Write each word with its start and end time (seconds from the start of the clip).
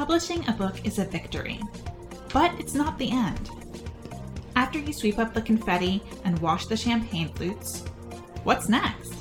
Publishing 0.00 0.48
a 0.48 0.52
book 0.52 0.86
is 0.86 0.98
a 0.98 1.04
victory, 1.04 1.60
but 2.32 2.58
it's 2.58 2.72
not 2.72 2.96
the 2.96 3.10
end. 3.10 3.50
After 4.56 4.78
you 4.78 4.94
sweep 4.94 5.18
up 5.18 5.34
the 5.34 5.42
confetti 5.42 6.02
and 6.24 6.38
wash 6.38 6.64
the 6.64 6.76
champagne 6.76 7.28
flutes, 7.34 7.80
what's 8.42 8.70
next? 8.70 9.12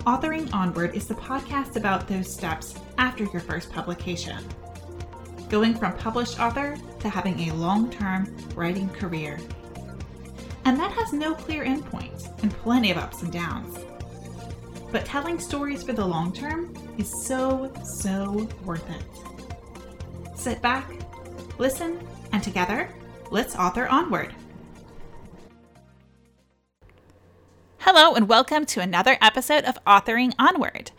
Authoring 0.00 0.52
Onward 0.52 0.94
is 0.94 1.06
the 1.06 1.14
podcast 1.14 1.76
about 1.76 2.06
those 2.06 2.30
steps 2.30 2.74
after 2.98 3.24
your 3.24 3.40
first 3.40 3.72
publication. 3.72 4.36
Going 5.48 5.74
from 5.74 5.96
published 5.96 6.38
author 6.38 6.76
to 7.00 7.08
having 7.08 7.48
a 7.48 7.54
long 7.54 7.90
term 7.90 8.36
writing 8.54 8.90
career. 8.90 9.40
And 10.66 10.78
that 10.78 10.92
has 10.92 11.14
no 11.14 11.34
clear 11.34 11.64
endpoint 11.64 12.42
and 12.42 12.52
plenty 12.52 12.90
of 12.90 12.98
ups 12.98 13.22
and 13.22 13.32
downs. 13.32 13.78
But 14.92 15.06
telling 15.06 15.38
stories 15.40 15.82
for 15.82 15.94
the 15.94 16.04
long 16.04 16.34
term 16.34 16.74
is 16.98 17.10
so, 17.24 17.72
so 17.82 18.46
worth 18.66 18.90
it. 18.90 19.23
Sit 20.44 20.60
back, 20.60 20.92
listen, 21.56 22.06
and 22.32 22.42
together, 22.42 22.90
let's 23.30 23.56
author 23.56 23.88
onward. 23.88 24.34
Hello, 27.78 28.14
and 28.14 28.28
welcome 28.28 28.66
to 28.66 28.80
another 28.80 29.16
episode 29.22 29.64
of 29.64 29.82
Authoring 29.86 30.34
Onward. 30.38 30.90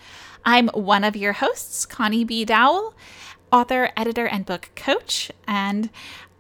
I'm 0.44 0.70
one 0.70 1.04
of 1.04 1.16
your 1.16 1.34
hosts, 1.34 1.86
Connie 1.86 2.24
B. 2.24 2.44
Dowell, 2.44 2.96
author, 3.52 3.92
editor, 3.96 4.26
and 4.26 4.48
book 4.48 4.72
coach. 4.76 5.32
And 5.48 5.92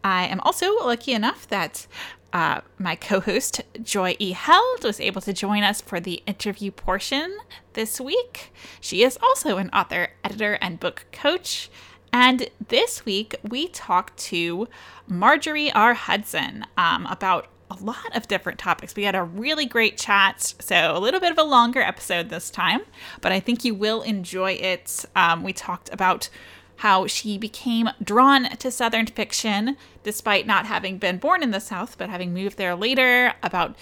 I 0.03 0.25
am 0.25 0.39
also 0.39 0.75
lucky 0.83 1.11
enough 1.11 1.47
that 1.49 1.85
uh, 2.33 2.61
my 2.79 2.95
co 2.95 3.19
host, 3.19 3.61
Joy 3.83 4.15
E. 4.17 4.31
Held, 4.31 4.83
was 4.83 4.99
able 4.99 5.21
to 5.21 5.31
join 5.31 5.61
us 5.61 5.79
for 5.79 5.99
the 5.99 6.23
interview 6.25 6.71
portion 6.71 7.37
this 7.73 8.01
week. 8.01 8.51
She 8.81 9.03
is 9.03 9.19
also 9.21 9.57
an 9.57 9.69
author, 9.69 10.09
editor, 10.23 10.53
and 10.59 10.79
book 10.79 11.05
coach. 11.11 11.69
And 12.17 12.47
this 12.69 13.03
week, 13.03 13.35
we 13.43 13.67
talked 13.67 14.15
to 14.29 14.69
Marjorie 15.05 15.69
R. 15.73 15.93
Hudson 15.93 16.65
um, 16.77 17.05
about 17.07 17.47
a 17.69 17.75
lot 17.75 18.15
of 18.15 18.29
different 18.29 18.57
topics. 18.57 18.95
We 18.95 19.03
had 19.03 19.15
a 19.15 19.23
really 19.23 19.65
great 19.65 19.97
chat, 19.97 20.53
so 20.61 20.93
a 20.95 20.97
little 20.97 21.19
bit 21.19 21.33
of 21.33 21.37
a 21.37 21.43
longer 21.43 21.81
episode 21.81 22.29
this 22.29 22.49
time, 22.49 22.83
but 23.19 23.33
I 23.33 23.41
think 23.41 23.65
you 23.65 23.75
will 23.75 24.01
enjoy 24.01 24.53
it. 24.53 25.03
Um, 25.13 25.43
we 25.43 25.51
talked 25.51 25.91
about 25.91 26.29
how 26.77 27.05
she 27.05 27.37
became 27.37 27.89
drawn 28.01 28.43
to 28.59 28.71
Southern 28.71 29.07
fiction 29.07 29.75
despite 30.03 30.47
not 30.47 30.67
having 30.67 30.97
been 30.97 31.17
born 31.17 31.43
in 31.43 31.51
the 31.51 31.59
South, 31.59 31.97
but 31.97 32.09
having 32.09 32.33
moved 32.33 32.57
there 32.57 32.75
later, 32.75 33.33
about 33.43 33.75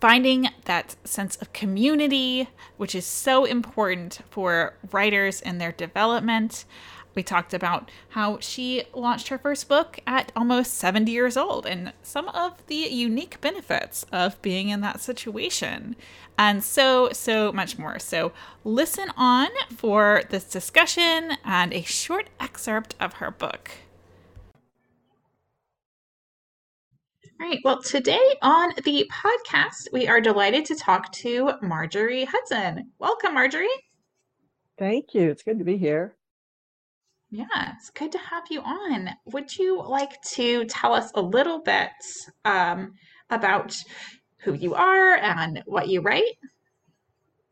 finding 0.00 0.48
that 0.64 0.96
sense 1.04 1.36
of 1.36 1.52
community, 1.52 2.48
which 2.78 2.94
is 2.94 3.04
so 3.04 3.44
important 3.44 4.20
for 4.30 4.74
writers 4.90 5.42
in 5.42 5.58
their 5.58 5.70
development. 5.70 6.64
We 7.14 7.22
talked 7.22 7.52
about 7.52 7.90
how 8.10 8.38
she 8.40 8.84
launched 8.94 9.28
her 9.28 9.38
first 9.38 9.68
book 9.68 10.00
at 10.06 10.32
almost 10.34 10.74
70 10.74 11.10
years 11.10 11.36
old 11.36 11.66
and 11.66 11.92
some 12.02 12.28
of 12.28 12.66
the 12.66 12.74
unique 12.74 13.40
benefits 13.40 14.04
of 14.12 14.40
being 14.42 14.70
in 14.70 14.80
that 14.80 15.00
situation, 15.00 15.96
and 16.38 16.64
so, 16.64 17.10
so 17.12 17.52
much 17.52 17.78
more. 17.78 17.98
So, 17.98 18.32
listen 18.64 19.08
on 19.16 19.48
for 19.74 20.22
this 20.30 20.44
discussion 20.44 21.32
and 21.44 21.72
a 21.72 21.82
short 21.82 22.30
excerpt 22.40 22.94
of 22.98 23.14
her 23.14 23.30
book. 23.30 23.70
All 27.40 27.48
right. 27.48 27.58
Well, 27.64 27.82
today 27.82 28.36
on 28.40 28.72
the 28.84 29.10
podcast, 29.12 29.92
we 29.92 30.06
are 30.06 30.20
delighted 30.20 30.64
to 30.66 30.76
talk 30.76 31.10
to 31.12 31.52
Marjorie 31.60 32.24
Hudson. 32.24 32.92
Welcome, 33.00 33.34
Marjorie. 33.34 33.66
Thank 34.78 35.12
you. 35.12 35.28
It's 35.28 35.42
good 35.42 35.58
to 35.58 35.64
be 35.64 35.76
here. 35.76 36.16
Yeah, 37.34 37.72
it's 37.74 37.88
good 37.88 38.12
to 38.12 38.18
have 38.18 38.44
you 38.50 38.60
on. 38.60 39.08
Would 39.32 39.56
you 39.56 39.82
like 39.82 40.20
to 40.34 40.66
tell 40.66 40.92
us 40.92 41.10
a 41.14 41.22
little 41.22 41.60
bit 41.60 41.88
um, 42.44 42.92
about 43.30 43.74
who 44.40 44.52
you 44.52 44.74
are 44.74 45.14
and 45.14 45.62
what 45.64 45.88
you 45.88 46.02
write? 46.02 46.34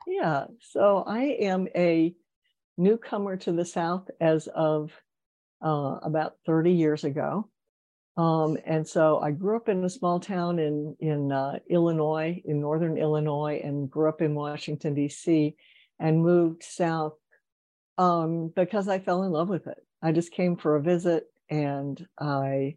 Yeah, 0.06 0.44
so 0.60 1.02
I 1.06 1.20
am 1.40 1.66
a 1.74 2.14
newcomer 2.76 3.38
to 3.38 3.52
the 3.52 3.64
South 3.64 4.06
as 4.20 4.48
of 4.48 4.92
uh, 5.64 5.96
about 6.02 6.34
30 6.44 6.72
years 6.72 7.04
ago. 7.04 7.48
Um, 8.18 8.58
and 8.66 8.86
so 8.86 9.18
I 9.20 9.30
grew 9.30 9.56
up 9.56 9.70
in 9.70 9.82
a 9.82 9.88
small 9.88 10.20
town 10.20 10.58
in 10.58 10.94
in 11.00 11.32
uh, 11.32 11.58
Illinois, 11.70 12.42
in 12.44 12.60
northern 12.60 12.98
Illinois, 12.98 13.62
and 13.64 13.90
grew 13.90 14.10
up 14.10 14.20
in 14.20 14.34
Washington 14.34 14.92
D.C. 14.92 15.56
and 15.98 16.22
moved 16.22 16.64
south 16.64 17.14
um, 18.00 18.50
because 18.56 18.88
I 18.88 18.98
fell 18.98 19.24
in 19.24 19.30
love 19.30 19.50
with 19.50 19.66
it. 19.66 19.76
I 20.02 20.12
just 20.12 20.32
came 20.32 20.56
for 20.56 20.76
a 20.76 20.82
visit 20.82 21.24
and 21.50 22.04
I 22.18 22.76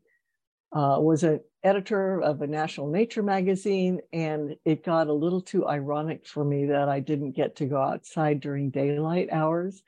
uh, 0.74 0.98
was 1.00 1.24
an 1.24 1.40
editor 1.64 2.22
of 2.22 2.42
a 2.42 2.48
national 2.48 2.90
nature 2.90 3.24
magazine, 3.24 4.02
and 4.12 4.56
it 4.66 4.84
got 4.84 5.08
a 5.08 5.14
little 5.14 5.40
too 5.40 5.68
ironic 5.68 6.28
for 6.28 6.44
me 6.44 6.66
that 6.66 6.90
I 6.90 7.00
didn't 7.00 7.38
get 7.38 7.56
to 7.58 7.66
go 7.66 7.80
outside 7.80 8.42
during 8.42 8.70
daylight 8.70 9.30
hours. 9.32 9.82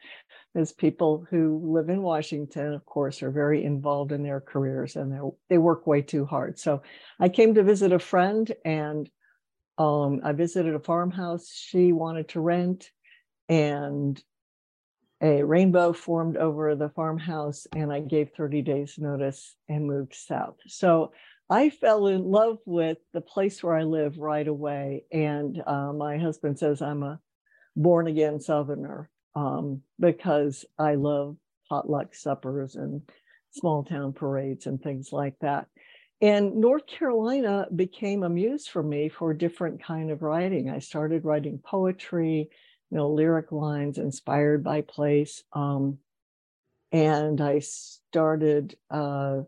As 0.54 0.72
people 0.72 1.26
who 1.30 1.60
live 1.66 1.90
in 1.90 2.02
Washington, 2.02 2.74
of 2.74 2.86
course, 2.86 3.22
are 3.22 3.32
very 3.32 3.66
involved 3.66 4.14
in 4.14 4.24
their 4.24 4.40
careers 4.40 4.96
and 4.96 5.34
they 5.50 5.58
work 5.58 5.86
way 5.86 6.02
too 6.02 6.24
hard. 6.26 6.58
So 6.58 6.82
I 7.20 7.28
came 7.28 7.56
to 7.56 7.64
visit 7.64 7.92
a 7.92 8.00
friend 8.00 8.50
and 8.64 9.10
um, 9.78 10.22
I 10.24 10.32
visited 10.32 10.74
a 10.74 10.80
farmhouse 10.80 11.52
she 11.52 11.92
wanted 11.92 12.30
to 12.30 12.40
rent. 12.40 12.90
And 13.50 14.24
a 15.26 15.42
rainbow 15.42 15.92
formed 15.92 16.38
over 16.38 16.76
the 16.76 16.90
farmhouse 16.90 17.66
and 17.76 17.92
I 17.92 18.00
gave 18.00 18.30
30 18.38 18.62
days 18.62 19.00
notice 19.00 19.56
and 19.68 19.88
moved 19.88 20.14
south. 20.14 20.58
So 20.68 21.14
I 21.50 21.72
fell 21.72 22.06
in 22.06 22.24
love 22.24 22.60
with 22.66 23.00
the 23.12 23.22
place 23.22 23.64
where 23.64 23.76
I 23.76 23.84
live 23.84 24.20
right 24.20 24.48
away. 24.48 25.06
And 25.12 25.64
uh, 25.66 25.94
my 25.94 26.20
husband 26.20 26.60
says 26.60 26.80
I'm 26.80 27.02
a 27.02 27.20
born 27.76 28.06
again 28.08 28.40
Southerner 28.40 29.10
um, 29.36 29.82
because 30.00 30.64
I 30.78 30.94
love 30.94 31.38
potluck 31.70 32.14
suppers 32.14 32.76
and 32.76 33.02
small 33.50 33.84
town 33.84 34.14
parades 34.14 34.68
and 34.68 34.80
things 34.80 35.10
like 35.12 35.40
that. 35.42 35.66
And 36.22 36.58
North 36.58 36.86
Carolina 36.86 37.66
became 37.76 38.22
a 38.22 38.30
muse 38.30 38.68
for 38.68 38.84
me 38.84 39.10
for 39.10 39.34
different 39.34 39.84
kind 39.84 40.12
of 40.12 40.22
writing. 40.22 40.70
I 40.70 40.80
started 40.80 41.26
writing 41.26 41.60
poetry 41.66 42.50
you 42.92 42.98
know, 42.98 43.10
lyric 43.10 43.52
lines 43.52 43.98
inspired 43.98 44.64
by 44.64 44.82
place. 44.82 45.44
Um, 45.54 46.00
and 46.92 47.42
I 47.42 47.60
started 47.60 48.78
uh, 48.90 49.42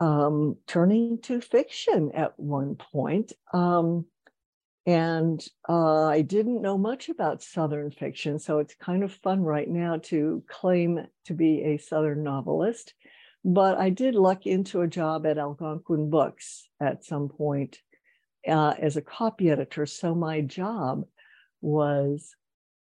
um, 0.00 0.56
turning 0.66 1.18
to 1.22 1.40
fiction 1.40 2.12
at 2.14 2.38
one 2.38 2.76
point. 2.76 3.32
Um, 3.52 4.06
and 4.86 5.44
uh, 5.68 6.06
I 6.06 6.22
didn't 6.22 6.62
know 6.62 6.78
much 6.78 7.10
about 7.10 7.42
Southern 7.42 7.90
fiction, 7.90 8.38
so 8.38 8.58
it's 8.58 8.74
kind 8.74 9.04
of 9.04 9.12
fun 9.12 9.42
right 9.42 9.68
now 9.68 9.98
to 10.04 10.42
claim 10.48 11.06
to 11.26 11.34
be 11.34 11.62
a 11.62 11.76
Southern 11.76 12.22
novelist. 12.22 12.94
But 13.44 13.76
I 13.76 13.90
did 13.90 14.14
luck 14.14 14.46
into 14.46 14.80
a 14.80 14.88
job 14.88 15.26
at 15.26 15.36
Algonquin 15.36 16.08
Books 16.08 16.68
at 16.80 17.04
some 17.04 17.28
point 17.28 17.80
uh, 18.48 18.74
as 18.78 18.96
a 18.96 19.02
copy 19.02 19.50
editor. 19.50 19.84
So 19.84 20.14
my 20.14 20.40
job 20.40 21.04
was 21.60 22.34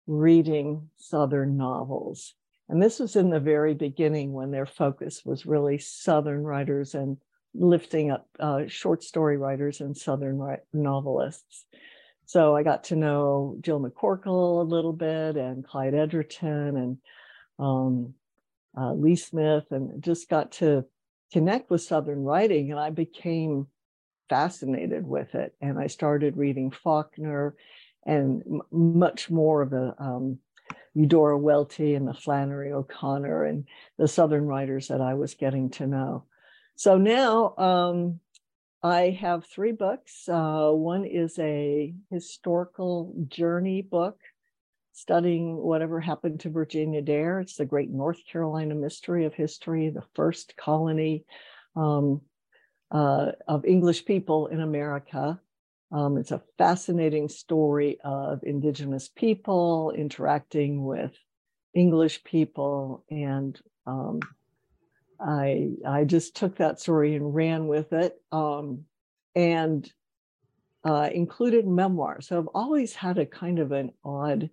reading 0.06 0.88
Southern 0.96 1.56
novels. 1.56 2.34
And 2.68 2.82
this 2.82 2.98
was 3.00 3.16
in 3.16 3.30
the 3.30 3.40
very 3.40 3.74
beginning 3.74 4.32
when 4.32 4.50
their 4.50 4.66
focus 4.66 5.24
was 5.24 5.46
really 5.46 5.78
Southern 5.78 6.44
writers 6.44 6.94
and 6.94 7.16
lifting 7.54 8.10
up 8.10 8.28
uh, 8.38 8.62
short 8.68 9.02
story 9.02 9.36
writers 9.36 9.80
and 9.80 9.96
Southern 9.96 10.40
novelists. 10.72 11.66
So 12.26 12.54
I 12.54 12.62
got 12.62 12.84
to 12.84 12.96
know 12.96 13.56
Jill 13.60 13.80
McCorkle 13.80 14.60
a 14.60 14.68
little 14.68 14.92
bit 14.92 15.36
and 15.36 15.66
Clyde 15.66 15.94
Edgerton 15.94 16.76
and 16.76 16.98
um, 17.58 18.14
uh, 18.78 18.92
Lee 18.92 19.16
Smith 19.16 19.64
and 19.72 20.00
just 20.00 20.28
got 20.28 20.52
to 20.52 20.84
connect 21.32 21.70
with 21.70 21.82
Southern 21.82 22.22
writing. 22.22 22.70
And 22.70 22.78
I 22.78 22.90
became 22.90 23.66
fascinated 24.28 25.04
with 25.04 25.34
it. 25.34 25.54
And 25.60 25.76
I 25.76 25.88
started 25.88 26.36
reading 26.36 26.70
Faulkner 26.70 27.56
and 28.10 28.42
m- 28.42 28.62
much 28.72 29.30
more 29.30 29.62
of 29.62 29.70
the 29.70 29.94
um, 29.98 30.38
Eudora 30.94 31.38
Welty 31.38 31.94
and 31.94 32.08
the 32.08 32.14
Flannery 32.14 32.72
O'Connor 32.72 33.44
and 33.44 33.66
the 33.98 34.08
Southern 34.08 34.46
writers 34.46 34.88
that 34.88 35.00
I 35.00 35.14
was 35.14 35.34
getting 35.34 35.70
to 35.70 35.86
know. 35.86 36.24
So 36.74 36.98
now 36.98 37.54
um, 37.56 38.20
I 38.82 39.10
have 39.20 39.46
three 39.46 39.72
books. 39.72 40.28
Uh, 40.28 40.70
one 40.70 41.04
is 41.04 41.38
a 41.38 41.94
historical 42.10 43.14
journey 43.28 43.82
book 43.82 44.18
studying 44.92 45.56
whatever 45.56 46.00
happened 46.00 46.40
to 46.40 46.50
Virginia 46.50 47.02
Dare. 47.02 47.40
It's 47.40 47.56
the 47.56 47.64
great 47.64 47.90
North 47.90 48.26
Carolina 48.30 48.74
mystery 48.74 49.24
of 49.24 49.34
history, 49.34 49.88
the 49.88 50.04
first 50.14 50.56
colony 50.56 51.24
um, 51.76 52.22
uh, 52.90 53.32
of 53.46 53.64
English 53.64 54.04
people 54.04 54.48
in 54.48 54.60
America. 54.60 55.40
Um, 55.92 56.16
it's 56.18 56.30
a 56.30 56.42
fascinating 56.56 57.28
story 57.28 57.98
of 58.04 58.40
Indigenous 58.44 59.08
people 59.08 59.92
interacting 59.96 60.84
with 60.84 61.12
English 61.74 62.22
people, 62.24 63.04
and 63.10 63.60
um, 63.86 64.20
I 65.20 65.72
I 65.86 66.04
just 66.04 66.36
took 66.36 66.56
that 66.56 66.80
story 66.80 67.16
and 67.16 67.34
ran 67.34 67.66
with 67.66 67.92
it, 67.92 68.20
um, 68.30 68.84
and 69.34 69.90
uh, 70.84 71.10
included 71.12 71.66
memoirs. 71.66 72.28
So 72.28 72.38
I've 72.38 72.48
always 72.54 72.94
had 72.94 73.18
a 73.18 73.26
kind 73.26 73.58
of 73.58 73.72
an 73.72 73.92
odd 74.04 74.50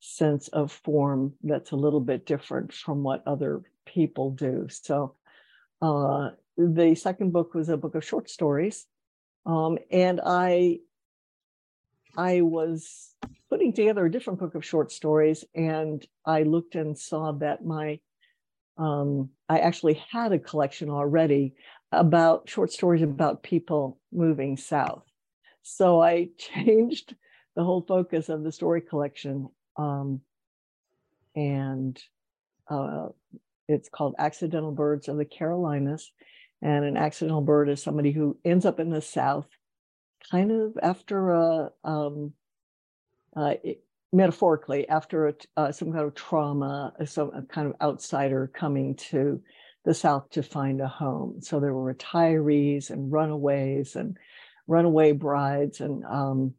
sense 0.00 0.48
of 0.48 0.72
form 0.72 1.34
that's 1.42 1.70
a 1.70 1.76
little 1.76 2.00
bit 2.00 2.26
different 2.26 2.72
from 2.72 3.02
what 3.02 3.22
other 3.26 3.62
people 3.86 4.30
do. 4.30 4.66
So 4.70 5.14
uh, 5.82 6.30
the 6.56 6.94
second 6.94 7.32
book 7.32 7.54
was 7.54 7.68
a 7.68 7.76
book 7.76 7.94
of 7.94 8.04
short 8.04 8.28
stories, 8.28 8.86
um, 9.46 9.78
and 9.90 10.20
I 10.24 10.78
I 12.16 12.40
was 12.42 13.14
putting 13.48 13.72
together 13.72 14.04
a 14.04 14.10
different 14.10 14.40
book 14.40 14.54
of 14.54 14.64
short 14.64 14.92
stories, 14.92 15.44
and 15.54 16.04
I 16.26 16.42
looked 16.42 16.74
and 16.74 16.98
saw 16.98 17.32
that 17.32 17.64
my 17.64 18.00
um, 18.78 19.30
I 19.48 19.58
actually 19.58 20.02
had 20.10 20.32
a 20.32 20.38
collection 20.38 20.90
already 20.90 21.54
about 21.92 22.48
short 22.48 22.72
stories 22.72 23.02
about 23.02 23.42
people 23.42 24.00
moving 24.12 24.56
south. 24.56 25.04
So 25.62 26.00
I 26.00 26.30
changed 26.38 27.14
the 27.56 27.64
whole 27.64 27.82
focus 27.82 28.28
of 28.28 28.42
the 28.42 28.52
story 28.52 28.80
collection, 28.80 29.48
um, 29.76 30.20
and 31.36 32.00
uh, 32.68 33.08
it's 33.68 33.88
called 33.88 34.14
Accidental 34.18 34.72
Birds 34.72 35.08
of 35.08 35.16
the 35.16 35.24
Carolinas. 35.24 36.12
And 36.62 36.84
an 36.84 36.96
accidental 36.96 37.40
bird 37.40 37.68
is 37.68 37.82
somebody 37.82 38.12
who 38.12 38.36
ends 38.44 38.66
up 38.66 38.80
in 38.80 38.90
the 38.90 39.00
South 39.00 39.48
kind 40.30 40.52
of 40.52 40.76
after 40.82 41.30
a 41.30 41.70
um, 41.84 42.34
uh, 43.36 43.54
it, 43.62 43.82
metaphorically 44.12 44.88
after 44.88 45.28
a, 45.28 45.34
uh, 45.56 45.72
some 45.72 45.92
kind 45.92 46.04
of 46.04 46.14
trauma, 46.14 46.92
uh, 47.00 47.04
some 47.04 47.46
kind 47.48 47.68
of 47.68 47.74
outsider 47.80 48.50
coming 48.52 48.96
to 48.96 49.40
the 49.84 49.94
South 49.94 50.28
to 50.30 50.42
find 50.42 50.80
a 50.80 50.88
home. 50.88 51.40
So 51.40 51.60
there 51.60 51.72
were 51.72 51.94
retirees 51.94 52.90
and 52.90 53.10
runaways 53.10 53.96
and 53.96 54.16
runaway 54.66 55.12
brides 55.12 55.80
and 55.80 56.04
um, 56.04 56.54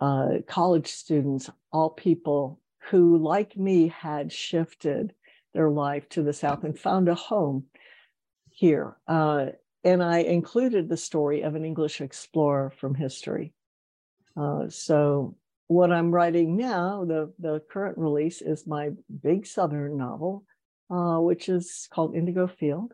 uh, 0.00 0.38
college 0.46 0.88
students, 0.88 1.48
all 1.72 1.90
people 1.90 2.60
who, 2.90 3.16
like 3.18 3.56
me, 3.56 3.88
had 3.88 4.32
shifted 4.32 5.14
their 5.54 5.70
life 5.70 6.08
to 6.10 6.22
the 6.22 6.32
South 6.32 6.64
and 6.64 6.78
found 6.78 7.08
a 7.08 7.14
home 7.14 7.64
here. 8.52 8.96
Uh, 9.06 9.46
and 9.84 10.02
I 10.02 10.18
included 10.18 10.88
the 10.88 10.96
story 10.96 11.42
of 11.42 11.54
an 11.54 11.64
English 11.64 12.00
explorer 12.00 12.70
from 12.70 12.94
history. 12.94 13.52
Uh, 14.36 14.68
so 14.68 15.36
what 15.66 15.90
I'm 15.90 16.10
writing 16.10 16.56
now, 16.56 17.04
the, 17.04 17.32
the 17.38 17.60
current 17.70 17.98
release 17.98 18.42
is 18.42 18.66
my 18.66 18.90
big 19.22 19.46
Southern 19.46 19.96
novel, 19.96 20.44
uh, 20.90 21.18
which 21.18 21.48
is 21.48 21.88
called 21.92 22.14
Indigo 22.14 22.46
Field. 22.46 22.92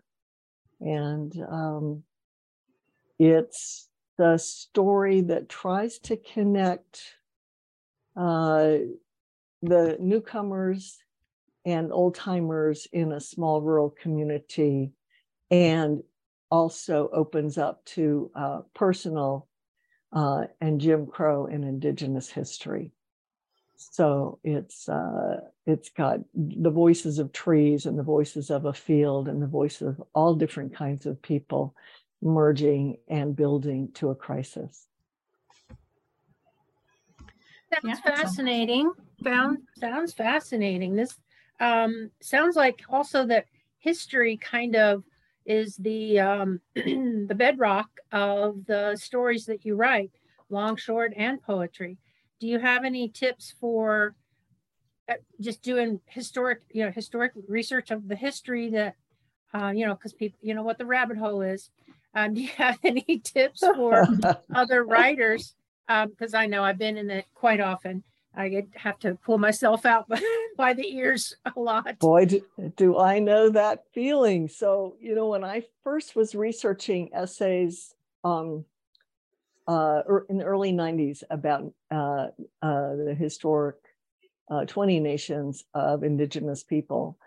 And 0.81 1.33
um, 1.49 2.05
it's 3.19 3.89
the 4.17 4.39
story 4.39 5.21
that 5.23 5.49
tries 5.49 5.99
to 6.01 6.17
connect 6.17 7.03
uh, 8.17 8.79
the 9.63 9.97
newcomers 10.01 10.99
and 11.65 11.93
old 11.93 12.15
timers 12.15 12.87
in 12.93 13.13
a 13.13 13.21
small 13.21 13.61
rural 13.61 13.91
community 13.91 14.93
and 15.51 16.03
also 16.51 17.11
opens 17.13 17.59
up 17.59 17.85
to 17.85 18.31
uh, 18.35 18.61
personal 18.75 19.47
uh, 20.13 20.45
and 20.61 20.81
Jim 20.81 21.07
Crow 21.07 21.47
and 21.47 21.65
Indigenous 21.65 22.31
history. 22.31 22.93
So 23.77 24.41
it's 24.43 24.89
uh, 24.89 25.41
it's 25.67 25.91
got 25.91 26.21
the 26.35 26.71
voices 26.71 27.19
of 27.19 27.33
trees 27.33 27.87
and 27.87 27.97
the 27.97 28.03
voices 28.03 28.51
of 28.51 28.65
a 28.65 28.73
field 28.73 29.29
and 29.29 29.41
the 29.41 29.47
voices 29.47 29.89
of 29.89 30.03
all 30.15 30.35
different 30.35 30.75
kinds 30.75 31.07
of 31.07 31.23
people 31.23 31.75
merging 32.21 32.97
and 33.07 33.37
building 33.37 33.91
to 33.95 34.11
a 34.11 34.15
crisis. 34.17 34.89
That's 37.71 37.85
yeah, 37.85 38.17
fascinating. 38.17 38.91
Found 39.23 39.59
sounds 39.77 40.13
fascinating. 40.13 40.97
This 40.97 41.15
um, 41.61 42.11
sounds 42.21 42.57
like 42.57 42.81
also 42.89 43.27
that 43.27 43.45
history 43.79 44.37
kind 44.39 44.75
of 44.75 45.05
is 45.49 45.77
the 45.77 46.21
um, 46.21 46.61
the 46.75 47.35
bedrock 47.35 47.89
of 48.13 48.67
the 48.67 48.97
stories 48.97 49.47
that 49.47 49.65
you 49.65 49.75
write, 49.75 50.13
long, 50.51 50.77
short, 50.77 51.13
and 51.17 51.43
poetry. 51.43 51.97
Do 52.39 52.47
you 52.47 52.61
have 52.61 52.85
any 52.85 53.09
tips 53.09 53.55
for 53.59 54.15
uh, 55.09 55.15
just 55.41 55.63
doing 55.63 56.01
historic, 56.07 56.61
you 56.71 56.85
know, 56.85 56.91
historic 56.91 57.33
research 57.49 57.91
of 57.91 58.07
the 58.07 58.15
history 58.15 58.69
that, 58.71 58.95
uh, 59.55 59.73
you 59.75 59.87
know, 59.87 59.95
because 59.95 60.13
people, 60.13 60.39
you 60.43 60.55
know, 60.55 60.63
what 60.63 60.79
the 60.79 60.87
rabbit 60.87 61.17
hole 61.17 61.41
is. 61.41 61.71
Um, 62.15 62.35
do 62.35 62.43
you 62.43 62.51
have 62.57 62.79
any 62.85 63.21
tips 63.25 63.61
for 63.61 64.07
other 64.55 64.85
writers? 64.85 65.55
Because 65.89 66.35
um, 66.35 66.41
I 66.41 66.47
know 66.47 66.63
I've 66.63 66.79
been 66.79 66.99
in 66.99 67.11
it 67.11 67.25
quite 67.35 67.61
often. 67.61 68.05
I 68.37 68.67
have 68.75 68.99
to 69.01 69.15
pull 69.17 69.39
myself 69.39 69.85
out 69.85 70.09
by, 70.57 70.73
the 70.73 70.97
ears 70.97 71.35
a 71.45 71.59
lot. 71.59 71.99
Boy, 71.99 72.27
do, 72.27 72.43
do, 72.77 72.99
I 72.99 73.19
know 73.19 73.51
that 73.51 73.85
feeling. 73.93 74.49
So, 74.49 74.97
you 75.01 75.15
know, 75.15 75.29
when 75.29 75.45
I 75.45 75.65
first 75.83 76.15
was 76.15 76.35
researching 76.35 77.11
essays 77.13 77.95
um, 78.25 78.65
uh, 79.67 80.03
er, 80.09 80.27
in 80.29 80.39
the 80.39 80.45
early 80.45 80.73
90s 80.73 81.23
about 81.31 81.73
uh, 81.91 82.29
uh, 82.63 82.97
the 82.97 83.17
historic 83.19 83.77
uh, 84.51 84.65
20 84.65 85.01
nations 85.01 85.65
of 85.75 86.03
indigenous 86.03 86.63
people 86.63 87.19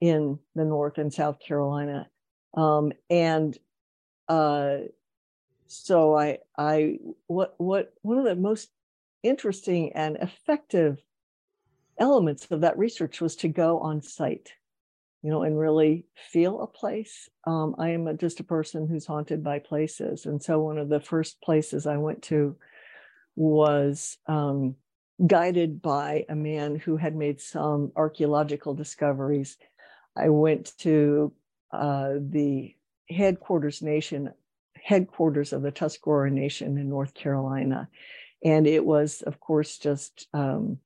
in 0.00 0.38
the 0.54 0.64
North 0.64 0.98
and 0.98 1.12
South 1.12 1.38
Carolina. 1.40 2.08
Um, 2.54 2.92
and 3.08 3.56
uh, 4.28 4.78
so 5.66 6.16
I, 6.16 6.38
I, 6.56 6.98
what, 7.26 7.54
what, 7.58 7.94
one 8.02 8.18
of 8.18 8.24
the 8.24 8.36
most 8.36 8.70
interesting 9.22 9.92
and 9.94 10.16
effective 10.16 10.98
elements 11.98 12.46
of 12.50 12.60
that 12.60 12.78
research 12.78 13.20
was 13.20 13.36
to 13.36 13.48
go 13.48 13.78
on 13.78 14.02
site 14.02 14.52
you 15.26 15.32
know 15.32 15.42
and 15.42 15.58
really 15.58 16.06
feel 16.30 16.60
a 16.60 16.68
place. 16.68 17.28
Um, 17.48 17.74
i 17.78 17.88
am 17.90 18.06
a, 18.06 18.14
just 18.14 18.38
a 18.38 18.44
person 18.44 18.86
who's 18.86 19.06
haunted 19.06 19.42
by 19.42 19.58
places. 19.58 20.24
And 20.24 20.40
so 20.40 20.60
one 20.60 20.78
of 20.78 20.88
the 20.88 21.00
first 21.00 21.40
places 21.40 21.84
i 21.84 21.96
went 21.96 22.22
to 22.24 22.54
was 23.34 24.18
um, 24.28 24.76
guided 25.26 25.82
by 25.82 26.24
a 26.28 26.36
man 26.36 26.76
who 26.76 26.96
had 26.96 27.16
made 27.16 27.40
some 27.40 27.90
archaeological 27.96 28.74
discoveries. 28.74 29.56
I 30.16 30.28
went 30.28 30.78
to 30.78 31.32
uh, 31.72 32.12
the 32.20 32.76
headquarters 33.10 33.82
nation 33.82 34.32
headquarters 34.80 35.52
of 35.52 35.62
the 35.62 35.72
tuscarora 35.72 36.30
nation 36.30 36.78
in 36.78 36.88
north 36.88 37.12
carolina 37.14 37.88
and 38.44 38.66
it 38.66 38.84
was, 38.84 39.22
of 39.22 39.40
course, 39.40 39.78
just 39.78 40.28
um, 40.32 40.78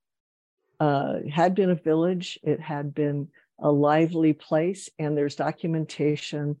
uh, 0.79 1.19
had 1.31 1.55
been 1.55 1.69
a 1.69 1.75
village. 1.75 2.39
It 2.43 2.59
had 2.59 2.93
been 2.93 3.29
a 3.59 3.71
lively 3.71 4.33
place, 4.33 4.89
and 4.97 5.17
there's 5.17 5.35
documentation 5.35 6.57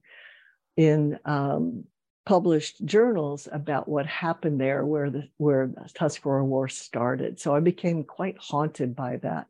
in 0.77 1.19
um, 1.25 1.85
published 2.25 2.85
journals 2.85 3.47
about 3.51 3.87
what 3.87 4.05
happened 4.05 4.61
there, 4.61 4.85
where 4.85 5.09
the 5.09 5.27
where 5.37 5.67
the 5.67 5.89
Tuscarora 5.93 6.45
War 6.45 6.67
started. 6.67 7.39
So 7.39 7.55
I 7.55 7.59
became 7.59 8.03
quite 8.03 8.37
haunted 8.37 8.95
by 8.95 9.17
that. 9.17 9.47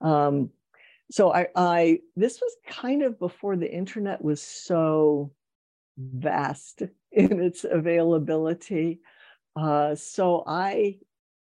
Um, 0.00 0.50
so 1.10 1.32
I, 1.32 1.48
I 1.54 2.00
this 2.16 2.40
was 2.40 2.56
kind 2.66 3.02
of 3.02 3.18
before 3.18 3.56
the 3.56 3.72
internet 3.72 4.22
was 4.22 4.42
so 4.42 5.32
vast 5.96 6.82
in 7.12 7.40
its 7.40 7.64
availability. 7.64 9.00
Uh, 9.56 9.94
so 9.94 10.42
I 10.46 10.98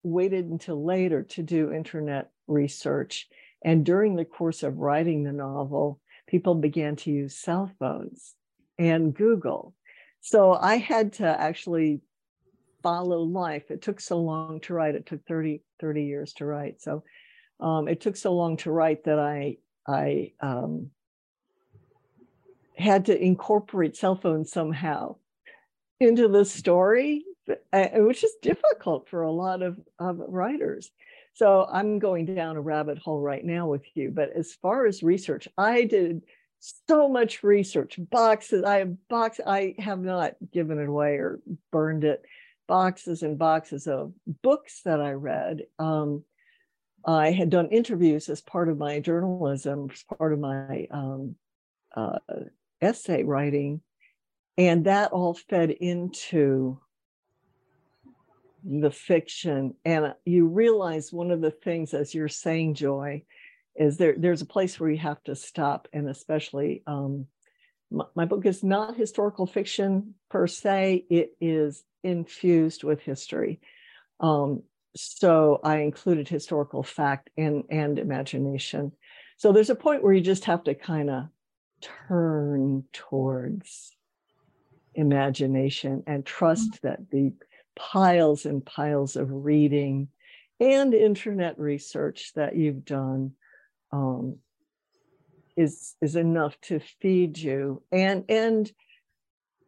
waited 0.03 0.47
until 0.47 0.85
later 0.85 1.23
to 1.23 1.43
do 1.43 1.73
internet 1.73 2.31
research. 2.47 3.29
And 3.65 3.85
during 3.85 4.15
the 4.15 4.25
course 4.25 4.63
of 4.63 4.79
writing 4.79 5.25
the 5.25 5.33
novel, 5.33 6.01
people 6.27 6.55
began 6.55 6.97
to 6.97 7.11
use 7.11 7.37
cell 7.37 7.71
phones 7.79 8.35
and 8.79 9.15
Google. 9.15 9.75
So 10.21 10.53
I 10.53 10.77
had 10.77 11.15
to 11.15 11.27
actually 11.27 12.01
follow 12.83 13.23
life. 13.23 13.71
It 13.71 13.83
took 13.83 14.01
so 14.01 14.21
long 14.21 14.61
to 14.61 14.75
write. 14.75 14.95
It 14.95 15.07
took 15.07 15.25
30, 15.27 15.63
30 15.81 16.05
years 16.05 16.33
to 16.35 16.45
write. 16.45 16.81
So 16.81 17.03
um, 17.59 17.89
it 17.89 18.01
took 18.01 18.17
so 18.17 18.35
long 18.35 18.57
to 18.59 18.71
write 18.71 19.05
that 19.05 19.19
I, 19.19 19.57
I 19.89 20.33
um, 20.41 20.91
had 22.77 23.07
to 23.07 23.21
incorporate 23.21 23.97
cell 23.97 24.17
phones 24.17 24.53
somehow 24.53 25.17
into 25.99 26.29
the 26.29 26.45
story 26.45 27.25
which 27.73 28.25
is 28.25 28.35
difficult 28.43 29.09
for 29.09 29.23
a 29.23 29.31
lot 29.31 29.63
of, 29.63 29.79
of 29.99 30.19
writers. 30.19 30.91
So 31.35 31.67
I'm 31.71 31.99
going 31.99 32.25
down 32.35 32.57
a 32.57 32.61
rabbit 32.61 32.99
hole 32.99 33.21
right 33.21 33.45
now 33.45 33.69
with 33.69 33.85
you. 33.95 34.11
But 34.11 34.31
as 34.35 34.55
far 34.55 34.87
as 34.87 35.03
research, 35.03 35.47
I 35.59 35.85
did 35.85 36.23
so 36.89 37.09
much 37.09 37.43
research, 37.43 37.99
boxes. 37.99 38.65
I 38.65 38.79
have 38.79 39.09
box. 39.09 39.41
I 39.47 39.75
have 39.79 40.01
not 40.01 40.35
given 40.53 40.79
it 40.79 40.89
away 40.89 41.17
or 41.17 41.41
burned 41.71 42.05
it. 42.05 42.23
Boxes 42.67 43.23
and 43.23 43.39
boxes 43.39 43.87
of 43.87 44.13
books 44.43 44.81
that 44.85 45.01
I 45.01 45.13
read, 45.13 45.67
um, 45.79 46.25
I 47.05 47.31
had 47.31 47.51
done 47.51 47.69
interviews 47.69 48.29
as 48.29 48.41
part 48.41 48.69
of 48.69 48.79
my 48.79 48.99
journalism, 48.99 49.89
as 49.93 50.03
part 50.19 50.33
of 50.33 50.41
my 50.41 50.89
um, 50.91 51.37
uh, 51.95 52.19
essay 52.81 53.23
writing, 53.23 53.83
and 54.59 54.87
that 54.87 55.13
all 55.13 55.35
fed 55.35 55.71
into 55.71 56.81
the 58.67 58.91
fiction. 58.91 59.75
And 59.85 60.15
you 60.25 60.49
realize 60.49 61.13
one 61.13 61.31
of 61.31 61.41
the 61.41 61.51
things, 61.51 61.95
as 61.95 62.15
you're 62.15 62.29
saying, 62.29 62.75
Joy, 62.75 63.23
is 63.77 63.97
there 63.97 64.15
there's 64.17 64.43
a 64.43 64.47
place 64.47 64.81
where 64.81 64.91
you 64.91 64.99
have 64.99 65.23
to 65.25 65.37
stop, 65.37 65.89
and 65.93 66.09
especially 66.09 66.83
um, 66.87 67.27
my, 67.91 68.05
my 68.15 68.25
book 68.25 68.47
is 68.47 68.65
not 68.65 68.97
historical 68.97 69.47
fiction 69.47 70.15
per 70.31 70.47
se; 70.47 71.05
it 71.11 71.37
is 71.41 71.85
infused 72.03 72.85
with 72.85 73.01
history. 73.01 73.61
Um, 74.21 74.63
so 74.97 75.61
I 75.63 75.79
included 75.79 76.29
historical 76.29 76.83
fact 76.83 77.31
and 77.37 77.65
and 77.71 77.99
imagination. 77.99 78.93
So 79.37 79.53
there's 79.53 79.71
a 79.71 79.75
point 79.75 80.03
where 80.03 80.15
you 80.15 80.23
just 80.23 80.47
have 80.47 80.65
to 80.65 80.75
kind 80.75 81.11
of 81.11 81.25
turn 82.09 82.85
towards 82.93 83.93
imagination 84.95 86.03
and 86.07 86.25
trust 86.25 86.73
mm. 86.73 86.81
that 86.81 87.11
the 87.11 87.33
piles 87.77 88.47
and 88.47 88.65
piles 88.65 89.17
of 89.17 89.29
reading 89.31 90.09
and 90.59 90.95
internet 90.95 91.59
research 91.59 92.33
that 92.35 92.57
you've 92.57 92.85
done 92.85 93.33
um, 93.93 94.37
is 95.57 95.95
is 96.01 96.17
enough 96.17 96.59
to 96.63 96.81
feed 97.01 97.39
you. 97.39 97.83
And 97.93 98.25
and 98.29 98.71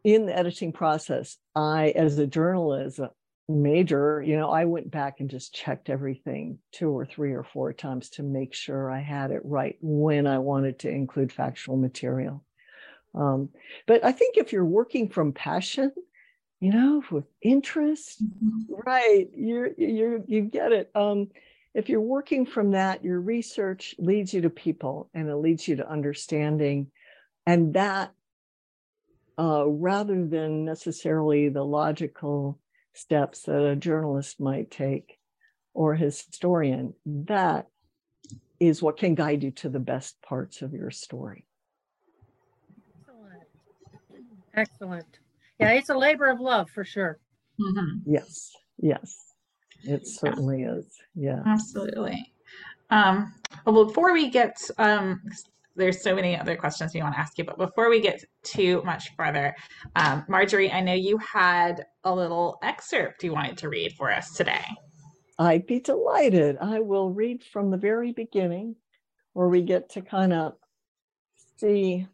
in 0.05 0.27
the 0.27 0.37
editing 0.37 0.73
process 0.73 1.37
i 1.55 1.88
as 1.97 2.19
a 2.19 2.27
journalism 2.27 3.09
major 3.49 4.23
you 4.23 4.37
know 4.37 4.50
i 4.50 4.65
went 4.65 4.91
back 4.91 5.21
and 5.21 5.31
just 5.31 5.55
checked 5.55 5.88
everything 5.88 6.59
two 6.73 6.91
or 6.91 7.05
three 7.05 7.33
or 7.33 7.43
four 7.43 7.73
times 7.73 8.11
to 8.11 8.23
make 8.23 8.55
sure 8.55 8.91
i 8.91 9.00
had 9.00 9.31
it 9.31 9.41
right 9.45 9.77
when 9.81 10.27
i 10.27 10.38
wanted 10.38 10.79
to 10.79 10.88
include 10.88 11.33
factual 11.33 11.77
material. 11.77 12.45
Um, 13.15 13.49
but 13.87 14.05
i 14.05 14.12
think 14.12 14.37
if 14.37 14.53
you're 14.53 14.65
working 14.65 15.09
from 15.09 15.33
passion 15.33 15.93
you 16.61 16.73
know 16.73 17.03
with 17.11 17.25
interest 17.43 18.23
mm-hmm. 18.23 18.75
right 18.87 19.29
you're 19.35 19.71
you're 19.79 20.21
you 20.27 20.43
get 20.43 20.73
it 20.73 20.91
um, 20.95 21.29
if 21.75 21.88
you're 21.88 22.00
working 22.00 22.45
from 22.45 22.73
that 22.73 23.05
your 23.05 23.21
research 23.21 23.95
leads 23.99 24.35
you 24.35 24.41
to 24.41 24.50
people 24.50 25.11
and 25.15 25.29
it 25.29 25.37
leads 25.37 25.69
you 25.69 25.77
to 25.77 25.91
understanding 25.91 26.88
and 27.47 27.75
that 27.75 28.12
uh, 29.38 29.65
rather 29.67 30.27
than 30.27 30.65
necessarily 30.65 31.49
the 31.49 31.65
logical 31.65 32.59
steps 32.93 33.43
that 33.43 33.65
a 33.65 33.77
journalist 33.77 34.41
might 34.41 34.71
take 34.71 35.19
or 35.73 35.93
a 35.93 35.99
historian, 35.99 36.93
that 37.07 37.69
is 38.59 38.83
what 38.83 38.97
can 38.97 39.15
guide 39.15 39.45
you 39.45 39.53
to 39.53 39.69
the 39.69 39.79
best 39.79 40.21
parts 40.23 40.61
of 40.61 40.73
your 40.73 40.91
story. 40.91 41.47
Excellent. 43.07 43.45
Excellent. 44.55 45.19
Yeah, 45.59 45.73
it's 45.73 45.91
a 45.91 45.97
labor 45.97 46.27
of 46.27 46.41
love 46.41 46.69
for 46.71 46.85
sure. 46.85 47.19
Mm-hmm. 47.61 48.12
Yes, 48.12 48.53
yes, 48.79 49.35
it 49.83 50.07
certainly 50.07 50.62
yeah. 50.62 50.75
is. 50.75 50.99
Yeah, 51.15 51.43
absolutely. 51.47 52.33
Um, 52.91 53.35
well, 53.67 53.85
before 53.85 54.12
we 54.12 54.31
get 54.31 54.57
um, 54.79 55.21
there's 55.79 56.03
so 56.03 56.15
many 56.15 56.37
other 56.37 56.57
questions 56.57 56.93
we 56.93 57.00
want 57.00 57.15
to 57.15 57.21
ask 57.21 57.38
you, 57.38 57.45
but 57.45 57.57
before 57.57 57.88
we 57.88 58.00
get 58.00 58.23
too 58.43 58.83
much 58.85 59.15
further, 59.17 59.55
um, 59.97 60.25
Marjorie, 60.29 60.71
I 60.71 60.81
know 60.81 60.93
you 60.93 61.19
had 61.19 61.87
a 62.05 62.15
little 62.15 62.59
excerpt 62.62 63.23
you 63.23 63.33
wanted 63.33 63.57
to 63.59 63.69
read 63.69 63.93
for 63.93 64.12
us 64.12 64.33
today. 64.33 64.65
I'd 65.38 65.67
be 65.67 65.79
delighted. 65.79 66.59
I 66.61 66.81
will 66.81 67.11
read 67.11 67.45
from 67.45 67.71
the 67.71 67.77
very 67.77 68.12
beginning, 68.12 68.75
where 69.35 69.49
we 69.49 69.62
get 69.62 69.88
to 69.91 70.03
kind 70.03 70.33
of 70.33 70.55
see 71.59 72.09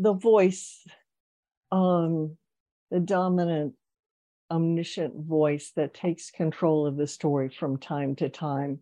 the 0.00 0.14
voice, 0.14 0.86
um, 1.70 2.36
the 2.90 3.00
dominant, 3.00 3.74
omniscient 4.50 5.14
voice 5.14 5.72
that 5.76 5.92
takes 5.92 6.30
control 6.30 6.86
of 6.86 6.96
the 6.96 7.06
story 7.06 7.50
from 7.50 7.76
time 7.76 8.16
to 8.16 8.28
time 8.30 8.80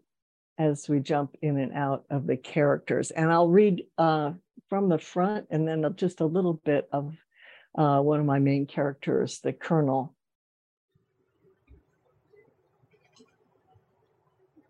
as 0.58 0.88
we 0.88 1.00
jump 1.00 1.36
in 1.42 1.58
and 1.58 1.72
out 1.72 2.04
of 2.08 2.26
the 2.26 2.36
characters. 2.36 3.10
And 3.10 3.32
I'll 3.32 3.48
read 3.48 3.82
uh, 3.98 4.32
from 4.68 4.88
the 4.88 4.98
front 4.98 5.48
and 5.50 5.66
then 5.66 5.84
just 5.96 6.20
a 6.20 6.26
little 6.26 6.54
bit 6.64 6.88
of 6.92 7.16
uh, 7.76 8.00
one 8.00 8.20
of 8.20 8.26
my 8.26 8.38
main 8.38 8.66
characters, 8.66 9.40
the 9.40 9.52
Colonel. 9.52 10.14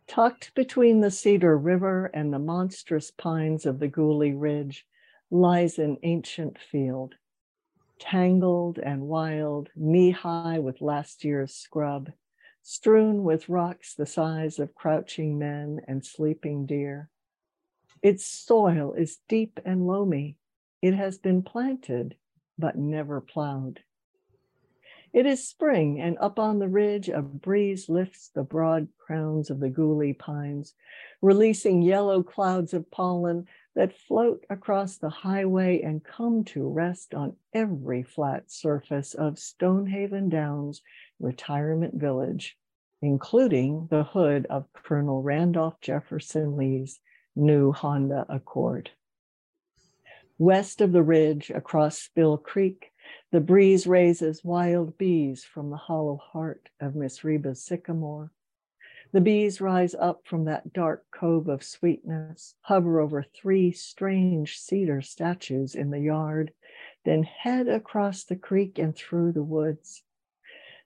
Tucked 0.07 0.55
between 0.55 1.01
the 1.01 1.11
Cedar 1.11 1.59
River 1.59 2.07
and 2.07 2.33
the 2.33 2.39
monstrous 2.39 3.11
pines 3.11 3.67
of 3.67 3.79
the 3.79 3.89
Gully 3.89 4.33
Ridge 4.33 4.87
lies 5.31 5.79
an 5.79 5.99
ancient 6.03 6.59
field, 6.59 7.15
tangled 7.99 8.79
and 8.79 9.03
wild, 9.03 9.69
knee 9.77 10.11
high 10.11 10.59
with 10.59 10.81
last 10.81 11.25
year's 11.25 11.55
scrub 11.55 12.11
strewn 12.69 13.25
with 13.25 13.49
rocks 13.49 13.95
the 13.95 14.05
size 14.05 14.59
of 14.59 14.75
crouching 14.75 15.39
men 15.39 15.81
and 15.89 16.05
sleeping 16.05 16.67
deer. 16.67 17.09
Its 18.03 18.27
soil 18.27 18.93
is 18.93 19.21
deep 19.27 19.59
and 19.65 19.87
loamy. 19.87 20.37
It 20.83 20.93
has 20.93 21.17
been 21.17 21.43
planted, 21.43 22.15
but 22.59 22.77
never 22.77 23.23
plowed. 23.23 23.81
It 25.15 25.25
is 25.25 25.49
spring, 25.49 25.99
and 25.99 26.19
up 26.21 26.39
on 26.39 26.59
the 26.59 26.69
ridge, 26.69 27.09
a 27.09 27.23
breeze 27.23 27.89
lifts 27.89 28.29
the 28.29 28.43
broad 28.43 28.89
crowns 28.99 29.49
of 29.49 29.61
the 29.61 29.71
Gully 29.71 30.13
pines, 30.13 30.75
releasing 31.23 31.81
yellow 31.81 32.23
clouds 32.23 32.75
of 32.75 32.91
pollen 32.91 33.47
that 33.79 33.97
float 33.97 34.45
across 34.51 34.97
the 34.97 35.09
highway 35.09 35.81
and 35.83 36.03
come 36.03 36.43
to 36.43 36.69
rest 36.69 37.15
on 37.15 37.37
every 37.55 38.03
flat 38.03 38.51
surface 38.51 39.15
of 39.15 39.39
Stonehaven 39.39 40.29
Downs 40.29 40.83
Retirement 41.21 41.95
Village, 41.95 42.59
including 43.03 43.87
the 43.89 44.03
hood 44.03 44.49
of 44.51 44.67
Colonel 44.73 45.23
Randolph 45.23 45.81
Jefferson 45.81 46.57
Lee's 46.57 46.99
new 47.37 47.71
Honda 47.71 48.27
Accord. 48.29 48.91
West 50.39 50.81
of 50.81 50.91
the 50.91 51.05
ridge, 51.05 51.51
across 51.51 52.01
Spill 52.01 52.37
Creek, 52.37 52.91
the 53.31 53.41
breeze 53.41 53.87
raises 53.87 54.43
wild 54.43 54.99
bees 54.99 55.45
from 55.45 55.71
the 55.71 55.77
hollow 55.77 56.17
heart 56.17 56.69
of 56.81 56.97
Miss 56.97 57.23
Reba's 57.23 57.65
sycamore. 57.65 58.33
The 59.11 59.21
bees 59.23 59.61
rise 59.61 59.95
up 59.95 60.27
from 60.27 60.45
that 60.45 60.75
dark 60.75 61.11
cove 61.11 61.49
of 61.49 61.63
sweetness, 61.63 62.57
hover 62.61 63.01
over 63.01 63.23
three 63.23 63.73
strange 63.73 64.59
cedar 64.59 65.01
statues 65.01 65.75
in 65.75 65.91
the 65.91 66.01
yard, 66.01 66.53
then 67.05 67.23
head 67.23 67.69
across 67.69 68.25
the 68.25 68.37
creek 68.37 68.79
and 68.79 68.95
through 68.95 69.33
the 69.33 69.43
woods. 69.43 70.03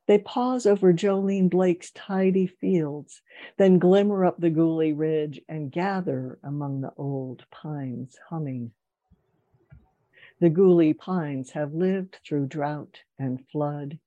They 0.06 0.18
pause 0.18 0.66
over 0.66 0.92
Jolene 0.92 1.48
Blake's 1.48 1.90
tidy 1.90 2.46
fields, 2.46 3.22
then 3.56 3.80
glimmer 3.80 4.24
up 4.24 4.38
the 4.38 4.50
Gully 4.50 4.92
Ridge 4.92 5.40
and 5.48 5.72
gather 5.72 6.38
among 6.44 6.80
the 6.80 6.92
old 6.96 7.44
pines 7.50 8.18
humming. 8.28 8.72
The 10.38 10.50
Gully 10.50 10.94
pines 10.94 11.50
have 11.52 11.74
lived 11.74 12.20
through 12.24 12.46
drought 12.46 13.00
and 13.18 13.44
flood. 13.48 13.98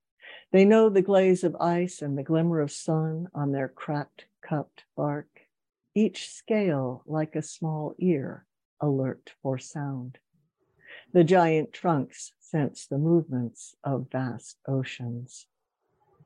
They 0.51 0.65
know 0.65 0.89
the 0.89 1.01
glaze 1.01 1.43
of 1.43 1.55
ice 1.57 2.01
and 2.01 2.17
the 2.17 2.23
glimmer 2.23 2.61
of 2.61 2.71
sun 2.71 3.27
on 3.33 3.51
their 3.51 3.67
cracked, 3.67 4.25
cupped 4.41 4.85
bark, 4.95 5.47
each 5.93 6.29
scale 6.29 7.03
like 7.05 7.35
a 7.35 7.41
small 7.41 7.95
ear 7.97 8.45
alert 8.79 9.33
for 9.41 9.57
sound. 9.57 10.19
The 11.13 11.23
giant 11.23 11.73
trunks 11.73 12.33
sense 12.39 12.85
the 12.85 12.97
movements 12.97 13.75
of 13.83 14.11
vast 14.11 14.59
oceans. 14.67 15.47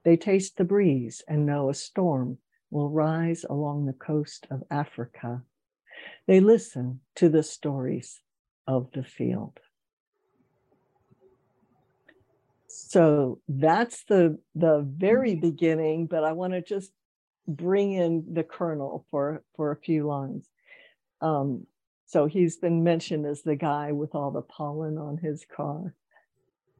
They 0.04 0.18
taste 0.18 0.58
the 0.58 0.64
breeze 0.64 1.24
and 1.28 1.46
know 1.46 1.70
a 1.70 1.74
storm 1.74 2.38
will 2.72 2.90
rise 2.90 3.44
along 3.50 3.86
the 3.86 3.94
coast 3.94 4.48
of 4.50 4.64
Africa. 4.70 5.44
They 6.28 6.40
listen 6.40 7.02
to 7.16 7.30
the 7.30 7.44
stories 7.44 8.22
of 8.68 8.92
the 8.92 9.04
field. 9.04 9.60
So 12.88 13.40
that's 13.48 14.04
the 14.06 14.40
the 14.56 14.86
very 14.88 15.32
mm-hmm. 15.32 15.42
beginning, 15.42 16.06
but 16.08 16.24
I 16.24 16.32
want 16.32 16.54
to 16.54 16.62
just 16.62 16.92
bring 17.48 17.94
in 17.94 18.26
the 18.34 18.44
colonel 18.44 19.06
for 19.12 19.44
for 19.56 19.72
a 19.72 19.78
few 19.78 20.08
lines. 20.08 20.50
Um, 21.22 21.66
so 22.06 22.26
he's 22.26 22.58
been 22.58 22.84
mentioned 22.84 23.26
as 23.26 23.44
the 23.44 23.56
guy 23.56 23.92
with 23.92 24.16
all 24.16 24.32
the 24.32 24.42
pollen 24.42 24.98
on 24.98 25.18
his 25.18 25.46
car. 25.46 25.94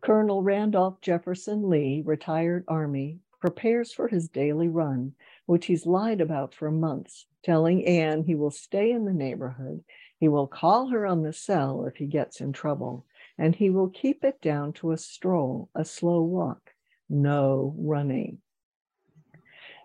Colonel 0.02 0.42
Randolph 0.42 1.02
Jefferson 1.02 1.70
Lee, 1.70 2.02
retired 2.06 2.64
Army, 2.68 3.20
prepares 3.40 3.92
for 3.92 4.08
his 4.08 4.30
daily 4.30 4.68
run, 4.68 5.14
which 5.46 5.66
he's 5.66 5.86
lied 5.86 6.22
about 6.22 6.56
for 6.56 6.72
months, 6.72 7.26
telling 7.44 7.86
Anne 7.86 8.24
he 8.24 8.36
will 8.36 8.52
stay 8.52 8.92
in 8.92 9.06
the 9.06 9.14
neighborhood. 9.14 9.84
He 10.20 10.28
will 10.28 10.48
call 10.48 10.88
her 10.88 11.06
on 11.06 11.22
the 11.22 11.34
cell 11.34 11.86
if 11.86 11.98
he 11.98 12.06
gets 12.06 12.42
in 12.42 12.54
trouble, 12.54 13.06
and 13.40 13.56
he 13.56 13.70
will 13.70 13.90
keep 13.90 14.26
it 14.26 14.42
down 14.42 14.74
to 14.74 14.92
a 14.92 14.98
stroll, 14.98 15.70
a 15.74 15.86
slow 15.86 16.22
walk, 16.22 16.74
no 17.10 17.74
running. 17.78 18.40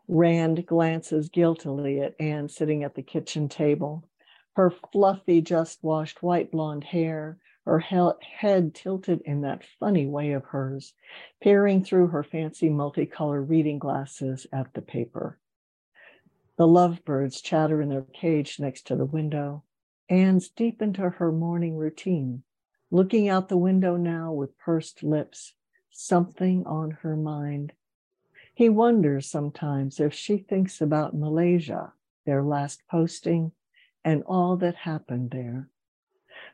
Rand 0.09 0.67
glances 0.67 1.29
guiltily 1.29 2.01
at 2.01 2.17
Anne 2.19 2.49
sitting 2.49 2.83
at 2.83 2.97
the 2.97 3.03
kitchen 3.03 3.49
table. 3.49 4.05
Her 4.57 4.73
fluffy, 4.93 5.41
just 5.41 5.83
washed 5.83 6.23
white 6.23 6.51
blonde 6.51 6.85
hair, 6.85 7.39
her 7.65 7.79
he- 7.79 8.11
head 8.21 8.75
tilted 8.75 9.23
in 9.25 9.43
that 9.43 9.65
funny 9.79 10.07
way 10.07 10.33
of 10.33 10.45
hers, 10.47 10.93
peering 11.41 11.85
through 11.85 12.09
her 12.09 12.25
fancy 12.25 12.69
multicolored 12.69 13.49
reading 13.49 13.79
glasses 13.79 14.49
at 14.53 14.75
the 14.75 14.83
paper. 14.83 15.39
The 16.59 16.67
lovebirds 16.67 17.41
chatter 17.41 17.81
in 17.81 17.89
their 17.89 18.03
cage 18.03 18.59
next 18.59 18.89
to 18.89 18.97
the 18.97 19.07
window. 19.07 19.63
Anne's 20.09 20.49
deep 20.49 20.83
into 20.83 21.09
her 21.09 21.33
morning 21.33 21.77
routine, 21.77 22.43
looking 22.95 23.29
out 23.29 23.49
the 23.49 23.57
window 23.57 23.97
now 23.97 24.31
with 24.31 24.57
pursed 24.57 25.03
lips, 25.03 25.55
something 25.91 26.65
on 26.65 26.93
her 27.03 27.17
mind. 27.17 27.73
He 28.55 28.69
wonders 28.69 29.29
sometimes 29.29 29.99
if 29.99 30.15
she 30.15 30.39
thinks 30.39 30.81
about 30.81 31.13
Malaysia, 31.13 31.93
their 32.25 32.41
last 32.41 32.83
posting, 32.89 33.51
and 34.05 34.23
all 34.29 34.57
that 34.59 34.77
happened 34.77 35.33
there. 35.33 35.69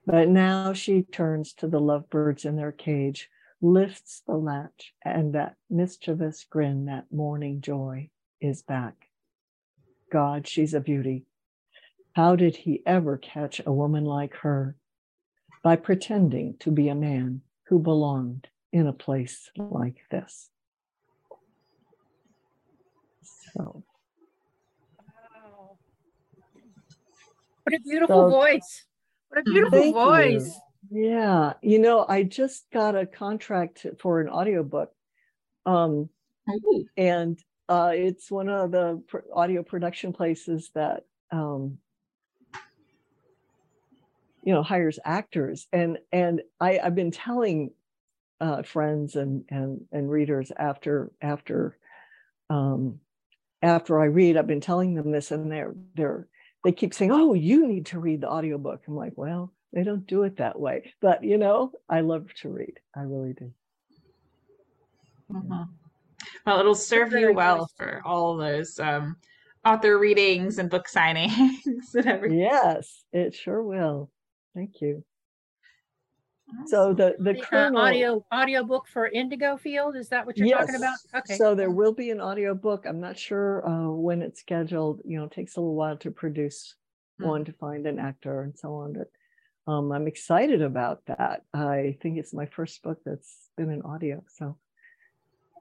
But 0.06 0.30
now 0.30 0.72
she 0.72 1.02
turns 1.02 1.52
to 1.54 1.68
the 1.68 1.78
lovebirds 1.78 2.46
in 2.46 2.56
their 2.56 2.72
cage, 2.72 3.28
lifts 3.60 4.22
the 4.26 4.38
latch, 4.38 4.94
and 5.04 5.34
that 5.34 5.56
mischievous 5.68 6.46
grin, 6.48 6.86
that 6.86 7.12
morning 7.12 7.60
joy, 7.60 8.08
is 8.40 8.62
back. 8.62 9.10
God, 10.10 10.48
she's 10.48 10.72
a 10.72 10.80
beauty. 10.80 11.26
How 12.14 12.34
did 12.34 12.56
he 12.56 12.82
ever 12.86 13.18
catch 13.18 13.60
a 13.66 13.72
woman 13.72 14.06
like 14.06 14.36
her? 14.36 14.74
By 15.62 15.76
pretending 15.76 16.56
to 16.60 16.70
be 16.70 16.88
a 16.88 16.94
man 16.94 17.42
who 17.64 17.78
belonged 17.78 18.48
in 18.72 18.86
a 18.86 18.92
place 18.92 19.50
like 19.56 19.96
this. 20.10 20.48
So. 23.54 23.82
Wow. 24.98 25.76
What 27.64 27.74
a 27.74 27.80
beautiful 27.80 28.30
so, 28.30 28.30
voice. 28.30 28.84
What 29.28 29.40
a 29.40 29.42
beautiful 29.42 29.92
voice. 29.92 30.58
You. 30.90 31.10
Yeah. 31.10 31.52
You 31.62 31.78
know, 31.78 32.06
I 32.08 32.22
just 32.22 32.70
got 32.72 32.96
a 32.96 33.06
contract 33.06 33.86
for 33.98 34.20
an 34.20 34.28
audiobook. 34.28 34.92
Um, 35.66 36.08
and 36.96 37.38
uh, 37.68 37.92
it's 37.94 38.30
one 38.30 38.48
of 38.48 38.70
the 38.72 39.02
audio 39.34 39.62
production 39.62 40.12
places 40.12 40.70
that 40.74 41.04
um, 41.30 41.78
you 44.42 44.52
know 44.52 44.62
hires 44.62 44.98
actors 45.04 45.66
and 45.72 45.98
and 46.12 46.42
I, 46.60 46.78
I've 46.78 46.94
been 46.94 47.10
telling 47.10 47.70
uh, 48.40 48.62
friends 48.62 49.16
and 49.16 49.44
and 49.50 49.82
and 49.92 50.10
readers 50.10 50.50
after 50.56 51.12
after 51.20 51.76
um, 52.48 53.00
after 53.62 54.00
I 54.00 54.06
read, 54.06 54.36
I've 54.36 54.46
been 54.46 54.60
telling 54.60 54.94
them 54.94 55.10
this, 55.10 55.30
and 55.30 55.50
they're 55.50 55.74
they're 55.94 56.26
they 56.64 56.72
keep 56.72 56.94
saying, 56.94 57.12
"Oh, 57.12 57.34
you 57.34 57.66
need 57.66 57.86
to 57.86 58.00
read 58.00 58.22
the 58.22 58.30
audiobook." 58.30 58.82
I'm 58.86 58.96
like, 58.96 59.12
well, 59.16 59.52
they 59.72 59.82
don't 59.82 60.06
do 60.06 60.22
it 60.22 60.38
that 60.38 60.58
way, 60.58 60.92
but 61.00 61.22
you 61.22 61.38
know, 61.38 61.72
I 61.88 62.00
love 62.00 62.32
to 62.42 62.48
read. 62.48 62.80
I 62.96 63.02
really 63.02 63.34
do. 63.34 63.52
Mm-hmm. 65.32 65.62
Well, 66.46 66.60
it'll 66.60 66.74
serve 66.74 67.12
you 67.12 67.32
well 67.32 67.68
for 67.76 68.02
all 68.04 68.36
those 68.36 68.78
um, 68.80 69.16
author 69.64 69.98
readings 69.98 70.58
and 70.58 70.70
book 70.70 70.86
signings 70.88 71.58
and 71.94 72.06
everything. 72.06 72.38
Yes, 72.38 73.04
it 73.12 73.34
sure 73.34 73.62
will. 73.62 74.10
Thank 74.54 74.80
you. 74.80 75.04
So 76.66 76.92
the 76.92 77.14
the 77.18 77.40
uh, 77.52 77.78
audio 77.78 78.24
audio 78.32 78.64
book 78.64 78.86
for 78.88 79.06
Indigo 79.06 79.56
Field 79.56 79.96
is 79.96 80.08
that 80.08 80.26
what 80.26 80.36
you're 80.36 80.48
yes. 80.48 80.66
talking 80.66 80.76
about? 80.76 80.96
Okay. 81.14 81.36
So 81.36 81.54
there 81.54 81.70
will 81.70 81.92
be 81.92 82.10
an 82.10 82.20
audio 82.20 82.54
book. 82.54 82.86
I'm 82.86 83.00
not 83.00 83.18
sure 83.18 83.66
uh, 83.68 83.90
when 83.90 84.22
it's 84.22 84.40
scheduled. 84.40 85.00
You 85.04 85.18
know, 85.18 85.24
it 85.26 85.32
takes 85.32 85.56
a 85.56 85.60
little 85.60 85.74
while 85.74 85.96
to 85.98 86.10
produce 86.10 86.74
mm-hmm. 87.20 87.30
one 87.30 87.44
to 87.44 87.52
find 87.52 87.86
an 87.86 87.98
actor 87.98 88.42
and 88.42 88.58
so 88.58 88.74
on. 88.74 88.94
But 88.94 89.72
um, 89.72 89.92
I'm 89.92 90.08
excited 90.08 90.62
about 90.62 91.02
that. 91.06 91.42
I 91.54 91.96
think 92.02 92.18
it's 92.18 92.34
my 92.34 92.46
first 92.46 92.82
book 92.82 92.98
that's 93.04 93.48
been 93.56 93.70
in 93.70 93.82
audio. 93.82 94.24
So, 94.28 94.56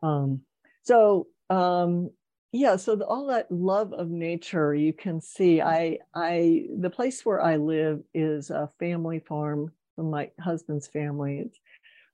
um, 0.01 0.41
so 0.83 1.27
um, 1.49 2.09
yeah. 2.51 2.75
So 2.75 2.95
the, 2.95 3.05
all 3.05 3.27
that 3.27 3.51
love 3.51 3.93
of 3.93 4.09
nature, 4.09 4.73
you 4.73 4.93
can 4.93 5.21
see. 5.21 5.61
I 5.61 5.99
I 6.13 6.67
the 6.77 6.89
place 6.89 7.25
where 7.25 7.41
I 7.41 7.57
live 7.57 8.01
is 8.13 8.49
a 8.49 8.69
family 8.79 9.19
farm 9.19 9.71
from 9.95 10.09
my 10.09 10.31
husband's 10.39 10.87
family. 10.87 11.39
It's 11.39 11.59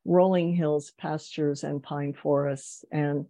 rolling 0.05 0.53
hills, 0.53 0.91
pastures, 0.91 1.63
and 1.63 1.81
pine 1.81 2.13
forests. 2.13 2.85
And 2.91 3.25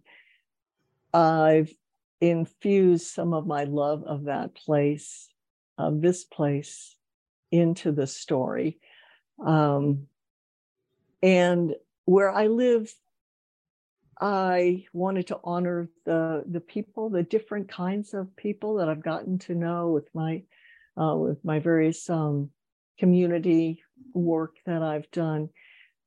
I've 1.12 1.72
infused 2.20 3.06
some 3.06 3.32
of 3.32 3.46
my 3.46 3.64
love 3.64 4.04
of 4.04 4.24
that 4.24 4.54
place, 4.54 5.28
of 5.78 6.00
this 6.00 6.24
place, 6.24 6.96
into 7.50 7.92
the 7.92 8.06
story. 8.06 8.78
Um, 9.44 10.06
and 11.22 11.74
where 12.04 12.30
I 12.30 12.46
live, 12.46 12.92
I 14.20 14.86
wanted 14.92 15.26
to 15.28 15.40
honor 15.44 15.88
the 16.04 16.44
the 16.46 16.60
people, 16.60 17.10
the 17.10 17.22
different 17.22 17.68
kinds 17.68 18.14
of 18.14 18.34
people 18.36 18.76
that 18.76 18.88
I've 18.88 19.02
gotten 19.02 19.38
to 19.40 19.54
know 19.54 19.90
with 19.90 20.08
my 20.14 20.42
uh, 21.00 21.16
with 21.16 21.44
my 21.44 21.58
various 21.58 22.08
um, 22.08 22.50
community 22.98 23.82
work 24.14 24.56
that 24.64 24.82
I've 24.82 25.10
done 25.10 25.50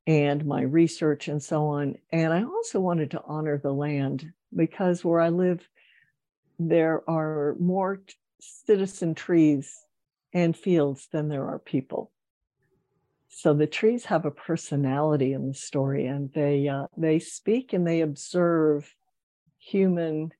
and 0.07 0.45
my 0.45 0.61
research 0.61 1.27
and 1.27 1.41
so 1.41 1.67
on. 1.67 1.95
And 2.11 2.33
I 2.33 2.43
also 2.43 2.79
wanted 2.79 3.11
to 3.11 3.21
honor 3.25 3.59
the 3.59 3.71
land 3.71 4.25
because 4.55 5.05
where 5.05 5.21
I 5.21 5.29
live, 5.29 5.67
there 6.57 7.07
are 7.07 7.55
more 7.59 8.01
citizen 8.39 9.13
trees 9.13 9.71
and 10.33 10.57
fields 10.57 11.07
than 11.11 11.29
there 11.29 11.45
are 11.45 11.59
people. 11.59 12.11
So 13.39 13.53
the 13.53 13.67
trees 13.67 14.03
have 14.03 14.25
a 14.25 14.31
personality 14.31 15.31
in 15.31 15.47
the 15.47 15.53
story, 15.53 16.07
and 16.07 16.29
they 16.33 16.67
uh, 16.67 16.87
they 16.97 17.19
speak 17.19 17.71
and 17.71 17.87
they 17.87 18.01
observe 18.01 18.93
human 19.57 20.33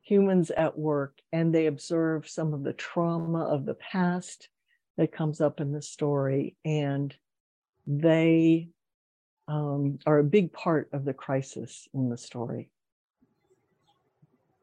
humans 0.00 0.52
at 0.52 0.78
work, 0.78 1.18
and 1.32 1.52
they 1.52 1.66
observe 1.66 2.28
some 2.28 2.54
of 2.54 2.62
the 2.62 2.74
trauma 2.74 3.42
of 3.42 3.66
the 3.66 3.74
past 3.74 4.50
that 4.98 5.10
comes 5.10 5.40
up 5.40 5.60
in 5.60 5.72
the 5.72 5.82
story, 5.82 6.54
and 6.64 7.12
they 7.88 8.68
um, 9.48 9.98
are 10.06 10.20
a 10.20 10.24
big 10.38 10.52
part 10.52 10.90
of 10.92 11.04
the 11.04 11.12
crisis 11.12 11.88
in 11.92 12.08
the 12.08 12.16
story. 12.16 12.70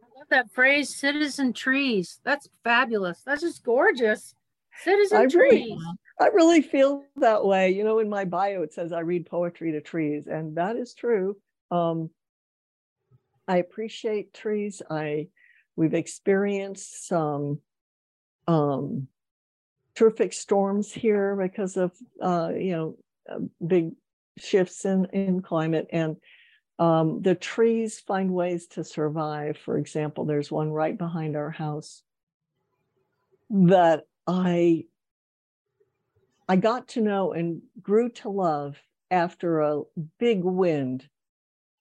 I 0.01 0.17
love 0.17 0.29
that 0.29 0.53
phrase, 0.53 0.95
citizen 0.95 1.51
trees. 1.51 2.21
That's 2.23 2.47
fabulous. 2.63 3.21
That's 3.25 3.41
just 3.41 3.65
gorgeous. 3.65 4.33
Citizen 4.81 5.17
I 5.17 5.25
trees. 5.25 5.35
Really, 5.35 5.77
I 6.19 6.27
really 6.27 6.62
feel 6.62 7.03
that 7.17 7.45
way. 7.45 7.71
You 7.71 7.84
know, 7.84 7.99
in 7.99 8.10
my 8.10 8.25
bio, 8.25 8.63
it 8.63 8.73
says 8.73 8.91
I 8.91 9.01
read 9.01 9.27
poetry 9.27 9.71
to 9.73 9.82
trees, 9.82 10.27
and 10.27 10.58
that 10.58 10.75
is 10.75 10.93
true. 10.93 11.38
Um, 11.69 12.10
I 13.47 13.58
appreciate 13.58 14.34
trees. 14.34 14.82
I 14.89 15.27
we've 15.75 15.93
experienced 15.93 17.08
some 17.08 17.60
um, 18.47 19.08
terrific 19.95 20.34
storms 20.34 20.91
here 20.91 21.36
because 21.36 21.77
of 21.77 21.91
uh, 22.21 22.51
you 22.58 22.71
know 22.71 22.97
uh, 23.30 23.39
big 23.65 23.91
shifts 24.38 24.86
in 24.86 25.06
in 25.13 25.41
climate 25.41 25.88
and 25.91 26.17
um, 26.80 27.21
the 27.23 27.34
trees 27.36 27.99
find 27.99 28.32
ways 28.32 28.67
to 28.67 28.84
survive. 28.84 29.58
For 29.58 29.77
example, 29.77 30.25
there's 30.25 30.51
one 30.51 30.71
right 30.71 30.95
behind 30.97 31.36
our 31.36 31.49
house 31.49 32.03
that 33.49 34.03
I 34.27 34.86
I 36.47 36.55
got 36.55 36.88
to 36.89 37.01
know 37.01 37.33
and 37.33 37.62
grew 37.81 38.10
to 38.10 38.29
love 38.29 38.77
after 39.12 39.62
a 39.62 39.81
big 40.19 40.43
wind 40.43 41.07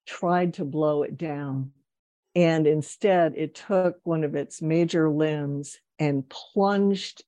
tried 0.05 0.53
to 0.55 0.65
blow 0.65 1.03
it 1.03 1.17
down. 1.17 1.71
And 2.35 2.67
instead, 2.67 3.33
it 3.35 3.55
took 3.55 3.99
one 4.03 4.23
of 4.23 4.35
its 4.35 4.61
major 4.61 5.09
limbs 5.09 5.77
and 5.99 6.27
plunged 6.29 7.23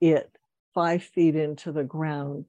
it 0.00 0.30
five 0.74 1.02
feet 1.02 1.36
into 1.36 1.72
the 1.72 1.84
ground 1.84 2.44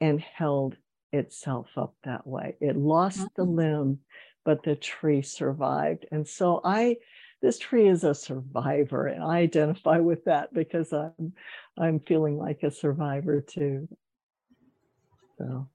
and 0.00 0.20
held 0.20 0.76
itself 1.12 1.66
up 1.76 1.94
that 2.04 2.26
way. 2.26 2.56
It 2.60 2.76
lost 2.76 3.26
the 3.36 3.44
mm. 3.44 3.56
limb, 3.56 3.98
but 4.44 4.62
the 4.62 4.76
tree 4.76 5.22
survived. 5.22 6.06
And 6.12 6.26
so 6.26 6.60
I, 6.64 6.96
this 7.40 7.58
tree 7.58 7.88
is 7.88 8.04
a 8.04 8.14
survivor, 8.14 9.06
and 9.06 9.22
I 9.22 9.38
identify 9.38 9.98
with 9.98 10.24
that 10.24 10.52
because 10.52 10.92
I'm, 10.92 11.32
I'm 11.78 12.00
feeling 12.00 12.38
like 12.38 12.62
a 12.62 12.70
survivor 12.70 13.40
too. 13.40 13.88
So. 15.38 15.68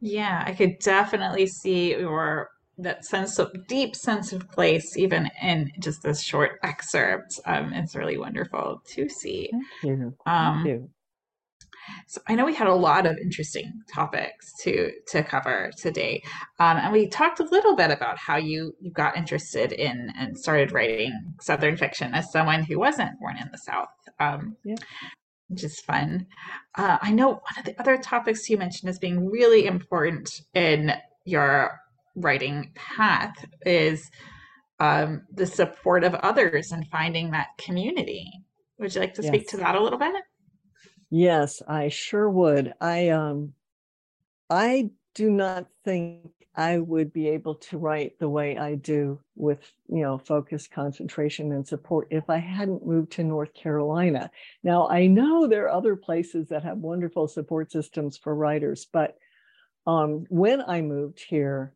Yeah, 0.00 0.42
I 0.44 0.52
could 0.52 0.78
definitely 0.80 1.46
see 1.46 1.90
your 1.90 2.50
that 2.78 3.04
sense 3.04 3.38
of 3.38 3.52
deep 3.68 3.94
sense 3.94 4.32
of 4.32 4.50
place, 4.50 4.96
even 4.96 5.30
in 5.42 5.70
just 5.78 6.02
this 6.02 6.22
short 6.22 6.58
excerpt. 6.62 7.38
Um, 7.46 7.72
it's 7.72 7.94
really 7.94 8.18
wonderful 8.18 8.82
to 8.88 9.08
see. 9.08 9.50
Thank 9.52 9.64
you. 9.84 10.14
Um, 10.26 10.66
you. 10.66 10.90
So 12.06 12.20
I 12.28 12.34
know 12.34 12.44
we 12.44 12.54
had 12.54 12.68
a 12.68 12.74
lot 12.74 13.06
of 13.06 13.16
interesting 13.18 13.72
topics 13.92 14.52
to 14.62 14.92
to 15.08 15.22
cover 15.22 15.70
today, 15.76 16.22
um, 16.58 16.78
and 16.78 16.92
we 16.92 17.08
talked 17.08 17.40
a 17.40 17.44
little 17.44 17.76
bit 17.76 17.90
about 17.90 18.18
how 18.18 18.36
you 18.36 18.74
you 18.80 18.90
got 18.92 19.16
interested 19.16 19.72
in 19.72 20.12
and 20.18 20.38
started 20.38 20.72
writing 20.72 21.12
Southern 21.40 21.76
fiction 21.76 22.14
as 22.14 22.30
someone 22.30 22.62
who 22.62 22.78
wasn't 22.78 23.18
born 23.20 23.36
in 23.36 23.48
the 23.50 23.58
South. 23.58 23.88
Um, 24.20 24.56
yeah. 24.64 24.76
Which 25.48 25.64
is 25.64 25.80
fun. 25.80 26.26
Uh, 26.76 26.96
I 27.02 27.12
know 27.12 27.28
one 27.28 27.58
of 27.58 27.64
the 27.64 27.78
other 27.78 27.98
topics 27.98 28.48
you 28.48 28.56
mentioned 28.56 28.88
as 28.88 28.98
being 28.98 29.28
really 29.28 29.66
important 29.66 30.30
in 30.54 30.92
your 31.26 31.78
writing 32.16 32.72
path 32.74 33.44
is 33.66 34.10
um, 34.80 35.22
the 35.32 35.46
support 35.46 36.04
of 36.04 36.14
others 36.14 36.72
and 36.72 36.86
finding 36.88 37.30
that 37.30 37.48
community. 37.58 38.30
Would 38.78 38.94
you 38.94 39.00
like 39.00 39.14
to 39.14 39.22
yes. 39.22 39.28
speak 39.28 39.48
to 39.48 39.56
that 39.58 39.74
a 39.74 39.82
little 39.82 39.98
bit? 39.98 40.14
Yes, 41.14 41.60
I 41.68 41.88
sure 41.90 42.28
would. 42.30 42.72
I 42.80 43.10
um 43.10 43.52
I 44.50 44.90
do 45.14 45.30
not 45.30 45.68
think 45.84 46.30
I 46.54 46.78
would 46.78 47.12
be 47.12 47.28
able 47.30 47.56
to 47.56 47.78
write 47.78 48.18
the 48.18 48.28
way 48.28 48.58
I 48.58 48.76
do 48.76 49.20
with, 49.36 49.60
you 49.88 50.02
know, 50.02 50.18
focus, 50.18 50.68
concentration, 50.68 51.52
and 51.52 51.66
support 51.68 52.08
if 52.10 52.30
I 52.30 52.38
hadn't 52.38 52.86
moved 52.86 53.12
to 53.12 53.24
North 53.24 53.54
Carolina. 53.54 54.30
Now, 54.62 54.88
I 54.88 55.06
know 55.06 55.46
there 55.46 55.66
are 55.66 55.72
other 55.72 55.96
places 55.96 56.48
that 56.48 56.64
have 56.64 56.78
wonderful 56.78 57.28
support 57.28 57.72
systems 57.72 58.18
for 58.18 58.34
writers, 58.34 58.86
but 58.92 59.16
um, 59.86 60.26
when 60.30 60.62
I 60.62 60.82
moved 60.82 61.20
here, 61.28 61.74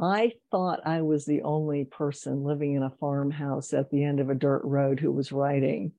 I 0.00 0.34
thought 0.50 0.86
I 0.86 1.02
was 1.02 1.26
the 1.26 1.42
only 1.42 1.84
person 1.84 2.44
living 2.44 2.74
in 2.74 2.82
a 2.84 2.90
farmhouse 3.00 3.72
at 3.72 3.90
the 3.90 4.04
end 4.04 4.20
of 4.20 4.30
a 4.30 4.34
dirt 4.36 4.62
road 4.64 5.00
who 5.00 5.12
was 5.12 5.32
writing 5.32 5.92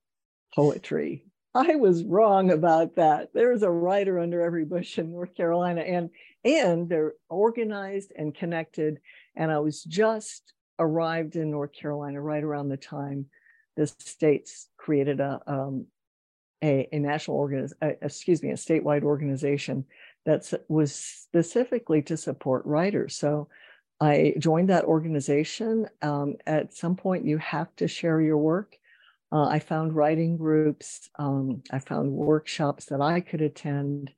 poetry. 0.56 1.26
I 1.56 1.76
was 1.76 2.04
wrong 2.04 2.52
about 2.52 2.96
that. 2.96 3.30
There's 3.34 3.62
a 3.62 3.70
writer 3.70 4.20
under 4.20 4.42
every 4.42 4.66
bush 4.66 4.98
in 4.98 5.12
North 5.12 5.36
Carolina, 5.36 5.82
and 5.82 6.10
and 6.44 6.90
they're 6.90 7.14
organized 7.30 8.12
and 8.18 8.34
connected. 8.34 9.00
And 9.36 9.52
I 9.52 9.60
was 9.60 9.84
just 9.84 10.54
arrived 10.80 11.36
in 11.36 11.52
North 11.52 11.72
Carolina 11.74 12.22
right 12.22 12.44
around 12.44 12.70
the 12.70 12.78
time 12.78 13.28
the 13.76 13.88
states 13.88 14.70
created 14.78 15.20
a 15.20 15.42
um, 15.48 15.88
a, 16.64 16.88
a, 16.94 17.00
national 17.00 17.38
organiz- 17.38 17.74
excuse 18.02 18.42
me, 18.42 18.52
a 18.52 18.56
statewide 18.56 19.04
organization 19.04 19.84
that 20.26 20.50
was 20.70 20.96
specifically 20.96 22.02
to 22.04 22.16
support 22.16 22.66
writers. 22.66 23.18
So 23.18 23.50
I 24.00 24.36
joined 24.40 24.70
that 24.70 24.86
organization. 24.86 25.90
Um, 26.02 26.36
at 26.48 26.74
some 26.74 26.96
point, 26.96 27.26
you 27.26 27.38
have 27.40 27.76
to 27.78 27.88
share 27.90 28.22
your 28.22 28.38
work. 28.38 28.78
Uh, 29.34 29.48
I 29.48 29.58
found 29.58 29.96
writing 29.96 30.38
groups, 30.38 31.10
um, 31.18 31.64
I 31.72 31.80
found 31.80 32.12
workshops 32.12 32.86
that 32.86 33.02
I 33.02 33.20
could 33.20 33.42
attend. 33.42 34.12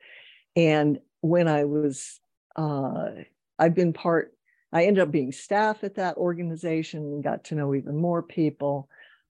And 0.57 0.99
when 1.21 1.47
I 1.47 1.63
was, 1.63 2.19
uh, 2.57 3.11
I've 3.57 3.73
been 3.73 3.93
part, 3.93 4.33
I 4.73 4.83
ended 4.83 5.03
up 5.03 5.11
being 5.11 5.31
staff 5.31 5.85
at 5.85 5.95
that 5.95 6.17
organization 6.17 6.99
and 6.99 7.23
got 7.23 7.45
to 7.45 7.55
know 7.55 7.73
even 7.73 7.95
more 7.95 8.21
people. 8.21 8.89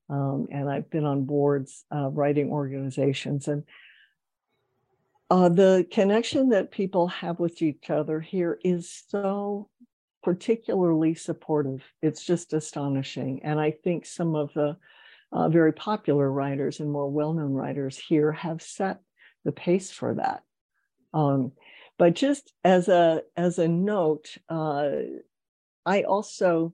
Um, 0.09 0.47
and 0.51 0.67
I've 0.67 0.89
been 0.89 1.05
on 1.05 1.25
boards 1.25 1.85
of 1.91 2.17
writing 2.17 2.49
organizations. 2.49 3.47
And 3.47 3.63
uh, 5.29 5.49
the 5.49 5.87
connection 5.91 6.49
that 6.49 6.71
people 6.71 7.09
have 7.09 7.39
with 7.39 7.61
each 7.61 7.91
other 7.91 8.19
here 8.19 8.57
is 8.63 9.03
so 9.07 9.69
particularly 10.23 11.13
supportive. 11.13 11.83
It's 12.01 12.25
just 12.25 12.53
astonishing. 12.53 13.41
And 13.43 13.59
I 13.59 13.69
think 13.69 14.07
some 14.07 14.35
of 14.35 14.51
the 14.55 14.77
uh, 15.31 15.49
very 15.49 15.73
popular 15.73 16.31
writers 16.31 16.79
and 16.79 16.91
more 16.91 17.09
well 17.09 17.33
known 17.33 17.53
writers 17.53 17.97
here 17.97 18.31
have 18.31 18.61
set 18.61 18.99
the 19.43 19.51
pace 19.51 19.91
for 19.91 20.15
that. 20.15 20.43
Um, 21.13 21.51
but 21.97 22.13
just 22.13 22.53
as 22.63 22.87
a 22.87 23.21
as 23.37 23.57
a 23.59 23.67
note, 23.67 24.37
uh, 24.49 24.91
I 25.85 26.03
also 26.03 26.73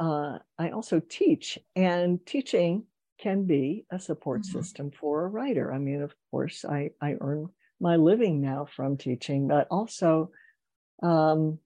uh, 0.00 0.38
I 0.58 0.70
also 0.70 1.00
teach, 1.00 1.58
and 1.76 2.24
teaching 2.26 2.84
can 3.18 3.44
be 3.44 3.86
a 3.90 3.98
support 3.98 4.42
mm-hmm. 4.42 4.58
system 4.58 4.90
for 4.90 5.24
a 5.24 5.28
writer. 5.28 5.72
I 5.72 5.78
mean, 5.78 6.02
of 6.02 6.14
course, 6.30 6.64
I 6.64 6.90
I 7.00 7.14
earn 7.20 7.48
my 7.80 7.96
living 7.96 8.40
now 8.40 8.66
from 8.66 8.96
teaching, 8.96 9.46
but 9.48 9.68
also 9.70 10.30
um, 11.02 11.58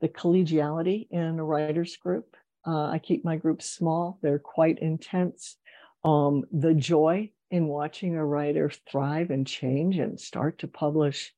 the 0.00 0.08
collegiality 0.08 1.08
in 1.10 1.38
a 1.38 1.44
writer's 1.44 1.96
group. 1.96 2.36
Uh, 2.66 2.86
I 2.86 2.98
keep 2.98 3.24
my 3.24 3.36
groups 3.36 3.68
small, 3.68 4.18
they're 4.22 4.38
quite 4.38 4.78
intense. 4.78 5.56
Um, 6.04 6.44
the 6.52 6.74
joy 6.74 7.30
in 7.50 7.68
watching 7.68 8.16
a 8.16 8.24
writer 8.24 8.70
thrive 8.90 9.30
and 9.30 9.46
change 9.46 9.98
and 9.98 10.18
start 10.18 10.58
to 10.60 10.68
publish. 10.68 11.32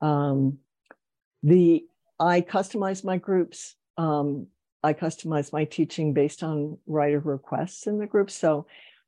Um, 0.00 0.58
the 1.42 1.84
I 2.18 2.40
customize 2.40 3.04
my 3.04 3.18
groups. 3.18 3.76
Um, 3.96 4.48
I 4.82 4.92
customize 4.92 5.52
my 5.52 5.64
teaching 5.64 6.12
based 6.12 6.42
on 6.42 6.78
writer 6.86 7.20
requests 7.20 7.86
in 7.86 7.98
the 7.98 8.06
group. 8.06 8.30
So 8.30 8.66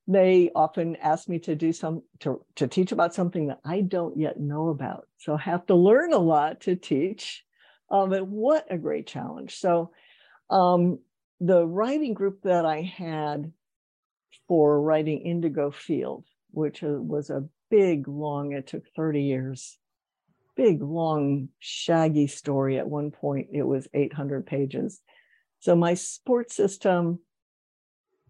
they 0.09 0.51
often 0.55 0.97
ask 0.97 1.29
me 1.29 1.39
to 1.41 1.55
do 1.55 1.73
some 1.73 2.03
to, 2.21 2.45
to 2.55 2.69
teach 2.69 2.93
about 2.93 3.15
something 3.15 3.49
that 3.49 3.61
I 3.65 3.81
don't 3.81 4.17
yet 4.17 4.39
know 4.39 4.69
about. 4.69 5.09
So 5.19 5.35
I 5.35 5.41
have 5.43 5.67
to 5.67 5.75
learn 5.75 6.13
a 6.13 6.19
lot 6.19 6.61
to 6.63 6.77
teach. 6.77 7.45
Um, 7.91 8.11
but 8.11 8.27
what 8.27 8.67
a 8.71 8.79
great 8.79 9.07
challenge. 9.07 9.57
So 9.57 9.91
um, 10.49 11.01
the 11.41 11.67
writing 11.67 12.15
group 12.15 12.43
that 12.43 12.65
I 12.65 12.83
had 12.83 13.53
for 14.49 14.81
writing 14.81 15.21
Indigo 15.21 15.71
Field, 15.71 16.25
which 16.51 16.83
was 16.83 17.31
a 17.31 17.45
big, 17.71 18.09
long, 18.09 18.53
it 18.53 18.67
took 18.67 18.85
30 18.95 19.23
years, 19.23 19.79
big, 20.57 20.83
long, 20.83 21.49
shaggy 21.59 22.27
story. 22.27 22.79
At 22.79 22.89
one 22.89 23.11
point, 23.11 23.49
it 23.53 23.65
was 23.65 23.89
800 23.93 24.47
pages. 24.47 25.01
So 25.61 25.75
my 25.75 25.95
support 25.95 26.53
system 26.53 27.21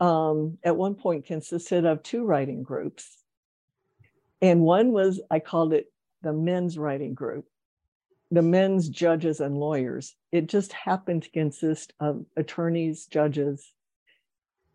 um, 0.00 0.58
at 0.64 0.76
one 0.76 0.94
point 0.94 1.26
consisted 1.26 1.84
of 1.84 2.02
two 2.02 2.24
writing 2.24 2.62
groups. 2.62 3.22
And 4.42 4.60
one 4.60 4.92
was, 4.92 5.20
I 5.30 5.38
called 5.38 5.72
it 5.72 5.86
the 6.22 6.32
men's 6.32 6.76
writing 6.76 7.14
group 7.14 7.46
the 8.30 8.42
men's 8.42 8.88
judges 8.88 9.40
and 9.40 9.56
lawyers. 9.56 10.14
It 10.32 10.48
just 10.48 10.72
happened 10.72 11.22
to 11.22 11.30
consist 11.30 11.92
of 12.00 12.24
attorneys, 12.36 13.06
judges, 13.06 13.72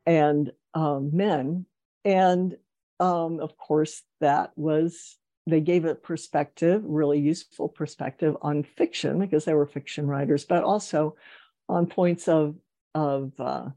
and 0.05 0.51
um, 0.73 1.09
men. 1.13 1.65
And 2.05 2.55
um, 2.99 3.39
of 3.39 3.57
course, 3.57 4.03
that 4.19 4.51
was, 4.55 5.17
they 5.47 5.59
gave 5.59 5.85
a 5.85 5.95
perspective, 5.95 6.81
really 6.85 7.19
useful 7.19 7.67
perspective 7.67 8.37
on 8.41 8.63
fiction 8.63 9.19
because 9.19 9.43
they 9.45 9.53
were 9.53 9.67
fiction 9.67 10.07
writers, 10.07 10.45
but 10.45 10.63
also 10.63 11.15
on 11.67 11.87
points 11.87 12.27
of, 12.27 12.55
of 12.95 13.33
uh, 13.39 13.69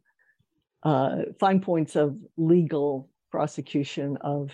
uh, 0.83 1.17
fine 1.41 1.61
points 1.61 1.97
of 1.97 2.17
legal 2.37 3.09
prosecution 3.31 4.19
of 4.21 4.51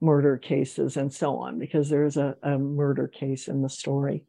murder 0.00 0.36
cases 0.36 0.96
and 0.96 1.12
so 1.12 1.36
on, 1.36 1.58
because 1.58 1.88
there's 1.88 2.16
a, 2.16 2.36
a 2.42 2.58
murder 2.58 3.06
case 3.06 3.48
in 3.48 3.62
the 3.62 3.68
story. 3.68 4.24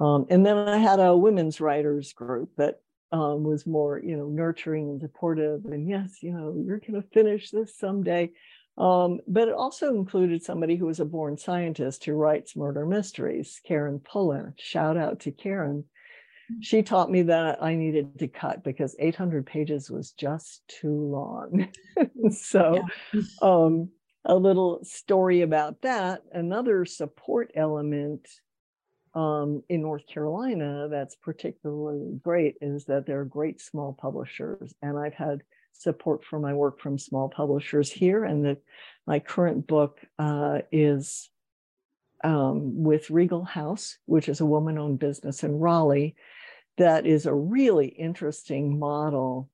Um, 0.00 0.26
and 0.30 0.44
then 0.44 0.56
I 0.56 0.78
had 0.78 0.98
a 0.98 1.16
women's 1.16 1.60
writers 1.60 2.12
group 2.14 2.50
that 2.56 2.80
um, 3.12 3.44
was 3.44 3.66
more, 3.66 4.00
you 4.02 4.16
know, 4.16 4.28
nurturing 4.28 4.88
and 4.88 5.00
supportive. 5.00 5.66
And 5.66 5.88
yes, 5.88 6.22
you 6.22 6.32
know, 6.32 6.54
you're 6.56 6.78
going 6.78 7.00
to 7.00 7.08
finish 7.08 7.50
this 7.50 7.76
someday. 7.76 8.30
Um, 8.78 9.20
but 9.26 9.48
it 9.48 9.54
also 9.54 9.94
included 9.94 10.42
somebody 10.42 10.76
who 10.76 10.86
was 10.86 11.00
a 11.00 11.04
born 11.04 11.36
scientist 11.36 12.04
who 12.04 12.14
writes 12.14 12.56
murder 12.56 12.86
mysteries, 12.86 13.60
Karen 13.66 14.00
Pullen. 14.00 14.54
Shout 14.56 14.96
out 14.96 15.20
to 15.20 15.32
Karen. 15.32 15.84
Mm. 16.50 16.56
She 16.60 16.82
taught 16.82 17.10
me 17.10 17.22
that 17.22 17.62
I 17.62 17.74
needed 17.74 18.18
to 18.20 18.28
cut 18.28 18.64
because 18.64 18.96
800 18.98 19.44
pages 19.44 19.90
was 19.90 20.12
just 20.12 20.62
too 20.66 20.94
long. 20.94 21.68
so, 22.30 22.82
um, 23.42 23.90
a 24.24 24.34
little 24.34 24.80
story 24.82 25.42
about 25.42 25.82
that. 25.82 26.22
Another 26.32 26.84
support 26.84 27.50
element 27.54 28.26
um, 29.14 29.62
in 29.68 29.82
North 29.82 30.06
Carolina 30.06 30.88
that's 30.88 31.16
particularly 31.16 32.18
great 32.22 32.56
is 32.60 32.84
that 32.84 33.06
there 33.06 33.20
are 33.20 33.24
great 33.24 33.60
small 33.60 33.92
publishers. 33.92 34.72
And 34.82 34.98
I've 34.98 35.14
had 35.14 35.42
support 35.72 36.24
for 36.24 36.38
my 36.38 36.52
work 36.54 36.80
from 36.80 36.98
small 36.98 37.28
publishers 37.28 37.90
here. 37.90 38.24
And 38.24 38.44
the, 38.44 38.58
my 39.06 39.18
current 39.18 39.66
book 39.66 40.00
uh, 40.18 40.60
is 40.70 41.30
um, 42.22 42.84
with 42.84 43.10
Regal 43.10 43.44
House, 43.44 43.96
which 44.06 44.28
is 44.28 44.40
a 44.40 44.46
woman 44.46 44.78
owned 44.78 44.98
business 44.98 45.42
in 45.42 45.58
Raleigh. 45.58 46.14
That 46.76 47.06
is 47.06 47.26
a 47.26 47.34
really 47.34 47.88
interesting 47.88 48.78
model, 48.78 49.48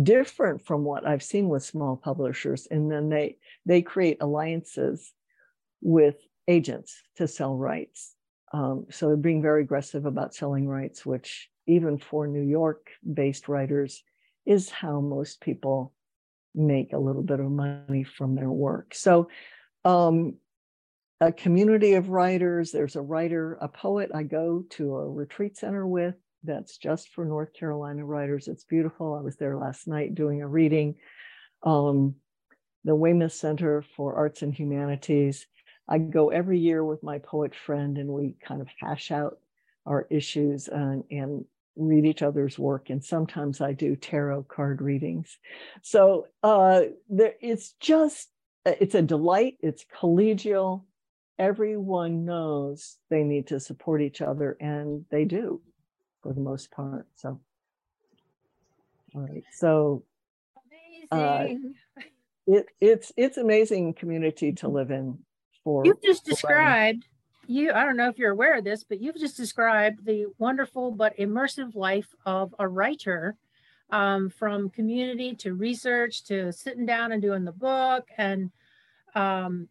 different 0.00 0.66
from 0.66 0.84
what 0.84 1.06
I've 1.06 1.22
seen 1.22 1.48
with 1.48 1.64
small 1.64 1.96
publishers. 1.96 2.66
And 2.70 2.90
then 2.90 3.08
they 3.08 3.38
they 3.66 3.82
create 3.82 4.18
alliances 4.20 5.12
with 5.80 6.16
agents 6.50 7.02
to 7.16 7.28
sell 7.28 7.54
rights. 7.54 8.16
Um, 8.52 8.86
so 8.90 9.06
they're 9.06 9.16
being 9.16 9.42
very 9.42 9.62
aggressive 9.62 10.04
about 10.06 10.34
selling 10.34 10.66
rights, 10.66 11.06
which 11.06 11.48
even 11.66 11.98
for 11.98 12.26
New 12.26 12.42
York 12.42 12.90
based 13.14 13.48
writers 13.48 14.02
is 14.44 14.68
how 14.68 15.00
most 15.00 15.40
people 15.40 15.92
make 16.54 16.92
a 16.92 16.98
little 16.98 17.22
bit 17.22 17.38
of 17.38 17.50
money 17.50 18.02
from 18.02 18.34
their 18.34 18.50
work. 18.50 18.94
So 18.94 19.28
um, 19.84 20.34
a 21.20 21.30
community 21.30 21.94
of 21.94 22.08
writers. 22.08 22.72
There's 22.72 22.96
a 22.96 23.02
writer, 23.02 23.56
a 23.60 23.68
poet 23.68 24.10
I 24.12 24.24
go 24.24 24.64
to 24.70 24.96
a 24.96 25.08
retreat 25.08 25.56
center 25.56 25.86
with 25.86 26.16
that's 26.42 26.78
just 26.78 27.10
for 27.10 27.24
North 27.24 27.52
Carolina 27.52 28.04
writers. 28.04 28.48
It's 28.48 28.64
beautiful. 28.64 29.14
I 29.14 29.20
was 29.20 29.36
there 29.36 29.56
last 29.56 29.86
night 29.86 30.14
doing 30.14 30.42
a 30.42 30.48
reading. 30.48 30.96
Um, 31.62 32.16
the 32.84 32.94
Weymouth 32.94 33.34
Center 33.34 33.84
for 33.94 34.14
Arts 34.14 34.40
and 34.42 34.54
Humanities. 34.54 35.46
I 35.90 35.98
go 35.98 36.30
every 36.30 36.58
year 36.58 36.84
with 36.84 37.02
my 37.02 37.18
poet 37.18 37.54
friend 37.54 37.98
and 37.98 38.08
we 38.08 38.36
kind 38.46 38.60
of 38.60 38.68
hash 38.78 39.10
out 39.10 39.38
our 39.86 40.06
issues 40.08 40.68
and, 40.68 41.04
and 41.10 41.44
read 41.76 42.06
each 42.06 42.22
other's 42.22 42.58
work. 42.58 42.90
And 42.90 43.04
sometimes 43.04 43.60
I 43.60 43.72
do 43.72 43.96
tarot 43.96 44.44
card 44.44 44.80
readings. 44.80 45.36
So 45.82 46.28
uh, 46.42 46.82
there, 47.08 47.34
it's 47.40 47.74
just, 47.80 48.28
it's 48.64 48.94
a 48.94 49.02
delight. 49.02 49.56
It's 49.60 49.84
collegial 50.00 50.84
everyone 51.40 52.26
knows 52.26 52.98
they 53.08 53.22
need 53.22 53.46
to 53.46 53.58
support 53.58 54.02
each 54.02 54.20
other 54.20 54.58
and 54.60 55.06
they 55.10 55.24
do 55.24 55.58
for 56.22 56.34
the 56.34 56.40
most 56.40 56.70
part 56.70 57.06
so 57.14 57.40
all 59.14 59.22
right 59.22 59.42
so 59.50 60.04
uh, 61.10 61.46
it, 62.46 62.66
it's 62.78 63.10
it's 63.16 63.38
amazing 63.38 63.94
community 63.94 64.52
to 64.52 64.68
live 64.68 64.90
in 64.90 65.18
for 65.70 65.86
you've 65.86 66.02
just 66.02 66.24
described 66.24 67.06
you 67.46 67.72
i 67.72 67.84
don't 67.84 67.96
know 67.96 68.08
if 68.08 68.18
you're 68.18 68.32
aware 68.32 68.58
of 68.58 68.64
this 68.64 68.84
but 68.84 69.00
you've 69.00 69.18
just 69.18 69.36
described 69.36 70.04
the 70.04 70.26
wonderful 70.38 70.90
but 70.90 71.16
immersive 71.16 71.74
life 71.74 72.14
of 72.26 72.54
a 72.58 72.68
writer 72.68 73.36
um, 73.90 74.30
from 74.30 74.70
community 74.70 75.34
to 75.34 75.54
research 75.54 76.24
to 76.24 76.52
sitting 76.52 76.86
down 76.86 77.10
and 77.12 77.20
doing 77.20 77.44
the 77.44 77.52
book 77.52 78.06
and 78.16 78.50
um, 79.14 79.68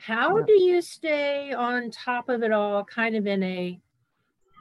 how 0.00 0.38
yeah. 0.38 0.44
do 0.46 0.52
you 0.62 0.80
stay 0.80 1.52
on 1.52 1.90
top 1.90 2.30
of 2.30 2.42
it 2.42 2.52
all, 2.52 2.82
kind 2.84 3.14
of 3.14 3.26
in 3.26 3.42
a 3.42 3.78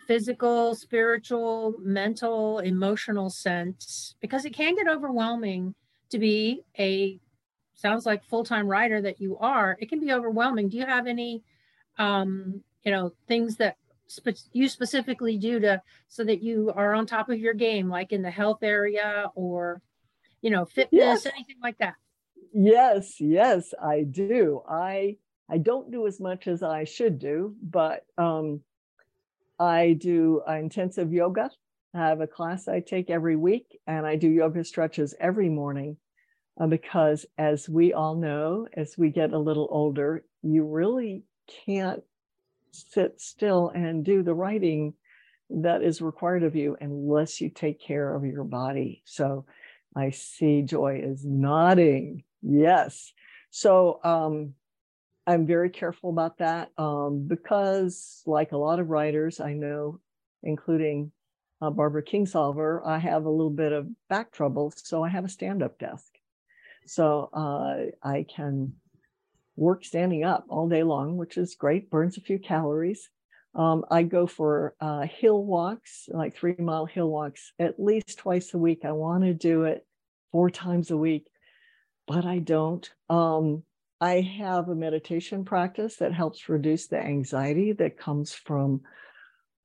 physical, 0.06 0.76
spiritual, 0.76 1.76
mental, 1.80 2.60
emotional 2.60 3.30
sense? 3.30 4.16
Because 4.20 4.44
it 4.44 4.54
can 4.54 4.76
get 4.76 4.90
overwhelming 4.90 5.76
to 6.10 6.20
be 6.20 6.64
a 6.78 7.22
sounds 7.80 8.06
like 8.06 8.24
full-time 8.26 8.68
writer 8.68 9.02
that 9.02 9.22
you 9.22 9.38
are. 9.38 9.78
It 9.80 9.90
can 9.90 10.00
be 10.00 10.12
overwhelming. 10.12 10.70
Do 10.70 10.78
you 10.78 10.86
have 10.86 11.08
any, 11.08 11.44
um, 11.98 12.62
you 12.84 12.92
know, 12.92 13.14
things 13.28 13.56
that 13.58 13.78
spe- 14.08 14.50
you 14.52 14.68
specifically 14.68 15.38
do 15.38 15.60
to 15.62 15.82
so 16.10 16.24
that 16.26 16.44
you 16.44 16.74
are 16.76 16.94
on 16.94 17.06
top 17.06 17.30
of 17.30 17.40
your 17.40 17.54
game, 17.54 17.90
like 17.90 18.12
in 18.12 18.22
the 18.22 18.32
health 18.32 18.64
area 18.64 19.32
or, 19.34 19.82
you 20.42 20.50
know, 20.50 20.66
fitness, 20.66 21.24
yes. 21.24 21.26
anything 21.26 21.58
like 21.64 21.78
that? 21.78 21.96
Yes, 22.54 23.22
yes, 23.22 23.74
I 23.82 24.04
do. 24.04 24.62
I 24.68 25.18
I 25.52 25.58
don't 25.58 25.92
do 25.92 26.06
as 26.06 26.20
much 26.20 26.48
as 26.48 26.62
I 26.62 26.84
should 26.84 27.18
do, 27.18 27.56
but 27.62 28.06
um, 28.18 28.62
I 29.58 29.94
do 29.94 30.44
intensive 30.48 31.12
yoga. 31.12 31.50
I 31.94 32.08
have 32.08 32.22
a 32.22 32.28
class 32.28 32.68
I 32.68 32.82
take 32.82 33.10
every 33.10 33.36
week, 33.36 33.80
and 33.88 34.06
I 34.06 34.16
do 34.16 34.30
yoga 34.30 34.64
stretches 34.64 35.16
every 35.20 35.50
morning 35.50 35.98
uh, 36.60 36.68
because, 36.68 37.26
as 37.38 37.70
we 37.70 37.94
all 37.94 38.16
know, 38.16 38.68
as 38.74 38.98
we 38.98 39.10
get 39.10 39.34
a 39.34 39.40
little 39.40 39.68
older, 39.72 40.24
you 40.44 40.66
really 40.66 41.24
can't 41.66 42.04
sit 42.72 43.20
still 43.20 43.72
and 43.74 44.06
do 44.06 44.22
the 44.22 44.34
writing 44.34 44.94
that 45.50 45.82
is 45.82 46.02
required 46.02 46.44
of 46.44 46.56
you 46.56 46.78
unless 46.80 47.42
you 47.42 47.50
take 47.50 47.82
care 47.82 48.14
of 48.14 48.24
your 48.24 48.44
body. 48.44 49.02
So 49.06 49.46
I 49.96 50.12
see 50.12 50.62
Joy 50.62 51.02
is 51.04 51.26
nodding. 51.26 52.24
Yes. 52.44 53.12
So 53.50 54.00
um, 54.04 54.54
I'm 55.26 55.48
very 55.48 55.72
careful 55.72 56.12
about 56.12 56.38
that 56.38 56.70
um, 56.78 57.26
because, 57.28 58.22
like 58.26 58.52
a 58.52 58.58
lot 58.58 58.80
of 58.80 58.90
writers 58.90 59.40
I 59.40 59.54
know, 59.54 60.00
including 60.44 61.12
uh, 61.62 61.72
Barbara 61.72 62.04
Kingsolver, 62.04 62.86
I 62.86 63.00
have 63.00 63.26
a 63.26 63.30
little 63.30 63.50
bit 63.50 63.72
of 63.72 63.88
back 64.08 64.32
trouble, 64.32 64.72
so 64.76 65.04
I 65.04 65.10
have 65.10 65.26
a 65.26 65.30
stand-up 65.30 65.80
desk, 65.80 66.19
so 66.90 67.30
uh, 67.34 68.08
I 68.08 68.26
can 68.28 68.74
work 69.56 69.86
standing 69.86 70.24
up 70.24 70.46
all 70.50 70.68
day 70.68 70.84
long, 70.84 71.18
which 71.18 71.38
is 71.38 71.56
great. 71.56 71.90
Burns 71.90 72.18
a 72.18 72.22
few 72.22 72.40
calories. 72.40 73.10
Um, 73.54 73.86
I 73.92 74.04
go 74.04 74.26
for 74.26 74.76
uh, 74.82 75.02
hill 75.02 75.44
walks, 75.44 76.10
like 76.12 76.36
three 76.36 76.56
mile 76.58 76.86
hill 76.86 77.10
walks, 77.10 77.52
at 77.60 77.80
least 77.80 78.18
twice 78.18 78.54
a 78.54 78.58
week. 78.58 78.86
I 78.86 78.92
want 78.92 79.24
to 79.24 79.34
do 79.34 79.64
it 79.64 79.86
four 80.32 80.50
times 80.50 80.92
a 80.92 80.98
week, 80.98 81.28
but 82.08 82.26
I 82.26 82.40
don't. 82.40 82.90
Um, 83.10 83.64
I 84.02 84.22
have 84.22 84.70
a 84.70 84.76
meditation 84.76 85.46
practice 85.46 85.98
that 85.98 86.14
helps 86.14 86.50
reduce 86.50 86.88
the 86.88 87.00
anxiety 87.00 87.74
that 87.74 87.98
comes 87.98 88.34
from 88.34 88.82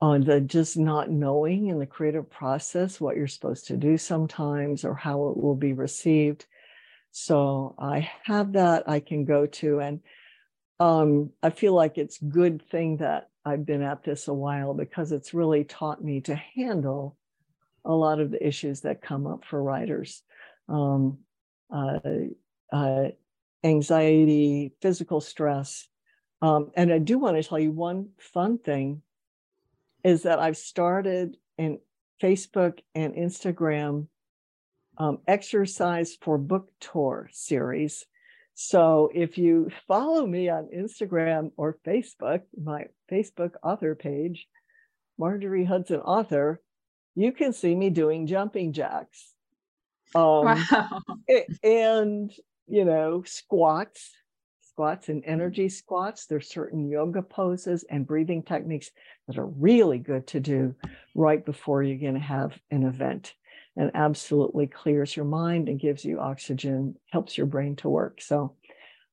uh, 0.02 0.18
the 0.18 0.40
just 0.40 0.76
not 0.76 1.10
knowing 1.10 1.68
in 1.68 1.78
the 1.78 1.86
creative 1.86 2.28
process 2.28 3.00
what 3.00 3.16
you're 3.16 3.28
supposed 3.28 3.68
to 3.68 3.76
do 3.76 3.96
sometimes 3.96 4.84
or 4.84 4.94
how 4.94 5.28
it 5.28 5.36
will 5.36 5.54
be 5.56 5.72
received. 5.72 6.46
So 7.16 7.76
I 7.78 8.10
have 8.24 8.54
that 8.54 8.88
I 8.88 8.98
can 8.98 9.24
go 9.24 9.46
to. 9.46 9.78
And 9.78 10.00
um, 10.80 11.30
I 11.44 11.50
feel 11.50 11.72
like 11.72 11.96
it's 11.96 12.18
good 12.18 12.60
thing 12.70 12.96
that 12.96 13.28
I've 13.44 13.64
been 13.64 13.82
at 13.82 14.02
this 14.02 14.26
a 14.26 14.34
while 14.34 14.74
because 14.74 15.12
it's 15.12 15.32
really 15.32 15.62
taught 15.62 16.02
me 16.02 16.22
to 16.22 16.34
handle 16.34 17.16
a 17.84 17.92
lot 17.94 18.18
of 18.18 18.32
the 18.32 18.44
issues 18.44 18.80
that 18.80 19.00
come 19.00 19.28
up 19.28 19.44
for 19.44 19.62
writers. 19.62 20.24
Um, 20.68 21.18
uh, 21.72 22.00
uh, 22.72 23.04
anxiety, 23.62 24.72
physical 24.82 25.20
stress. 25.20 25.86
Um, 26.42 26.72
and 26.74 26.92
I 26.92 26.98
do 26.98 27.20
want 27.20 27.36
to 27.36 27.48
tell 27.48 27.60
you 27.60 27.70
one 27.70 28.08
fun 28.18 28.58
thing 28.58 29.02
is 30.02 30.24
that 30.24 30.40
I've 30.40 30.56
started 30.56 31.36
in 31.58 31.78
Facebook 32.20 32.80
and 32.92 33.14
Instagram 33.14 34.08
um, 34.98 35.18
exercise 35.26 36.16
for 36.20 36.38
book 36.38 36.70
tour 36.80 37.28
series. 37.32 38.04
So 38.54 39.10
if 39.12 39.36
you 39.36 39.70
follow 39.88 40.26
me 40.26 40.48
on 40.48 40.68
Instagram 40.74 41.50
or 41.56 41.78
Facebook, 41.86 42.42
my 42.62 42.86
Facebook 43.10 43.52
author 43.62 43.94
page, 43.94 44.46
Marjorie 45.18 45.64
Hudson 45.64 46.00
author, 46.00 46.60
you 47.14 47.32
can 47.32 47.52
see 47.52 47.74
me 47.74 47.90
doing 47.90 48.26
jumping 48.26 48.72
jacks. 48.72 49.32
Um, 50.14 50.44
wow. 50.44 51.00
And 51.62 52.32
you 52.66 52.84
know, 52.84 53.22
squats, 53.26 54.12
squats 54.62 55.08
and 55.08 55.22
energy 55.24 55.68
squats. 55.68 56.26
There's 56.26 56.48
certain 56.48 56.88
yoga 56.88 57.22
poses 57.22 57.84
and 57.90 58.06
breathing 58.06 58.42
techniques 58.42 58.90
that 59.28 59.38
are 59.38 59.46
really 59.46 59.98
good 59.98 60.26
to 60.28 60.40
do 60.40 60.74
right 61.14 61.44
before 61.44 61.82
you're 61.82 61.98
going 61.98 62.14
to 62.14 62.20
have 62.20 62.58
an 62.70 62.84
event 62.84 63.34
and 63.76 63.90
absolutely 63.94 64.66
clears 64.66 65.16
your 65.16 65.24
mind 65.24 65.68
and 65.68 65.80
gives 65.80 66.04
you 66.04 66.20
oxygen, 66.20 66.96
helps 67.10 67.36
your 67.36 67.46
brain 67.46 67.76
to 67.76 67.88
work. 67.88 68.20
So, 68.20 68.54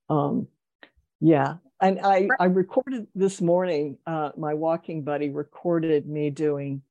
um, 0.10 0.48
yeah. 1.20 1.56
And 1.82 2.00
I, 2.00 2.28
I 2.40 2.46
recorded 2.46 3.08
this 3.16 3.42
morning, 3.42 3.98
uh, 4.06 4.32
my 4.38 4.54
walking 4.54 5.04
buddy 5.04 5.30
recorded 5.30 6.08
me 6.08 6.30
doing 6.30 6.84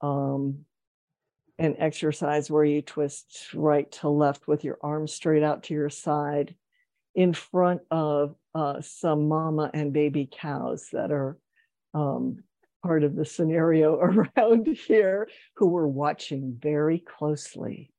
um, 0.00 0.64
an 1.58 1.76
exercise 1.78 2.50
where 2.50 2.64
you 2.64 2.80
twist 2.80 3.48
right 3.54 3.90
to 3.92 4.08
left 4.08 4.48
with 4.48 4.64
your 4.64 4.78
arms 4.82 5.12
straight 5.12 5.42
out 5.42 5.64
to 5.64 5.74
your 5.74 5.90
side 5.90 6.54
in 7.14 7.34
front 7.34 7.82
of 7.90 8.34
uh, 8.54 8.80
some 8.80 9.28
mama 9.28 9.70
and 9.74 9.92
baby 9.92 10.28
cows 10.30 10.88
that 10.92 11.12
are 11.12 11.36
um, 11.92 12.42
part 12.82 13.04
of 13.04 13.14
the 13.14 13.24
scenario 13.24 13.96
around 14.36 14.66
here 14.66 15.28
who 15.54 15.68
were 15.68 15.88
watching 15.88 16.56
very 16.60 16.98
closely 16.98 17.90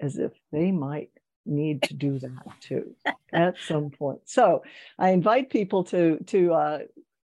as 0.00 0.18
if 0.18 0.32
they 0.52 0.70
might 0.70 1.10
need 1.46 1.82
to 1.82 1.94
do 1.94 2.18
that 2.18 2.32
too 2.60 2.94
at 3.32 3.54
some 3.68 3.90
point 3.90 4.18
so 4.24 4.62
i 4.98 5.10
invite 5.10 5.50
people 5.50 5.84
to 5.84 6.18
to 6.24 6.52
uh 6.54 6.78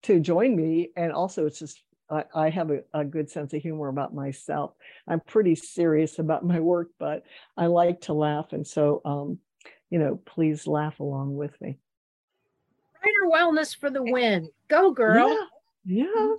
to 0.03 0.19
join 0.19 0.55
me 0.55 0.89
and 0.97 1.11
also 1.13 1.45
it's 1.45 1.59
just 1.59 1.81
I, 2.09 2.23
I 2.33 2.49
have 2.49 2.71
a, 2.71 2.79
a, 2.93 3.05
good 3.05 3.29
sense 3.29 3.53
of 3.53 3.61
humor 3.61 3.87
about 3.87 4.15
myself. 4.15 4.73
I'm 5.07 5.19
pretty 5.19 5.55
serious 5.55 6.17
about 6.17 6.43
my 6.43 6.59
work, 6.59 6.89
but 6.97 7.23
I 7.55 7.67
like 7.67 8.01
to 8.01 8.13
laugh. 8.13 8.51
And 8.51 8.65
so, 8.65 9.01
um, 9.05 9.37
you 9.89 9.99
know, 9.99 10.19
please 10.25 10.65
laugh 10.65 10.99
along 10.99 11.35
with 11.35 11.59
me. 11.61 11.77
Writer 13.03 13.31
wellness 13.31 13.77
for 13.77 13.89
the 13.89 14.01
win. 14.01 14.49
Go, 14.67 14.91
girl. 14.91 15.47
Yeah. 15.85 16.05
yeah. 16.05 16.35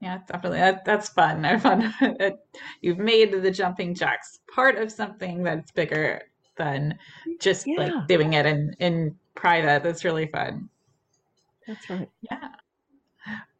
Yeah, 0.00 0.18
definitely. 0.26 0.58
That, 0.58 0.84
that's 0.84 1.08
fun. 1.08 1.44
I 1.44 1.58
fun. 1.58 1.94
You've 2.82 2.98
made 2.98 3.32
the 3.42 3.50
jumping 3.50 3.94
jacks 3.94 4.40
part 4.52 4.76
of 4.76 4.92
something 4.92 5.42
that's 5.42 5.70
bigger 5.70 6.22
than 6.56 6.98
just 7.40 7.66
yeah. 7.66 7.76
like 7.78 8.06
doing 8.06 8.34
it 8.34 8.46
in 8.46 8.74
in 8.78 9.16
private. 9.34 9.82
That's 9.82 10.04
really 10.04 10.26
fun. 10.26 10.68
That's 11.66 11.88
right. 11.88 12.10
Yeah. 12.20 12.48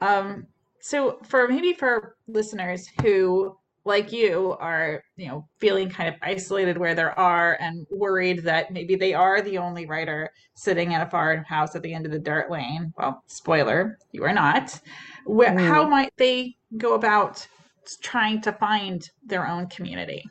Um, 0.01 0.47
so 0.81 1.19
for 1.23 1.49
maybe 1.49 1.73
for 1.73 2.17
listeners 2.29 2.91
who 3.03 3.57
like 3.87 4.13
you 4.13 4.57
are 4.61 5.03
you 5.17 5.29
know 5.29 5.47
feeling 5.59 5.89
kind 5.89 6.09
of 6.09 6.15
isolated 6.23 6.79
where 6.79 6.95
they 6.95 7.03
are 7.03 7.57
and 7.61 7.87
worried 7.91 8.43
that 8.43 8.73
maybe 8.73 8.97
they 8.97 9.15
are 9.15 9.43
the 9.43 9.59
only 9.59 9.87
writer 9.87 10.31
sitting 10.55 10.93
in 10.93 11.01
a 11.01 11.11
farmhouse 11.11 11.75
at 11.75 11.83
the 11.83 11.93
end 11.93 12.07
of 12.07 12.13
the 12.13 12.19
dirt 12.19 12.51
lane 12.51 12.93
well 12.97 13.23
spoiler 13.27 13.99
you 14.13 14.25
are 14.25 14.33
not 14.33 14.81
mm. 15.27 15.69
how 15.69 15.89
might 15.89 16.13
they 16.17 16.57
go 16.77 16.95
about 16.95 17.47
trying 18.01 18.41
to 18.41 18.53
find 18.53 19.11
their 19.25 19.47
own 19.47 19.67
community 19.67 20.25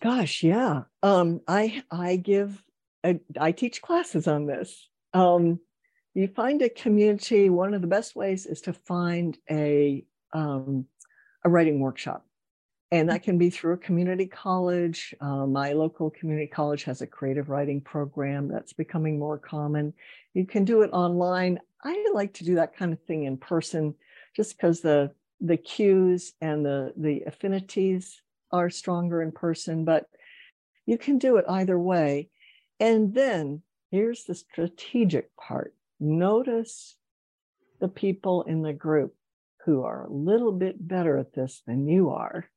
gosh 0.00 0.42
yeah 0.42 0.82
um 1.02 1.40
i 1.48 1.82
i 1.90 2.16
give 2.16 2.62
a, 3.04 3.18
I 3.38 3.52
teach 3.52 3.80
classes 3.82 4.26
on 4.26 4.46
this 4.46 4.88
um 5.14 5.60
you 6.14 6.28
find 6.28 6.62
a 6.62 6.68
community 6.68 7.50
one 7.50 7.74
of 7.74 7.80
the 7.80 7.86
best 7.86 8.16
ways 8.16 8.46
is 8.46 8.60
to 8.62 8.72
find 8.72 9.36
a 9.50 10.04
um 10.32 10.86
a 11.44 11.48
writing 11.48 11.80
workshop. 11.80 12.24
And 12.90 13.10
that 13.10 13.22
can 13.22 13.36
be 13.36 13.50
through 13.50 13.74
a 13.74 13.78
community 13.78 14.26
college. 14.26 15.14
Uh, 15.20 15.46
my 15.46 15.72
local 15.72 16.10
community 16.10 16.46
college 16.46 16.84
has 16.84 17.02
a 17.02 17.06
creative 17.06 17.50
writing 17.50 17.82
program 17.82 18.48
that's 18.48 18.72
becoming 18.72 19.18
more 19.18 19.36
common. 19.36 19.92
You 20.32 20.46
can 20.46 20.64
do 20.64 20.80
it 20.82 20.90
online. 20.92 21.60
I 21.82 22.04
like 22.12 22.34
to 22.34 22.44
do 22.44 22.56
that 22.56 22.76
kind 22.76 22.92
of 22.92 23.02
thing 23.02 23.24
in 23.24 23.36
person 23.36 23.94
just 24.34 24.56
because 24.56 24.80
the 24.80 25.12
the 25.40 25.56
cues 25.56 26.32
and 26.40 26.64
the 26.64 26.92
the 26.96 27.22
affinities 27.26 28.20
are 28.50 28.70
stronger 28.70 29.22
in 29.22 29.30
person, 29.32 29.84
but 29.84 30.06
you 30.86 30.98
can 30.98 31.18
do 31.18 31.36
it 31.36 31.44
either 31.48 31.78
way. 31.78 32.30
And 32.80 33.14
then 33.14 33.62
here's 33.90 34.24
the 34.24 34.34
strategic 34.34 35.36
part. 35.36 35.74
Notice 36.00 36.96
the 37.80 37.88
people 37.88 38.42
in 38.42 38.62
the 38.62 38.72
group 38.72 39.14
who 39.64 39.84
are 39.84 40.04
a 40.04 40.12
little 40.12 40.52
bit 40.52 40.76
better 40.86 41.18
at 41.18 41.34
this 41.34 41.62
than 41.66 41.86
you 41.86 42.10
are 42.10 42.48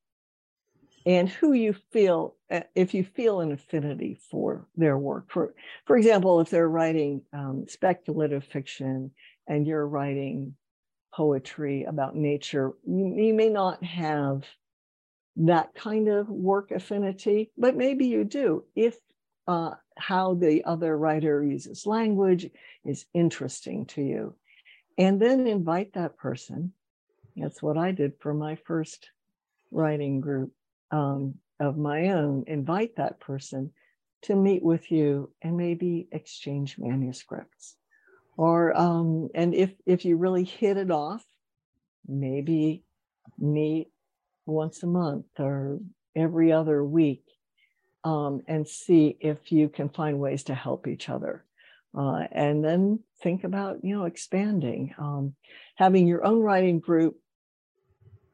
and 1.05 1.29
who 1.29 1.53
you 1.53 1.73
feel 1.91 2.35
eh, 2.49 2.63
if 2.75 2.93
you 2.93 3.03
feel 3.03 3.41
an 3.41 3.51
affinity 3.51 4.17
for 4.29 4.67
their 4.75 4.97
work. 4.97 5.31
For 5.31 5.53
for 5.85 5.97
example 5.97 6.39
if 6.41 6.49
they're 6.49 6.69
writing 6.69 7.21
um, 7.33 7.65
speculative 7.67 8.43
fiction 8.43 9.11
and 9.47 9.65
you're 9.65 9.87
writing 9.87 10.55
poetry 11.13 11.83
about 11.83 12.15
nature 12.15 12.71
you, 12.87 13.15
you 13.17 13.33
may 13.33 13.49
not 13.49 13.83
have 13.83 14.45
that 15.35 15.73
kind 15.73 16.07
of 16.07 16.29
work 16.29 16.71
affinity 16.71 17.51
but 17.57 17.75
maybe 17.75 18.05
you 18.05 18.23
do 18.23 18.63
if 18.75 18.97
uh, 19.47 19.71
how 19.97 20.33
the 20.33 20.63
other 20.65 20.97
writer 20.97 21.43
uses 21.43 21.85
language 21.85 22.49
is 22.85 23.05
interesting 23.13 23.85
to 23.85 24.01
you. 24.01 24.35
And 24.97 25.21
then 25.21 25.47
invite 25.47 25.93
that 25.93 26.17
person. 26.17 26.73
That's 27.35 27.61
what 27.61 27.77
I 27.77 27.91
did 27.91 28.13
for 28.19 28.33
my 28.33 28.55
first 28.55 29.09
writing 29.71 30.21
group 30.21 30.51
um, 30.91 31.35
of 31.59 31.77
my 31.77 32.09
own. 32.09 32.43
Invite 32.47 32.95
that 32.97 33.19
person 33.19 33.71
to 34.23 34.35
meet 34.35 34.63
with 34.63 34.91
you 34.91 35.31
and 35.41 35.57
maybe 35.57 36.07
exchange 36.11 36.77
manuscripts. 36.77 37.75
Or 38.37 38.77
um, 38.77 39.29
and 39.35 39.53
if 39.53 39.71
if 39.85 40.05
you 40.05 40.17
really 40.17 40.43
hit 40.43 40.77
it 40.77 40.91
off, 40.91 41.23
maybe 42.07 42.83
meet 43.37 43.89
once 44.45 44.83
a 44.83 44.87
month 44.87 45.25
or 45.37 45.79
every 46.15 46.51
other 46.51 46.83
week 46.83 47.23
um, 48.03 48.41
and 48.47 48.67
see 48.67 49.17
if 49.19 49.51
you 49.51 49.69
can 49.69 49.89
find 49.89 50.19
ways 50.19 50.43
to 50.45 50.55
help 50.55 50.87
each 50.87 51.09
other. 51.09 51.45
Uh, 51.97 52.23
and 52.31 52.63
then 52.63 52.99
think 53.21 53.43
about 53.43 53.83
you 53.83 53.95
know 53.95 54.05
expanding 54.05 54.95
um, 54.97 55.35
having 55.75 56.07
your 56.07 56.25
own 56.25 56.39
writing 56.39 56.79
group 56.79 57.17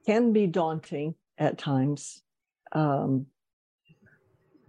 can 0.06 0.32
be 0.32 0.48
daunting 0.48 1.16
at 1.38 1.58
times 1.58 2.22
um, 2.72 3.26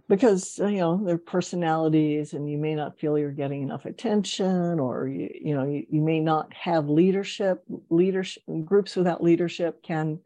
because 0.09 0.59
you 0.59 0.79
know 0.79 1.03
their 1.05 1.19
personalities 1.19 2.33
and 2.33 2.51
you 2.51 2.59
may 2.59 2.75
not 2.75 2.99
feel 2.99 3.19
you're 3.19 3.31
getting 3.31 3.63
enough 3.63 3.85
attention 3.85 4.81
or 4.81 5.07
you, 5.07 5.31
you 5.35 5.55
know 5.55 5.65
you, 5.65 5.87
you 5.91 6.01
may 6.01 6.21
not 6.21 6.53
have 6.55 6.89
leadership 6.89 7.63
leadership 7.91 8.43
groups 8.65 8.97
without 8.97 9.23
leadership 9.23 9.83
can 9.83 10.19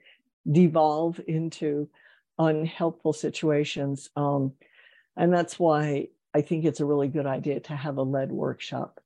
devolve 0.51 1.21
into 1.27 1.89
unhelpful 2.39 3.13
situations 3.13 4.11
um, 4.17 4.53
and 5.17 5.33
that's 5.33 5.59
why 5.59 6.09
I 6.35 6.41
think 6.41 6.65
it's 6.65 6.81
a 6.81 6.87
really 6.87 7.09
good 7.09 7.27
idea 7.27 7.61
to 7.61 7.77
have 7.77 7.99
a 7.99 8.03
led 8.03 8.33
workshop, 8.33 9.01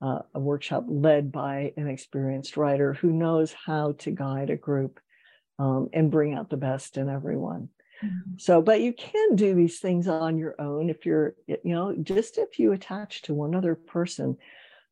uh, 0.00 0.20
a 0.34 0.40
workshop 0.40 0.84
led 0.88 1.30
by 1.30 1.72
an 1.76 1.88
experienced 1.88 2.56
writer 2.56 2.94
who 2.94 3.12
knows 3.12 3.52
how 3.52 3.92
to 3.98 4.10
guide 4.10 4.50
a 4.50 4.56
group 4.56 4.98
um, 5.58 5.88
and 5.92 6.10
bring 6.10 6.34
out 6.34 6.50
the 6.50 6.56
best 6.56 6.96
in 6.96 7.08
everyone. 7.08 7.68
So, 8.36 8.62
but 8.62 8.80
you 8.80 8.92
can 8.92 9.36
do 9.36 9.54
these 9.54 9.78
things 9.78 10.08
on 10.08 10.38
your 10.38 10.54
own 10.60 10.90
if 10.90 11.06
you're, 11.06 11.34
you 11.46 11.58
know, 11.64 11.94
just 12.02 12.38
if 12.38 12.58
you 12.58 12.72
attach 12.72 13.22
to 13.22 13.34
one 13.34 13.54
other 13.54 13.74
person. 13.74 14.36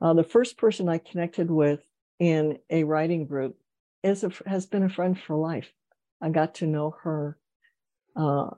Uh, 0.01 0.15
the 0.15 0.25
first 0.25 0.57
person 0.57 0.89
I 0.89 0.99
connected 0.99 1.51
with 1.51 1.81
in 2.19 2.59
a 2.71 2.85
writing 2.85 3.27
group 3.27 3.57
is 4.03 4.25
a, 4.25 4.31
has 4.47 4.67
been 4.67 4.83
a 4.83 4.89
friend 4.89 5.19
for 5.19 5.37
life. 5.37 5.73
I 6.21 6.31
got 6.31 6.57
to 6.57 6.67
know 6.67 6.97
her 7.03 7.39
uh, 8.17 8.51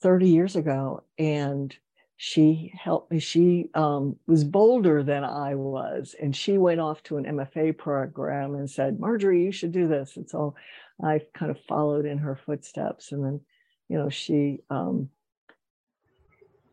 30 0.00 0.28
years 0.28 0.56
ago, 0.56 1.04
and 1.18 1.74
she 2.16 2.72
helped 2.78 3.10
me. 3.10 3.18
She 3.18 3.70
um, 3.74 4.16
was 4.26 4.44
bolder 4.44 5.02
than 5.02 5.24
I 5.24 5.54
was, 5.54 6.14
and 6.20 6.36
she 6.36 6.58
went 6.58 6.80
off 6.80 7.02
to 7.04 7.16
an 7.16 7.24
MFA 7.24 7.76
program 7.78 8.54
and 8.54 8.70
said, 8.70 9.00
"Marjorie, 9.00 9.42
you 9.42 9.52
should 9.52 9.72
do 9.72 9.88
this." 9.88 10.16
And 10.16 10.28
so 10.28 10.54
I 11.02 11.22
kind 11.34 11.50
of 11.50 11.58
followed 11.66 12.04
in 12.04 12.18
her 12.18 12.36
footsteps, 12.36 13.12
and 13.12 13.24
then, 13.24 13.40
you 13.90 13.98
know, 13.98 14.08
she 14.08 14.60
um, 14.70 15.10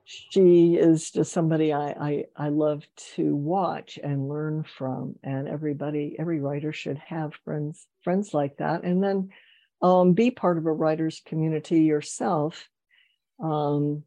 she 0.05 0.75
is 0.75 1.09
just 1.09 1.33
somebody 1.33 1.73
I, 1.73 1.89
I 1.89 2.25
I 2.35 2.49
love 2.49 2.85
to 3.15 3.35
watch 3.35 3.97
and 4.01 4.29
learn 4.29 4.63
from, 4.63 5.15
and 5.23 5.47
everybody, 5.47 6.15
every 6.19 6.39
writer 6.39 6.71
should 6.71 6.99
have 6.99 7.33
friends 7.43 7.87
friends 8.03 8.35
like 8.35 8.57
that, 8.57 8.83
and 8.83 9.03
then 9.03 9.29
um, 9.81 10.13
be 10.13 10.29
part 10.29 10.59
of 10.59 10.67
a 10.67 10.71
writers 10.71 11.23
community 11.25 11.81
yourself. 11.81 12.69
Um, 13.43 14.03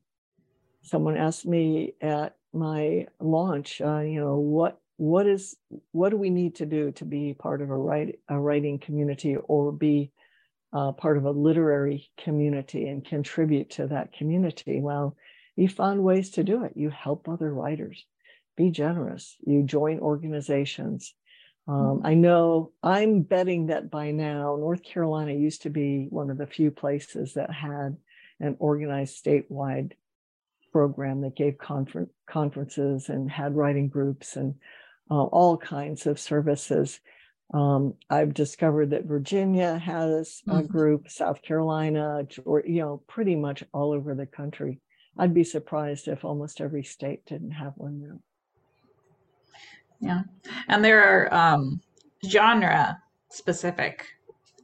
someone 0.83 1.17
asked 1.17 1.47
me 1.47 1.95
at 2.01 2.37
my 2.53 3.09
launch, 3.19 3.81
uh, 3.81 4.01
you 4.01 4.21
know, 4.21 4.37
what 4.37 4.79
what 4.99 5.27
is 5.27 5.57
what 5.91 6.11
do 6.11 6.17
we 6.17 6.31
need 6.31 6.55
to 6.57 6.67
do 6.67 6.93
to 6.93 7.05
be 7.05 7.35
part 7.35 7.61
of 7.61 7.71
a 7.71 7.77
write 7.77 8.21
a 8.29 8.39
writing 8.39 8.79
community 8.79 9.35
or 9.37 9.73
be 9.73 10.13
uh, 10.73 10.93
part 10.93 11.17
of 11.17 11.25
a 11.25 11.31
literary 11.31 12.11
community 12.19 12.87
and 12.89 13.05
contribute 13.05 13.71
to 13.71 13.87
that 13.89 14.13
community? 14.13 14.81
Well, 14.81 15.17
you 15.57 15.69
find 15.69 16.03
ways 16.03 16.31
to 16.33 16.45
do 16.45 16.65
it. 16.65 16.73
You 16.77 16.91
help 16.91 17.29
other 17.29 17.53
writers. 17.53 18.05
Be 18.57 18.71
generous. 18.71 19.37
You 19.45 19.63
join 19.63 20.01
organizations. 20.01 21.15
Um, 21.67 21.75
mm-hmm. 21.75 22.07
I 22.07 22.15
know 22.15 22.73
I'm 22.83 23.23
betting 23.23 23.67
that 23.67 23.91
by 23.91 24.11
now, 24.11 24.57
North 24.57 24.83
Carolina 24.83 25.33
used 25.33 25.63
to 25.63 25.71
be 25.71 26.07
one 26.11 26.31
of 26.31 26.39
the 26.39 26.47
few 26.47 26.71
places 26.71 27.35
that 27.35 27.53
had 27.53 27.97
an 28.41 28.57
organized 28.59 29.23
statewide 29.23 29.93
program 30.73 31.21
that 31.23 31.37
gave 31.37 31.59
confer- 31.59 32.09
conferences 32.29 33.09
and 33.09 33.31
had 33.31 33.57
writing 33.57 33.89
groups 33.89 34.37
and 34.37 34.55
uh, 35.11 35.25
all 35.25 35.57
kinds 35.57 36.07
of 36.07 36.19
services. 36.19 37.01
Um, 37.53 37.95
I've 38.09 38.33
discovered 38.33 38.91
that 38.91 39.07
Virginia 39.07 39.77
has 39.79 40.43
a 40.47 40.51
mm-hmm. 40.51 40.67
group, 40.67 41.11
South 41.11 41.43
Carolina, 41.43 42.27
or 42.45 42.63
you 42.67 42.81
know, 42.81 43.03
pretty 43.09 43.35
much 43.35 43.65
all 43.73 43.93
over 43.93 44.15
the 44.15 44.27
country. 44.27 44.81
I'd 45.19 45.35
be 45.35 45.45
surprised 45.45 46.07
if 46.07 46.25
almost 46.25 46.61
every 46.61 46.85
state 46.85 47.27
didn't 47.27 47.51
have 47.51 47.73
one 47.77 48.01
now. 48.01 48.21
Yeah, 50.01 50.23
and 50.69 50.85
there 50.85 51.03
are 51.03 51.35
um, 51.35 51.81
genre 52.25 53.03
specific 53.31 54.07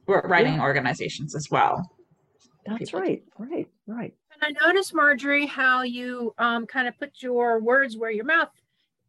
writing 0.07 0.55
yeah. 0.55 0.61
organizations 0.61 1.35
as 1.35 1.51
well. 1.51 1.91
That's 2.65 2.79
People 2.79 3.01
right, 3.01 3.23
right, 3.37 3.67
right. 3.85 4.13
And 4.41 4.57
I 4.57 4.67
noticed, 4.67 4.93
Marjorie, 4.93 5.45
how 5.45 5.83
you 5.83 6.33
um, 6.37 6.65
kind 6.67 6.87
of 6.87 6.97
put 6.97 7.21
your 7.21 7.59
words 7.59 7.97
where 7.97 8.11
your 8.11 8.25
mouth 8.25 8.51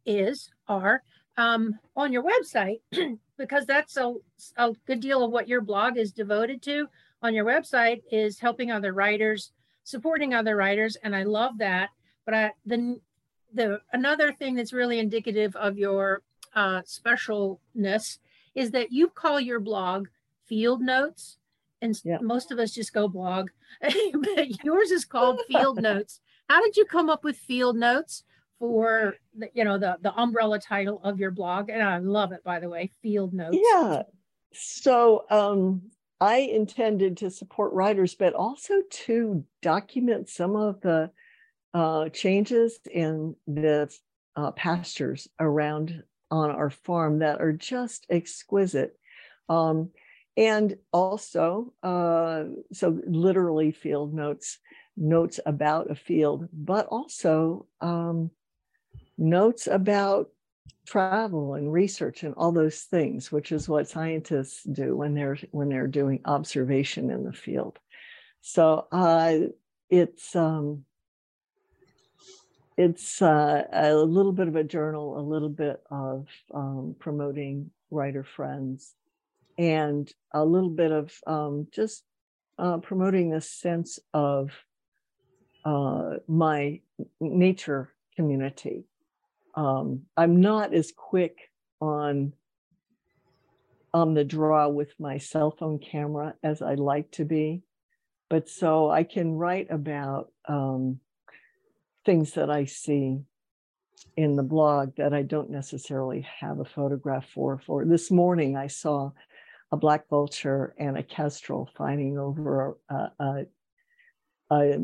is, 0.05 0.49
are 0.67 1.03
um, 1.37 1.77
on 1.95 2.11
your 2.11 2.23
website, 2.23 2.79
because 3.39 3.65
that's 3.65 3.97
a, 3.97 4.13
a 4.57 4.73
good 4.85 4.99
deal 4.99 5.23
of 5.23 5.31
what 5.31 5.47
your 5.47 5.61
blog 5.61 5.97
is 5.97 6.11
devoted 6.11 6.61
to 6.63 6.87
on 7.23 7.33
your 7.33 7.45
website 7.45 8.03
is 8.11 8.39
helping 8.39 8.69
other 8.69 8.93
writers, 8.93 9.51
supporting 9.83 10.35
other 10.35 10.55
writers. 10.55 10.97
And 11.01 11.15
I 11.15 11.23
love 11.23 11.57
that. 11.57 11.89
But 12.25 12.33
I, 12.35 12.51
the, 12.65 12.99
the 13.51 13.81
another 13.91 14.31
thing 14.31 14.53
that's 14.53 14.73
really 14.73 14.99
indicative 14.99 15.55
of 15.55 15.77
your 15.77 16.21
uh, 16.53 16.81
specialness 16.81 18.19
is 18.53 18.71
that 18.71 18.91
you 18.91 19.07
call 19.07 19.39
your 19.39 19.59
blog 19.59 20.07
field 20.45 20.81
notes 20.81 21.37
and 21.81 21.99
most 22.21 22.51
of 22.51 22.59
us 22.59 22.71
just 22.71 22.93
go 22.93 23.07
blog 23.07 23.49
but 23.81 24.63
yours 24.63 24.91
is 24.91 25.05
called 25.05 25.39
field 25.47 25.77
notes 25.81 26.19
how 26.49 26.61
did 26.61 26.75
you 26.75 26.85
come 26.85 27.09
up 27.09 27.23
with 27.23 27.37
field 27.37 27.77
notes 27.77 28.23
for 28.59 29.15
the, 29.37 29.49
you 29.53 29.63
know 29.63 29.77
the 29.77 29.97
the 30.01 30.13
umbrella 30.13 30.59
title 30.59 31.01
of 31.03 31.19
your 31.19 31.31
blog 31.31 31.69
and 31.69 31.81
i 31.81 31.97
love 31.97 32.31
it 32.31 32.43
by 32.43 32.59
the 32.59 32.69
way 32.69 32.91
field 33.01 33.33
notes 33.33 33.57
yeah 33.73 34.03
so 34.53 35.25
um 35.29 35.81
I 36.21 36.37
intended 36.37 37.17
to 37.17 37.29
support 37.29 37.73
writers, 37.73 38.15
but 38.15 38.33
also 38.33 38.81
to 38.89 39.45
document 39.61 40.29
some 40.29 40.55
of 40.55 40.81
the 40.81 41.11
uh, 41.73 42.09
changes 42.09 42.79
in 42.91 43.35
the 43.47 43.93
uh, 44.35 44.51
pastures 44.51 45.27
around 45.39 46.03
on 46.29 46.51
our 46.51 46.69
farm 46.69 47.19
that 47.19 47.39
are 47.39 47.53
just 47.53 48.05
exquisite. 48.09 48.97
Um, 49.47 49.91
and 50.35 50.75
also, 50.91 51.73
uh, 51.83 52.43
so 52.73 52.99
literally 53.07 53.71
field 53.71 54.13
notes, 54.13 54.59
notes 54.97 55.39
about 55.45 55.89
a 55.89 55.95
field, 55.95 56.47
but 56.51 56.85
also 56.87 57.65
um, 57.81 58.29
notes 59.19 59.67
about 59.67 60.29
travel 60.85 61.53
and 61.53 61.71
research 61.71 62.23
and 62.23 62.33
all 62.35 62.51
those 62.51 62.81
things, 62.81 63.31
which 63.31 63.51
is 63.51 63.69
what 63.69 63.87
scientists 63.87 64.63
do 64.63 64.95
when 64.95 65.13
they're 65.13 65.37
when 65.51 65.69
they're 65.69 65.87
doing 65.87 66.21
observation 66.25 67.11
in 67.11 67.23
the 67.23 67.33
field. 67.33 67.77
So 68.41 68.87
uh, 68.91 69.35
it's 69.89 70.35
um, 70.35 70.85
it's 72.77 73.21
uh, 73.21 73.65
a 73.71 73.93
little 73.93 74.31
bit 74.31 74.47
of 74.47 74.55
a 74.55 74.63
journal, 74.63 75.19
a 75.19 75.21
little 75.21 75.49
bit 75.49 75.81
of 75.91 76.27
um, 76.53 76.95
promoting 76.97 77.71
writer 77.91 78.23
friends, 78.23 78.95
and 79.57 80.11
a 80.33 80.43
little 80.43 80.69
bit 80.69 80.91
of 80.91 81.13
um, 81.27 81.67
just 81.71 82.03
uh, 82.57 82.77
promoting 82.77 83.29
this 83.29 83.51
sense 83.51 83.99
of 84.13 84.51
uh, 85.65 86.15
my 86.27 86.79
nature 87.19 87.93
community 88.15 88.85
um, 89.59 90.03
I'm 90.15 90.39
not 90.39 90.73
as 90.73 90.93
quick 90.95 91.37
on 91.81 92.31
on 93.93 94.13
the 94.13 94.23
draw 94.23 94.69
with 94.69 94.93
my 94.99 95.17
cell 95.17 95.51
phone 95.51 95.79
camera 95.79 96.35
as 96.43 96.61
I 96.61 96.75
like 96.75 97.11
to 97.13 97.25
be, 97.25 97.63
but 98.29 98.47
so 98.47 98.89
I 98.89 99.03
can 99.03 99.33
write 99.33 99.67
about 99.69 100.31
um, 100.47 100.99
things 102.05 102.33
that 102.33 102.49
I 102.49 102.65
see 102.65 103.19
in 104.15 104.35
the 104.37 104.43
blog 104.43 104.95
that 104.95 105.13
I 105.13 105.23
don't 105.23 105.49
necessarily 105.49 106.25
have 106.39 106.59
a 106.59 106.65
photograph 106.65 107.27
for. 107.33 107.57
For 107.57 107.83
this 107.83 108.11
morning, 108.11 108.55
I 108.55 108.67
saw 108.67 109.11
a 109.73 109.77
black 109.77 110.07
vulture 110.07 110.73
and 110.79 110.97
a 110.97 111.03
kestrel 111.03 111.69
fighting 111.75 112.17
over 112.17 112.77
a, 112.89 112.95
a, 113.19 113.45
a, 114.51 114.77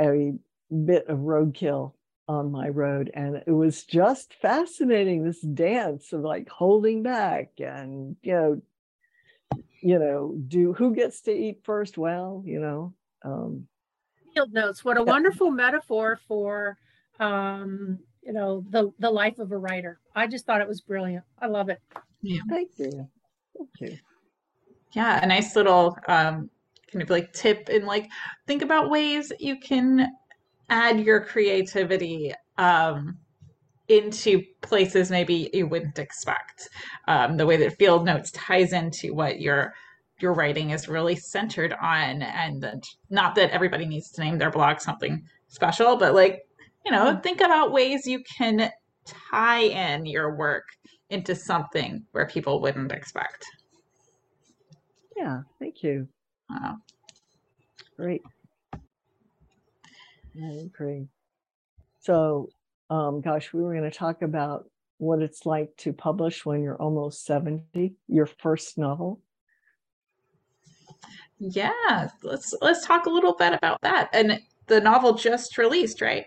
a 0.00 0.32
bit 0.70 1.08
of 1.08 1.18
roadkill 1.18 1.92
on 2.28 2.52
my 2.52 2.68
road 2.68 3.10
and 3.14 3.42
it 3.46 3.50
was 3.50 3.84
just 3.84 4.34
fascinating 4.34 5.24
this 5.24 5.40
dance 5.40 6.12
of 6.12 6.20
like 6.20 6.48
holding 6.48 7.02
back 7.02 7.50
and 7.58 8.16
you 8.22 8.32
know 8.32 8.62
you 9.80 9.98
know 9.98 10.36
do 10.46 10.72
who 10.72 10.94
gets 10.94 11.22
to 11.22 11.32
eat 11.32 11.60
first? 11.64 11.98
Well 11.98 12.42
you 12.46 12.60
know 12.60 12.94
um 13.24 13.66
field 14.34 14.52
notes 14.52 14.84
what 14.84 14.96
a 14.96 15.02
wonderful 15.02 15.50
metaphor 15.50 16.18
for 16.28 16.78
um 17.18 17.98
you 18.22 18.32
know 18.32 18.64
the 18.70 18.92
the 19.00 19.10
life 19.10 19.38
of 19.38 19.50
a 19.50 19.58
writer. 19.58 19.98
I 20.14 20.26
just 20.28 20.46
thought 20.46 20.60
it 20.60 20.68
was 20.68 20.80
brilliant. 20.80 21.24
I 21.40 21.48
love 21.48 21.68
it. 21.68 21.80
Yeah. 22.22 22.40
Thank 22.48 22.70
you. 22.78 23.08
Thank 23.56 23.70
you. 23.80 23.98
Yeah 24.92 25.22
a 25.22 25.26
nice 25.26 25.56
little 25.56 25.96
um 26.06 26.48
kind 26.92 27.02
of 27.02 27.10
like 27.10 27.32
tip 27.32 27.68
and 27.68 27.84
like 27.86 28.08
think 28.46 28.62
about 28.62 28.90
ways 28.90 29.32
you 29.40 29.58
can 29.58 30.12
add 30.72 30.98
your 30.98 31.20
creativity 31.20 32.32
um, 32.56 33.18
into 33.88 34.42
places 34.62 35.10
maybe 35.10 35.50
you 35.52 35.66
wouldn't 35.66 35.98
expect. 35.98 36.70
Um, 37.06 37.36
the 37.36 37.46
way 37.46 37.58
that 37.58 37.76
field 37.76 38.06
notes 38.06 38.30
ties 38.32 38.72
into 38.72 39.14
what 39.14 39.40
your 39.40 39.74
your 40.18 40.32
writing 40.32 40.70
is 40.70 40.88
really 40.88 41.16
centered 41.16 41.74
on, 41.74 42.22
and 42.22 42.64
not 43.10 43.34
that 43.34 43.50
everybody 43.50 43.84
needs 43.84 44.10
to 44.12 44.20
name 44.22 44.38
their 44.38 44.50
blog 44.50 44.80
something 44.80 45.22
special, 45.48 45.96
but 45.96 46.14
like 46.14 46.40
you 46.86 46.90
know, 46.90 47.20
think 47.22 47.40
about 47.40 47.72
ways 47.72 48.06
you 48.06 48.22
can 48.36 48.70
tie 49.04 49.60
in 49.62 50.06
your 50.06 50.34
work 50.36 50.64
into 51.10 51.34
something 51.34 52.02
where 52.12 52.26
people 52.26 52.60
wouldn't 52.60 52.92
expect. 52.92 53.44
Yeah, 55.16 55.42
thank 55.58 55.82
you. 55.82 56.08
Wow. 56.48 56.78
Great. 57.96 58.22
I 60.40 60.52
agree. 60.64 61.08
So, 62.00 62.48
um, 62.90 63.20
gosh, 63.20 63.52
we 63.52 63.62
were 63.62 63.74
going 63.74 63.90
to 63.90 63.96
talk 63.96 64.22
about 64.22 64.68
what 64.98 65.20
it's 65.20 65.46
like 65.46 65.76
to 65.78 65.92
publish 65.92 66.46
when 66.46 66.62
you're 66.62 66.80
almost 66.80 67.24
70, 67.24 67.94
your 68.08 68.26
first 68.26 68.78
novel. 68.78 69.20
Yeah, 71.38 72.08
let's 72.22 72.54
let's 72.62 72.86
talk 72.86 73.06
a 73.06 73.10
little 73.10 73.34
bit 73.34 73.52
about 73.52 73.80
that. 73.82 74.10
And 74.12 74.40
the 74.68 74.80
novel 74.80 75.14
just 75.14 75.58
released, 75.58 76.00
right? 76.00 76.26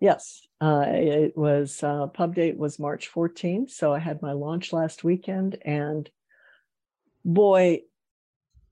Yes, 0.00 0.46
uh, 0.60 0.84
it 0.86 1.36
was 1.36 1.82
uh, 1.82 2.08
pub 2.08 2.34
date 2.34 2.58
was 2.58 2.78
March 2.78 3.10
14th, 3.10 3.70
so 3.70 3.94
I 3.94 3.98
had 3.98 4.20
my 4.20 4.32
launch 4.32 4.72
last 4.72 5.02
weekend, 5.02 5.56
and 5.62 6.10
boy, 7.24 7.82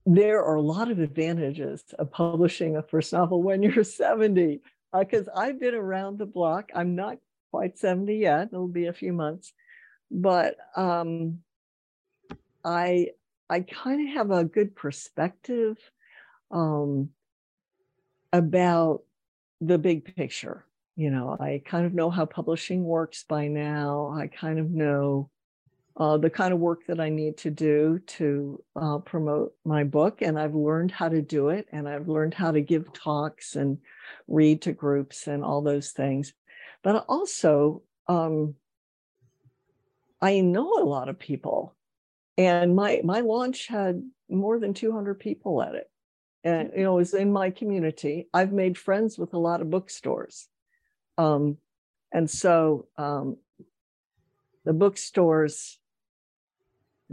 there 0.05 0.43
are 0.43 0.55
a 0.55 0.61
lot 0.61 0.91
of 0.91 0.99
advantages 0.99 1.83
of 1.97 2.11
publishing 2.11 2.75
a 2.75 2.83
first 2.83 3.13
novel 3.13 3.41
when 3.41 3.63
you're 3.63 3.83
70 3.83 4.61
because 4.97 5.27
uh, 5.27 5.31
I've 5.35 5.59
been 5.59 5.75
around 5.75 6.19
the 6.19 6.25
block. 6.25 6.69
I'm 6.75 6.95
not 6.95 7.17
quite 7.51 7.77
70 7.77 8.15
yet. 8.15 8.49
It'll 8.51 8.67
be 8.67 8.87
a 8.87 8.93
few 8.93 9.13
months, 9.13 9.53
but 10.11 10.55
um, 10.75 11.39
I 12.63 13.09
I 13.49 13.61
kind 13.61 14.07
of 14.07 14.15
have 14.15 14.31
a 14.31 14.45
good 14.45 14.75
perspective 14.75 15.77
um, 16.51 17.09
about 18.31 19.03
the 19.61 19.77
big 19.77 20.15
picture. 20.15 20.65
You 20.95 21.11
know, 21.11 21.37
I 21.39 21.61
kind 21.65 21.85
of 21.85 21.93
know 21.93 22.09
how 22.09 22.25
publishing 22.25 22.83
works 22.83 23.25
by 23.27 23.47
now. 23.47 24.13
I 24.15 24.27
kind 24.27 24.59
of 24.59 24.69
know 24.69 25.29
uh, 25.97 26.17
the 26.17 26.29
kind 26.29 26.53
of 26.53 26.59
work 26.59 26.85
that 26.87 26.99
I 26.99 27.09
need 27.09 27.37
to 27.37 27.51
do 27.51 27.99
to 27.99 28.63
uh, 28.75 28.97
promote 28.99 29.53
my 29.63 29.83
book. 29.83 30.21
And 30.21 30.39
I've 30.39 30.55
learned 30.55 30.91
how 30.91 31.09
to 31.09 31.21
do 31.21 31.49
it. 31.49 31.67
And 31.71 31.87
I've 31.87 32.07
learned 32.07 32.33
how 32.33 32.51
to 32.51 32.61
give 32.61 32.91
talks 32.93 33.55
and 33.55 33.77
read 34.27 34.63
to 34.63 34.73
groups 34.73 35.27
and 35.27 35.43
all 35.43 35.61
those 35.61 35.91
things. 35.91 36.33
But 36.81 37.05
also, 37.07 37.83
um, 38.07 38.55
I 40.19 40.39
know 40.39 40.73
a 40.79 40.85
lot 40.85 41.09
of 41.09 41.19
people. 41.19 41.75
And 42.37 42.75
my, 42.75 43.01
my 43.03 43.19
launch 43.19 43.67
had 43.67 44.01
more 44.29 44.59
than 44.59 44.73
200 44.73 45.19
people 45.19 45.61
at 45.61 45.75
it. 45.75 45.89
And, 46.43 46.71
you 46.75 46.83
know, 46.83 46.93
it 46.93 46.97
was 46.97 47.13
in 47.13 47.31
my 47.31 47.51
community. 47.51 48.27
I've 48.33 48.51
made 48.51 48.77
friends 48.77 49.17
with 49.17 49.33
a 49.33 49.39
lot 49.39 49.61
of 49.61 49.69
bookstores. 49.69 50.47
Um, 51.19 51.57
and 52.11 52.29
so 52.29 52.87
um, 52.97 53.37
the 54.65 54.73
bookstores 54.73 55.77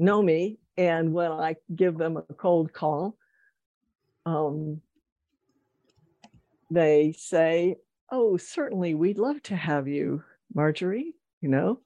know 0.01 0.23
me. 0.23 0.59
And 0.77 1.13
when 1.13 1.31
I 1.31 1.57
give 1.75 1.99
them 1.99 2.17
a 2.17 2.23
cold 2.35 2.73
call, 2.73 3.17
um, 4.27 4.81
they 6.71 7.15
say, 7.17 7.77
Oh, 8.11 8.37
certainly, 8.37 8.95
we'd 8.95 9.19
love 9.19 9.41
to 9.45 9.57
have 9.57 9.87
you, 9.87 10.25
Marjorie. 10.53 11.15
You 11.41 11.49
know, 11.49 11.81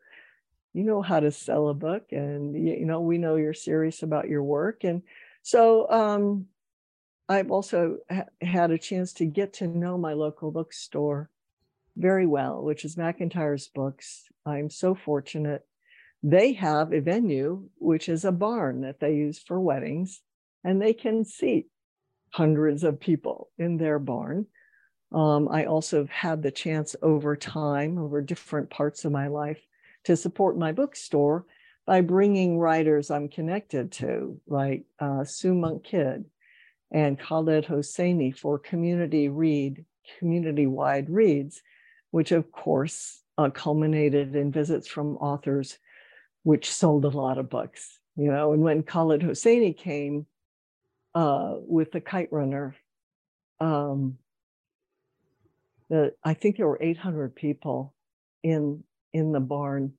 you 0.72 0.84
know 0.84 1.02
how 1.02 1.20
to 1.20 1.30
sell 1.30 1.68
a 1.68 1.74
book, 1.74 2.12
and 2.12 2.54
you 2.56 2.86
know, 2.86 3.00
we 3.00 3.18
know 3.18 3.36
you're 3.36 3.52
serious 3.54 4.02
about 4.02 4.28
your 4.28 4.42
work. 4.42 4.84
And 4.84 5.02
so 5.42 5.90
um, 5.90 6.46
I've 7.28 7.50
also 7.50 7.98
ha- 8.10 8.24
had 8.40 8.70
a 8.70 8.78
chance 8.78 9.12
to 9.14 9.26
get 9.26 9.54
to 9.54 9.66
know 9.66 9.98
my 9.98 10.14
local 10.14 10.50
bookstore 10.50 11.30
very 11.96 12.26
well, 12.26 12.62
which 12.62 12.84
is 12.84 12.96
McIntyre's 12.96 13.68
Books. 13.68 14.24
I'm 14.46 14.70
so 14.70 14.94
fortunate 14.94 15.64
they 16.27 16.55
have 16.55 16.95
a 16.95 17.01
venue, 17.01 17.68
which 17.77 18.09
is 18.09 18.25
a 18.25 18.33
barn 18.33 18.81
that 18.81 18.99
they 18.99 19.14
use 19.14 19.39
for 19.39 19.61
weddings, 19.61 20.22
and 20.64 20.81
they 20.81 20.95
can 20.95 21.22
seat 21.22 21.66
hundreds 22.31 22.83
of 22.83 22.99
people 22.99 23.51
in 23.59 23.77
their 23.77 23.99
barn. 23.99 24.47
Um, 25.12 25.49
I 25.51 25.66
also 25.66 25.99
have 25.99 26.09
had 26.09 26.43
the 26.43 26.51
chance 26.51 26.97
over 27.03 27.37
time, 27.37 27.99
over 27.99 28.22
different 28.22 28.70
parts 28.70 29.05
of 29.05 29.12
my 29.12 29.27
life, 29.27 29.61
to 30.05 30.16
support 30.16 30.57
my 30.57 30.72
bookstore 30.72 31.45
by 31.87 32.01
bringing 32.01 32.59
writers 32.59 33.11
I'm 33.11 33.29
connected 33.29 33.93
to, 33.93 34.41
like 34.47 34.87
uh, 34.99 35.25
Sue 35.25 35.55
Monk 35.55 35.85
Kidd 35.85 36.25
and 36.91 37.20
Khaled 37.20 37.66
Hosseini 37.66 38.37
for 38.37 38.59
community 38.59 39.29
read, 39.29 39.85
community 40.18 40.66
wide 40.66 41.11
reads, 41.11 41.61
which 42.12 42.33
of 42.33 42.51
course 42.51 43.22
uh, 43.37 43.51
culminated 43.51 44.35
in 44.35 44.51
visits 44.51 44.89
from 44.89 45.16
authors 45.16 45.79
which 46.45 46.70
sold 46.70 47.05
a 47.05 47.09
lot 47.09 47.38
of 47.38 47.51
books, 47.51 47.99
you 48.16 48.30
know. 48.30 48.53
And 48.53 48.62
when 48.62 48.84
Khaled 48.84 49.22
Hosseini 49.22 49.76
came 49.76 50.26
uh, 51.14 51.57
with 51.59 51.90
the 51.90 52.01
Kite 52.01 52.32
Runner, 52.32 52.76
um, 53.61 54.18
the, 55.90 56.14
I 56.22 56.34
think 56.34 56.57
there 56.57 56.68
were 56.68 56.78
800 56.80 57.34
people 57.34 57.92
in 58.42 58.84
in 59.12 59.32
the 59.32 59.40
barn, 59.40 59.95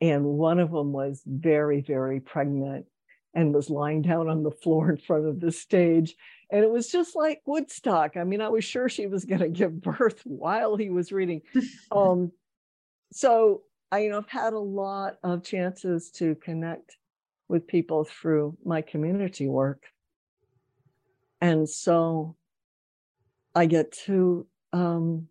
and 0.00 0.24
one 0.24 0.58
of 0.58 0.70
them 0.70 0.92
was 0.92 1.22
very 1.26 1.82
very 1.82 2.20
pregnant, 2.20 2.86
and 3.34 3.54
was 3.54 3.68
lying 3.68 4.02
down 4.02 4.28
on 4.28 4.42
the 4.42 4.50
floor 4.50 4.90
in 4.90 4.96
front 4.96 5.26
of 5.26 5.40
the 5.40 5.52
stage. 5.52 6.14
And 6.50 6.64
it 6.64 6.70
was 6.70 6.90
just 6.90 7.14
like 7.14 7.42
Woodstock. 7.44 8.16
I 8.16 8.24
mean, 8.24 8.40
I 8.40 8.48
was 8.48 8.64
sure 8.64 8.88
she 8.88 9.06
was 9.06 9.24
going 9.24 9.40
to 9.40 9.48
give 9.48 9.82
birth 9.82 10.20
while 10.24 10.76
he 10.76 10.90
was 10.90 11.12
reading. 11.12 11.42
um, 11.92 12.32
so 13.12 13.62
I, 13.90 14.00
you 14.00 14.10
know, 14.10 14.18
I've 14.18 14.28
had 14.28 14.52
a 14.52 14.58
lot 14.58 15.18
of 15.22 15.42
chances 15.42 16.10
to 16.12 16.34
connect 16.36 16.96
with 17.48 17.66
people 17.66 18.04
through 18.04 18.56
my 18.64 18.82
community 18.82 19.48
work. 19.48 19.84
And 21.40 21.68
so 21.68 22.36
I 23.54 23.66
get 23.66 23.92
to 24.06 24.46
um, 24.72 25.28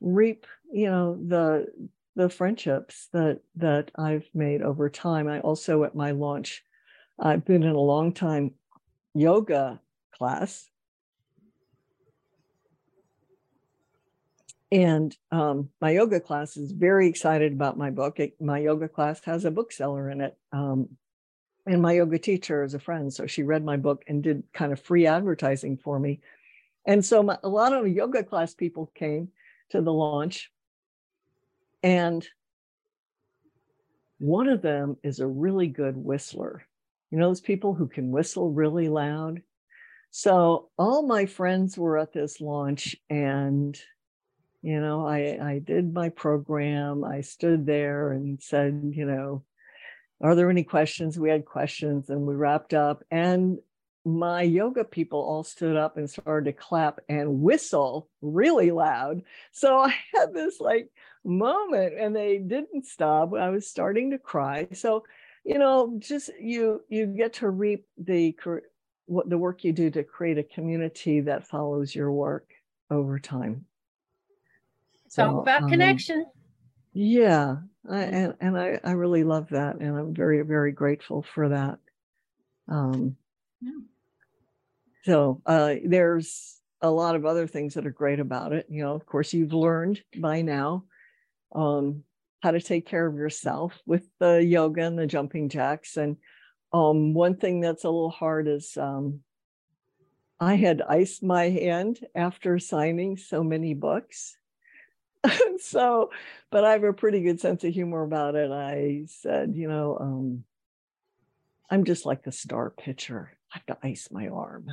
reap, 0.00 0.46
you 0.72 0.90
know, 0.90 1.18
the 1.26 1.66
the 2.16 2.28
friendships 2.28 3.08
that 3.12 3.40
that 3.56 3.90
I've 3.96 4.28
made 4.34 4.60
over 4.60 4.90
time. 4.90 5.28
I 5.28 5.40
also 5.40 5.84
at 5.84 5.94
my 5.94 6.10
launch, 6.10 6.62
I've 7.18 7.44
been 7.44 7.62
in 7.62 7.74
a 7.74 7.80
long 7.80 8.12
time 8.12 8.54
yoga 9.14 9.80
class. 10.12 10.68
And 14.70 15.16
um, 15.30 15.70
my 15.80 15.90
yoga 15.92 16.20
class 16.20 16.56
is 16.56 16.72
very 16.72 17.08
excited 17.08 17.52
about 17.52 17.78
my 17.78 17.90
book. 17.90 18.20
It, 18.20 18.40
my 18.40 18.58
yoga 18.58 18.88
class 18.88 19.20
has 19.24 19.44
a 19.44 19.50
bookseller 19.50 20.10
in 20.10 20.20
it. 20.20 20.36
Um, 20.52 20.90
and 21.66 21.80
my 21.82 21.92
yoga 21.92 22.18
teacher 22.18 22.64
is 22.64 22.74
a 22.74 22.78
friend. 22.78 23.12
So 23.12 23.26
she 23.26 23.42
read 23.42 23.64
my 23.64 23.76
book 23.76 24.04
and 24.06 24.22
did 24.22 24.42
kind 24.52 24.72
of 24.72 24.80
free 24.80 25.06
advertising 25.06 25.78
for 25.78 25.98
me. 25.98 26.20
And 26.86 27.04
so 27.04 27.22
my, 27.22 27.38
a 27.42 27.48
lot 27.48 27.72
of 27.72 27.88
yoga 27.88 28.22
class 28.22 28.54
people 28.54 28.90
came 28.94 29.28
to 29.70 29.80
the 29.80 29.92
launch. 29.92 30.50
And 31.82 32.26
one 34.18 34.48
of 34.48 34.62
them 34.62 34.96
is 35.02 35.20
a 35.20 35.26
really 35.26 35.68
good 35.68 35.96
whistler. 35.96 36.64
You 37.10 37.18
know, 37.18 37.28
those 37.28 37.40
people 37.40 37.74
who 37.74 37.86
can 37.86 38.10
whistle 38.10 38.50
really 38.50 38.88
loud. 38.88 39.42
So 40.10 40.70
all 40.78 41.06
my 41.06 41.26
friends 41.26 41.76
were 41.78 41.98
at 41.98 42.12
this 42.12 42.40
launch 42.40 42.96
and 43.08 43.78
you 44.62 44.80
know, 44.80 45.06
I 45.06 45.38
I 45.40 45.58
did 45.64 45.92
my 45.92 46.08
program. 46.08 47.04
I 47.04 47.20
stood 47.20 47.66
there 47.66 48.12
and 48.12 48.42
said, 48.42 48.92
you 48.94 49.04
know, 49.06 49.44
are 50.20 50.34
there 50.34 50.50
any 50.50 50.64
questions? 50.64 51.18
We 51.18 51.30
had 51.30 51.44
questions 51.44 52.10
and 52.10 52.22
we 52.22 52.34
wrapped 52.34 52.74
up. 52.74 53.04
And 53.10 53.58
my 54.04 54.42
yoga 54.42 54.84
people 54.84 55.20
all 55.20 55.44
stood 55.44 55.76
up 55.76 55.96
and 55.96 56.08
started 56.08 56.46
to 56.46 56.52
clap 56.52 56.98
and 57.08 57.40
whistle 57.40 58.08
really 58.22 58.70
loud. 58.70 59.22
So 59.52 59.78
I 59.78 59.94
had 60.14 60.32
this 60.32 60.60
like 60.60 60.88
moment 61.24 61.94
and 61.98 62.14
they 62.16 62.38
didn't 62.38 62.86
stop. 62.86 63.34
I 63.34 63.50
was 63.50 63.68
starting 63.68 64.10
to 64.10 64.18
cry. 64.18 64.68
So, 64.72 65.04
you 65.44 65.58
know, 65.58 65.96
just 65.98 66.30
you 66.40 66.82
you 66.88 67.06
get 67.06 67.34
to 67.34 67.50
reap 67.50 67.86
the 67.96 68.36
what 69.06 69.30
the 69.30 69.38
work 69.38 69.64
you 69.64 69.72
do 69.72 69.90
to 69.90 70.02
create 70.02 70.38
a 70.38 70.42
community 70.42 71.20
that 71.20 71.46
follows 71.46 71.94
your 71.94 72.12
work 72.12 72.50
over 72.90 73.18
time. 73.18 73.66
So 75.08 75.40
about 75.40 75.64
um, 75.64 75.70
connection. 75.70 76.26
Yeah, 76.92 77.56
I, 77.88 78.00
and 78.02 78.34
and 78.40 78.58
I 78.58 78.80
I 78.84 78.92
really 78.92 79.24
love 79.24 79.48
that, 79.50 79.76
and 79.76 79.96
I'm 79.96 80.14
very 80.14 80.42
very 80.42 80.72
grateful 80.72 81.24
for 81.34 81.48
that. 81.50 81.78
Um, 82.68 83.16
yeah. 83.60 83.72
So 85.04 85.42
uh, 85.46 85.76
there's 85.84 86.60
a 86.80 86.90
lot 86.90 87.16
of 87.16 87.24
other 87.24 87.46
things 87.46 87.74
that 87.74 87.86
are 87.86 87.90
great 87.90 88.20
about 88.20 88.52
it. 88.52 88.66
You 88.68 88.82
know, 88.82 88.94
of 88.94 89.06
course, 89.06 89.32
you've 89.32 89.52
learned 89.52 90.02
by 90.18 90.42
now 90.42 90.84
um, 91.54 92.04
how 92.42 92.52
to 92.52 92.60
take 92.60 92.86
care 92.86 93.06
of 93.06 93.16
yourself 93.16 93.80
with 93.86 94.04
the 94.18 94.44
yoga 94.44 94.82
and 94.82 94.98
the 94.98 95.06
jumping 95.06 95.48
jacks. 95.48 95.96
And 95.96 96.16
um, 96.72 97.14
one 97.14 97.36
thing 97.36 97.60
that's 97.60 97.84
a 97.84 97.90
little 97.90 98.10
hard 98.10 98.46
is 98.46 98.76
um, 98.76 99.20
I 100.38 100.54
had 100.54 100.82
iced 100.82 101.22
my 101.22 101.48
hand 101.48 102.00
after 102.14 102.58
signing 102.58 103.16
so 103.16 103.42
many 103.42 103.74
books. 103.74 104.36
so, 105.58 106.10
but 106.50 106.64
I 106.64 106.72
have 106.72 106.84
a 106.84 106.92
pretty 106.92 107.22
good 107.22 107.40
sense 107.40 107.64
of 107.64 107.72
humor 107.72 108.02
about 108.02 108.34
it. 108.34 108.50
I 108.50 109.02
said, 109.06 109.54
you 109.54 109.68
know, 109.68 109.96
um, 110.00 110.44
I'm 111.70 111.84
just 111.84 112.06
like 112.06 112.22
the 112.22 112.32
star 112.32 112.70
pitcher. 112.70 113.32
I 113.52 113.58
have 113.58 113.66
to 113.66 113.86
ice 113.86 114.08
my 114.10 114.28
arm. 114.28 114.70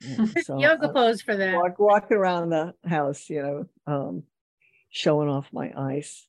so 0.42 0.58
Yoga 0.58 0.90
pose 0.90 1.22
for 1.22 1.36
that. 1.36 1.54
Walk, 1.54 1.78
walking 1.78 2.16
around 2.16 2.50
the 2.50 2.74
house, 2.84 3.28
you 3.30 3.42
know, 3.42 3.66
um, 3.86 4.22
showing 4.90 5.28
off 5.28 5.46
my 5.52 5.72
ice. 5.76 6.26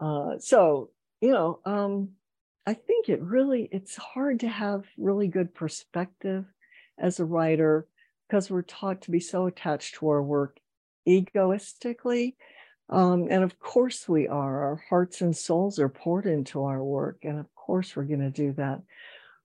Uh, 0.00 0.38
so, 0.38 0.90
you 1.20 1.32
know, 1.32 1.60
um, 1.64 2.10
I 2.66 2.74
think 2.74 3.08
it 3.08 3.20
really 3.20 3.68
it's 3.72 3.96
hard 3.96 4.40
to 4.40 4.48
have 4.48 4.84
really 4.96 5.28
good 5.28 5.54
perspective 5.54 6.44
as 6.98 7.18
a 7.18 7.24
writer 7.24 7.86
because 8.28 8.50
we're 8.50 8.62
taught 8.62 9.02
to 9.02 9.10
be 9.10 9.20
so 9.20 9.46
attached 9.46 9.96
to 9.96 10.08
our 10.08 10.22
work 10.22 10.58
egoistically. 11.06 12.36
Um, 12.88 13.28
and 13.30 13.42
of 13.42 13.58
course 13.58 14.08
we 14.08 14.28
are. 14.28 14.64
Our 14.64 14.84
hearts 14.88 15.20
and 15.20 15.36
souls 15.36 15.78
are 15.78 15.88
poured 15.88 16.26
into 16.26 16.64
our 16.64 16.82
work. 16.82 17.18
And 17.22 17.38
of 17.38 17.52
course 17.54 17.96
we're 17.96 18.04
going 18.04 18.20
to 18.20 18.30
do 18.30 18.52
that. 18.54 18.82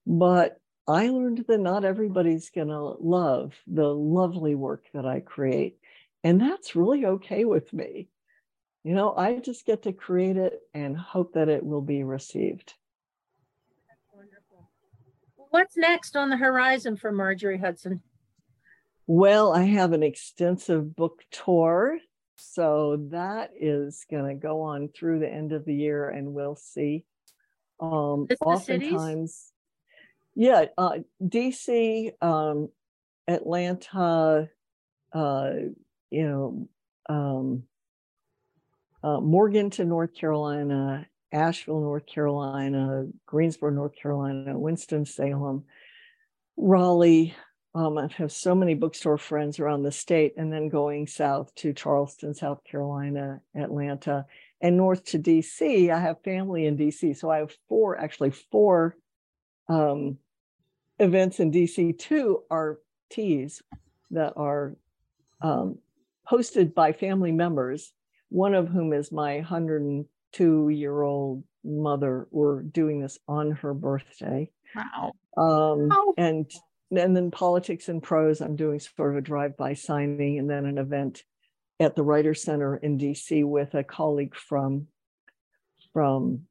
But 0.05 0.59
I 0.87 1.09
learned 1.09 1.45
that 1.47 1.59
not 1.59 1.83
everybody's 1.83 2.49
going 2.49 2.69
to 2.69 2.79
love 2.79 3.53
the 3.67 3.87
lovely 3.87 4.55
work 4.55 4.85
that 4.93 5.05
I 5.05 5.19
create. 5.19 5.77
And 6.23 6.39
that's 6.41 6.75
really 6.75 7.05
okay 7.05 7.45
with 7.45 7.71
me. 7.73 8.09
You 8.83 8.95
know, 8.95 9.13
I 9.15 9.39
just 9.39 9.65
get 9.65 9.83
to 9.83 9.91
create 9.91 10.37
it 10.37 10.61
and 10.73 10.97
hope 10.97 11.33
that 11.33 11.49
it 11.49 11.65
will 11.65 11.81
be 11.81 12.03
received. 12.03 12.73
wonderful. 14.13 14.69
What's 15.49 15.75
next 15.75 16.15
on 16.15 16.29
the 16.29 16.37
horizon 16.37 16.95
for 16.95 17.11
Marjorie 17.11 17.59
Hudson? 17.59 18.01
Well, 19.07 19.53
I 19.53 19.63
have 19.63 19.93
an 19.93 20.03
extensive 20.03 20.95
book 20.95 21.23
tour. 21.31 21.97
So 22.35 23.07
that 23.11 23.51
is 23.59 24.05
going 24.11 24.27
to 24.27 24.35
go 24.35 24.61
on 24.61 24.89
through 24.89 25.19
the 25.19 25.31
end 25.31 25.53
of 25.53 25.65
the 25.65 25.73
year, 25.73 26.09
and 26.09 26.33
we'll 26.33 26.55
see. 26.55 27.05
Um, 27.79 28.27
oftentimes, 28.41 29.51
yeah, 30.35 30.65
uh, 30.77 30.99
DC, 31.23 32.11
um, 32.21 32.69
Atlanta, 33.27 34.49
uh, 35.13 35.49
you 36.11 36.27
know, 36.27 36.69
um, 37.09 37.63
uh, 39.03 39.19
Morganton, 39.19 39.89
North 39.89 40.13
Carolina, 40.13 41.07
Asheville, 41.31 41.81
North 41.81 42.05
Carolina, 42.05 43.05
Greensboro, 43.25 43.71
North 43.71 43.95
Carolina, 43.95 44.57
Winston-Salem, 44.57 45.63
Raleigh. 46.55 47.35
Um, 47.75 47.97
I 47.97 48.07
have 48.17 48.31
so 48.31 48.55
many 48.55 48.73
bookstore 48.73 49.17
friends 49.17 49.59
around 49.59 49.83
the 49.83 49.91
state, 49.91 50.33
and 50.37 50.51
then 50.51 50.69
going 50.69 51.05
south 51.05 51.53
to 51.55 51.73
Charleston, 51.73 52.33
South 52.33 52.63
Carolina, 52.63 53.41
Atlanta, 53.55 54.25
and 54.61 54.77
north 54.77 55.03
to 55.05 55.19
DC. 55.19 55.91
I 55.91 55.99
have 55.99 56.23
family 56.23 56.65
in 56.65 56.77
DC, 56.77 57.15
so 57.17 57.29
I 57.29 57.37
have 57.37 57.51
four, 57.69 57.97
actually 57.99 58.31
four 58.31 58.95
um, 59.69 60.17
events 60.99 61.39
in 61.39 61.51
DC 61.51 61.97
Two 61.99 62.43
are 62.49 62.79
teas 63.09 63.61
that 64.11 64.33
are 64.35 64.75
um, 65.41 65.77
hosted 66.29 66.73
by 66.73 66.93
family 66.93 67.31
members, 67.31 67.93
one 68.29 68.53
of 68.53 68.69
whom 68.69 68.93
is 68.93 69.11
my 69.11 69.35
102 69.35 70.69
year 70.69 71.01
old 71.01 71.43
mother. 71.63 72.27
We're 72.31 72.61
doing 72.63 73.01
this 73.01 73.19
on 73.27 73.51
her 73.51 73.73
birthday. 73.73 74.49
Wow. 74.75 75.11
Um, 75.37 75.89
oh. 75.91 76.13
And 76.17 76.49
and 76.91 77.15
then 77.15 77.31
politics 77.31 77.89
and 77.89 78.01
prose, 78.01 78.41
I'm 78.41 78.55
doing 78.55 78.79
sort 78.79 79.11
of 79.11 79.17
a 79.17 79.21
drive-by 79.21 79.73
signing 79.73 80.39
and 80.39 80.49
then 80.49 80.65
an 80.65 80.77
event 80.77 81.23
at 81.79 81.95
the 81.95 82.03
Writer 82.03 82.33
Center 82.33 82.77
in 82.77 82.97
DC 82.97 83.45
with 83.45 83.73
a 83.75 83.83
colleague 83.83 84.35
from 84.35 84.87
from 85.93 86.43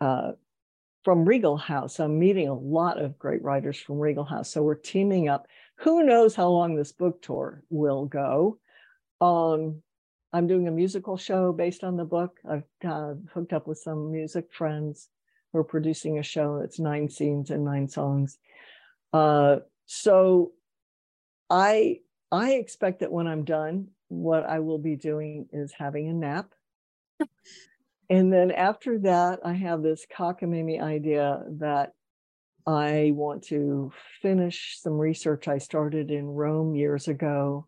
uh, 0.00 0.32
from 1.04 1.24
Regal 1.24 1.56
House. 1.56 2.00
I'm 2.00 2.18
meeting 2.18 2.48
a 2.48 2.54
lot 2.54 3.00
of 3.00 3.18
great 3.18 3.42
writers 3.42 3.78
from 3.78 3.98
Regal 3.98 4.24
House. 4.24 4.50
So 4.50 4.62
we're 4.62 4.74
teaming 4.74 5.28
up. 5.28 5.46
Who 5.76 6.04
knows 6.04 6.34
how 6.34 6.48
long 6.48 6.74
this 6.74 6.92
book 6.92 7.22
tour 7.22 7.62
will 7.70 8.04
go? 8.04 8.58
Um, 9.20 9.82
I'm 10.32 10.46
doing 10.46 10.68
a 10.68 10.72
musical 10.72 11.16
show 11.16 11.52
based 11.52 11.84
on 11.84 11.96
the 11.96 12.04
book. 12.04 12.38
I've 12.48 12.64
uh, 12.86 13.14
hooked 13.32 13.52
up 13.52 13.66
with 13.66 13.78
some 13.78 14.12
music 14.12 14.52
friends 14.52 15.08
who 15.52 15.60
are 15.60 15.64
producing 15.64 16.18
a 16.18 16.22
show 16.22 16.58
that's 16.60 16.78
nine 16.78 17.08
scenes 17.08 17.50
and 17.50 17.64
nine 17.64 17.88
songs. 17.88 18.38
Uh, 19.12 19.56
so 19.86 20.52
I 21.50 22.00
I 22.30 22.52
expect 22.52 23.00
that 23.00 23.12
when 23.12 23.26
I'm 23.26 23.44
done, 23.44 23.88
what 24.08 24.44
I 24.44 24.60
will 24.60 24.78
be 24.78 24.96
doing 24.96 25.48
is 25.52 25.72
having 25.72 26.08
a 26.08 26.12
nap 26.12 26.52
and 28.10 28.32
then 28.32 28.50
after 28.50 28.98
that, 29.00 29.40
I 29.44 29.54
have 29.54 29.82
this 29.82 30.06
cockamamie 30.14 30.80
idea 30.80 31.42
that 31.58 31.92
I 32.66 33.12
want 33.14 33.44
to 33.44 33.92
finish 34.20 34.78
some 34.80 34.98
research 34.98 35.48
I 35.48 35.58
started 35.58 36.10
in 36.10 36.26
Rome 36.26 36.74
years 36.74 37.08
ago 37.08 37.66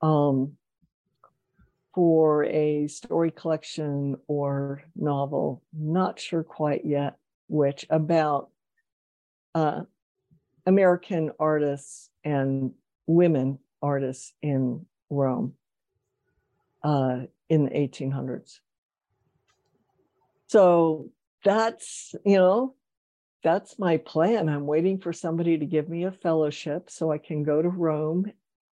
um, 0.00 0.52
for 1.94 2.44
a 2.44 2.88
story 2.88 3.30
collection 3.30 4.16
or 4.26 4.82
novel. 4.94 5.62
Not 5.74 6.18
sure 6.18 6.42
quite 6.42 6.86
yet. 6.86 7.16
which 7.48 7.86
about 7.90 8.48
uh, 9.54 9.82
American 10.66 11.30
artists 11.38 12.10
and 12.24 12.72
women 13.06 13.58
artists 13.80 14.32
in 14.42 14.84
Rome 15.08 15.54
uh, 16.82 17.20
in 17.48 17.64
the 17.64 17.70
1800s. 17.70 18.58
So 20.48 21.10
that's, 21.44 22.14
you 22.24 22.36
know, 22.36 22.74
that's 23.42 23.78
my 23.78 23.98
plan. 23.98 24.48
I'm 24.48 24.66
waiting 24.66 24.98
for 24.98 25.12
somebody 25.12 25.58
to 25.58 25.66
give 25.66 25.88
me 25.88 26.04
a 26.04 26.12
fellowship 26.12 26.90
so 26.90 27.12
I 27.12 27.18
can 27.18 27.44
go 27.44 27.62
to 27.62 27.68
Rome 27.68 28.32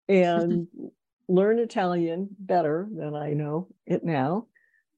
and 0.08 0.68
learn 1.28 1.60
Italian 1.60 2.30
better 2.40 2.88
than 2.94 3.16
I 3.16 3.34
know 3.34 3.68
it 3.86 4.04
now, 4.04 4.48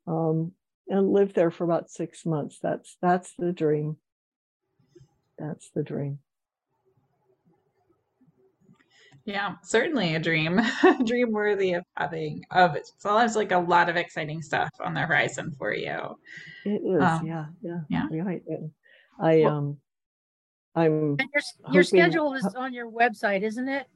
um, 0.08 0.52
and 0.88 1.12
live 1.12 1.34
there 1.34 1.52
for 1.52 1.64
about 1.64 1.90
six 1.90 2.26
months. 2.26 2.60
That's 2.62 2.98
that's 3.02 3.34
the 3.38 3.52
dream. 3.52 3.98
That's 5.38 5.70
the 5.72 5.84
dream. 5.84 6.20
Yeah, 9.26 9.56
certainly 9.64 10.16
a 10.16 10.20
dream, 10.20 10.60
dream 11.06 11.32
worthy 11.32 11.74
of 11.74 11.86
having. 11.96 12.44
Of 12.52 12.76
it 12.76 12.90
sounds 12.98 13.36
like 13.36 13.52
a 13.52 13.58
lot 13.58 13.88
of 13.90 13.96
exciting 13.96 14.42
stuff 14.42 14.70
on 14.82 14.94
the 14.94 15.02
horizon 15.02 15.54
for 15.58 15.74
you. 15.74 16.18
It 16.66 16.82
is, 16.84 17.02
um, 17.02 17.26
yeah, 17.26 17.46
yeah, 17.62 17.82
yeah. 17.90 18.08
Right. 18.12 18.44
I 19.22 19.38
well, 19.38 19.58
um, 19.58 19.78
I'm. 20.76 21.16
And 21.20 21.30
your 21.34 21.44
your 21.72 21.84
schedule 21.84 22.34
is 22.34 22.46
on 22.56 22.74
your 22.74 22.92
website, 22.92 23.44
isn't 23.44 23.70
it? 23.70 23.88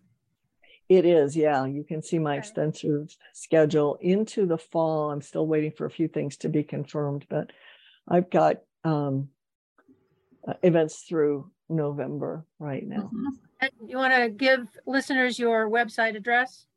It 0.88 1.06
is, 1.06 1.36
yeah. 1.36 1.66
You 1.66 1.84
can 1.84 2.02
see 2.02 2.18
my 2.18 2.32
okay. 2.32 2.40
extensive 2.40 3.14
schedule 3.34 3.98
into 4.00 4.46
the 4.46 4.58
fall. 4.58 5.12
I'm 5.12 5.22
still 5.22 5.46
waiting 5.46 5.72
for 5.72 5.86
a 5.86 5.92
few 5.92 6.08
things 6.08 6.38
to 6.38 6.50
be 6.50 6.64
confirmed, 6.64 7.26
but 7.30 7.52
I've 8.08 8.30
got 8.30 8.62
um, 8.86 9.28
uh, 10.48 10.54
events 10.64 11.02
through 11.02 11.52
November 11.68 12.46
right 12.60 12.88
now. 12.88 13.12
Mm-hmm. 13.14 13.47
You 13.86 13.98
want 13.98 14.14
to 14.14 14.30
give 14.30 14.68
listeners 14.86 15.38
your 15.40 15.70
website 15.70 16.16
address? 16.16 16.68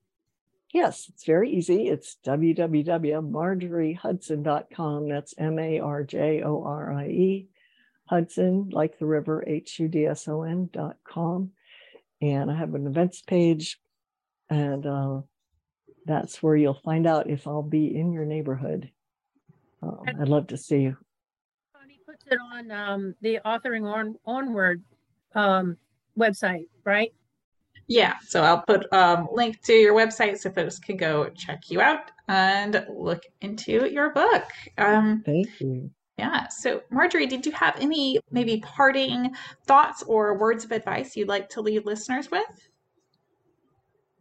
Yes, 0.73 1.09
it's 1.09 1.25
very 1.25 1.51
easy. 1.51 1.89
It's 1.89 2.17
www.marjoriehudson.com. 2.25 5.09
That's 5.09 5.35
M 5.37 5.59
A 5.59 5.81
R 5.81 6.05
J 6.05 6.43
O 6.43 6.63
R 6.63 6.93
I 6.93 7.07
E, 7.07 7.49
Hudson, 8.05 8.69
like 8.71 8.97
the 8.99 9.07
river, 9.07 9.43
H 9.47 9.81
U 9.81 9.89
D 9.89 10.07
S 10.07 10.29
O 10.29 10.43
N.com. 10.43 11.51
And 12.23 12.51
I 12.51 12.57
have 12.57 12.75
an 12.75 12.87
events 12.87 13.23
page, 13.23 13.81
and 14.49 14.87
uh, 14.87 15.23
that's 16.07 16.43
where 16.43 16.55
you'll 16.55 16.75
find 16.75 17.07
out 17.07 17.31
if 17.31 17.49
I'll 17.49 17.63
be 17.63 17.97
in 17.97 18.13
your 18.13 18.27
neighborhood. 18.27 18.91
Um, 19.83 20.03
I'd 20.07 20.29
love 20.29 20.49
to 20.49 20.57
see 20.57 20.83
you. 20.83 20.97
He 21.89 21.99
puts 22.07 22.27
it 22.27 22.39
on 22.53 22.71
um, 22.71 23.15
the 23.23 23.41
authoring 23.45 23.91
on 23.91 24.17
onward 24.27 24.83
um, 25.35 25.79
website, 26.19 26.67
right? 26.85 27.13
Yeah, 27.91 28.15
so 28.23 28.45
I'll 28.45 28.63
put 28.63 28.87
um, 28.93 29.27
link 29.33 29.61
to 29.63 29.73
your 29.73 29.95
website 29.95 30.39
so 30.39 30.49
folks 30.51 30.79
can 30.79 30.97
go 30.97 31.29
check 31.31 31.71
you 31.71 31.81
out 31.81 32.13
and 32.29 32.87
look 32.89 33.25
into 33.41 33.91
your 33.91 34.11
book. 34.11 34.45
Um, 34.79 35.25
Thank 35.27 35.61
you. 35.61 35.91
Yeah. 36.17 36.47
So, 36.49 36.83
Marjorie, 36.91 37.27
did 37.27 37.47
you 37.47 37.53
have 37.53 37.77
any 37.81 38.21
maybe 38.31 38.61
parting 38.61 39.35
thoughts 39.67 40.05
or 40.05 40.39
words 40.39 40.65
of 40.65 40.71
advice 40.71 41.17
you'd 41.17 41.27
like 41.27 41.49
to 41.49 41.63
leave 41.63 41.85
listeners 41.85 42.31
with? 42.31 42.69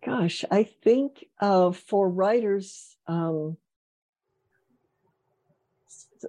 Gosh, 0.04 0.44
I 0.50 0.64
think 0.64 1.26
uh, 1.40 1.72
for 1.72 2.10
writers, 2.10 2.96
um, 3.06 3.58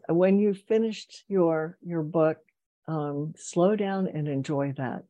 when 0.09 0.39
you 0.39 0.55
finished 0.55 1.25
your 1.29 1.79
your 1.81 2.03
book, 2.03 2.39
um, 2.87 3.33
slow 3.37 3.77
down 3.77 4.09
and 4.09 4.29
enjoy 4.29 4.75
that 4.77 5.05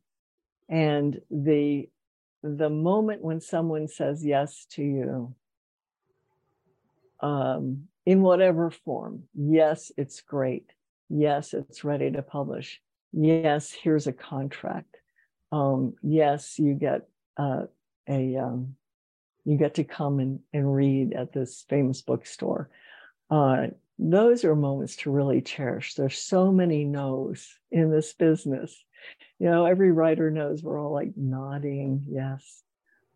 and 0.71 1.19
the 1.29 1.87
the 2.41 2.69
moment 2.69 3.21
when 3.21 3.39
someone 3.39 3.87
says 3.87 4.25
yes 4.25 4.65
to 4.71 4.81
you 4.81 5.35
um, 7.19 7.83
in 8.05 8.23
whatever 8.23 8.71
form 8.71 9.23
yes 9.35 9.91
it's 9.97 10.21
great. 10.21 10.71
Yes 11.09 11.53
it's 11.53 11.83
ready 11.83 12.09
to 12.09 12.23
publish. 12.23 12.81
Yes 13.11 13.71
here's 13.71 14.07
a 14.07 14.13
contract. 14.13 14.95
Um, 15.51 15.93
yes 16.01 16.57
you 16.57 16.73
get 16.73 17.07
uh, 17.37 17.65
a 18.09 18.37
um, 18.37 18.75
you 19.43 19.57
get 19.57 19.75
to 19.75 19.83
come 19.83 20.19
and, 20.19 20.39
and 20.53 20.73
read 20.73 21.13
at 21.13 21.33
this 21.33 21.65
famous 21.67 22.01
bookstore. 22.01 22.69
Uh, 23.29 23.67
those 23.99 24.45
are 24.45 24.55
moments 24.55 24.95
to 24.97 25.11
really 25.11 25.41
cherish. 25.41 25.95
There's 25.95 26.17
so 26.17 26.51
many 26.51 26.85
no's 26.85 27.47
in 27.71 27.91
this 27.91 28.13
business 28.13 28.83
you 29.41 29.49
know, 29.49 29.65
every 29.65 29.91
writer 29.91 30.29
knows 30.29 30.61
we're 30.61 30.79
all 30.79 30.93
like 30.93 31.13
nodding, 31.17 32.05
yes, 32.07 32.61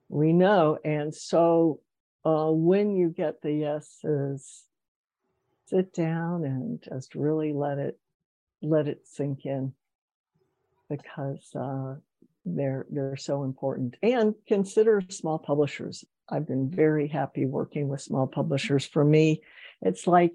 we 0.10 0.34
know. 0.34 0.80
And 0.84 1.14
so 1.14 1.82
uh, 2.26 2.50
when 2.50 2.96
you 2.96 3.10
get 3.10 3.44
the 3.44 3.54
yeses, 3.54 4.64
sit 5.68 5.94
down 5.94 6.44
and 6.44 6.82
just 6.82 7.14
really 7.14 7.54
let 7.54 7.78
it 7.78 8.00
let 8.64 8.88
it 8.88 9.06
sink 9.06 9.46
in 9.46 9.74
because 10.90 11.48
uh, 11.54 11.94
they're 12.44 12.88
they're 12.90 13.18
so 13.18 13.44
important. 13.44 13.96
And 14.02 14.34
consider 14.48 15.04
small 15.10 15.38
publishers. 15.38 16.04
I've 16.28 16.48
been 16.48 16.72
very 16.72 17.08
happy 17.08 17.46
working 17.46 17.88
with 17.88 18.02
small 18.02 18.26
publishers. 18.26 18.84
For 18.84 19.06
me, 19.06 19.44
it's 19.84 20.08
like 20.08 20.34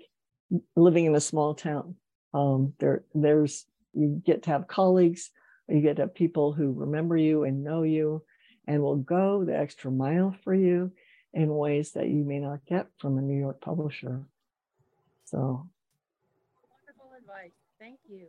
living 0.76 1.06
in 1.06 1.16
a 1.16 1.20
small 1.20 1.56
town. 1.56 1.96
Um, 2.32 2.74
there, 2.78 3.02
there's 3.12 3.66
you 3.92 4.22
get 4.24 4.44
to 4.44 4.50
have 4.50 4.68
colleagues 4.68 5.32
you 5.72 5.80
get 5.80 5.96
to 5.96 6.02
have 6.02 6.14
people 6.14 6.52
who 6.52 6.72
remember 6.72 7.16
you 7.16 7.44
and 7.44 7.64
know 7.64 7.82
you 7.82 8.22
and 8.66 8.82
will 8.82 8.96
go 8.96 9.44
the 9.44 9.56
extra 9.56 9.90
mile 9.90 10.34
for 10.42 10.54
you 10.54 10.92
in 11.32 11.54
ways 11.54 11.92
that 11.92 12.08
you 12.08 12.24
may 12.24 12.38
not 12.38 12.64
get 12.66 12.86
from 12.98 13.18
a 13.18 13.22
New 13.22 13.38
York 13.38 13.60
publisher. 13.60 14.22
So, 15.24 15.68
wonderful 16.86 17.12
advice. 17.18 17.52
Thank 17.78 17.98
you. 18.08 18.26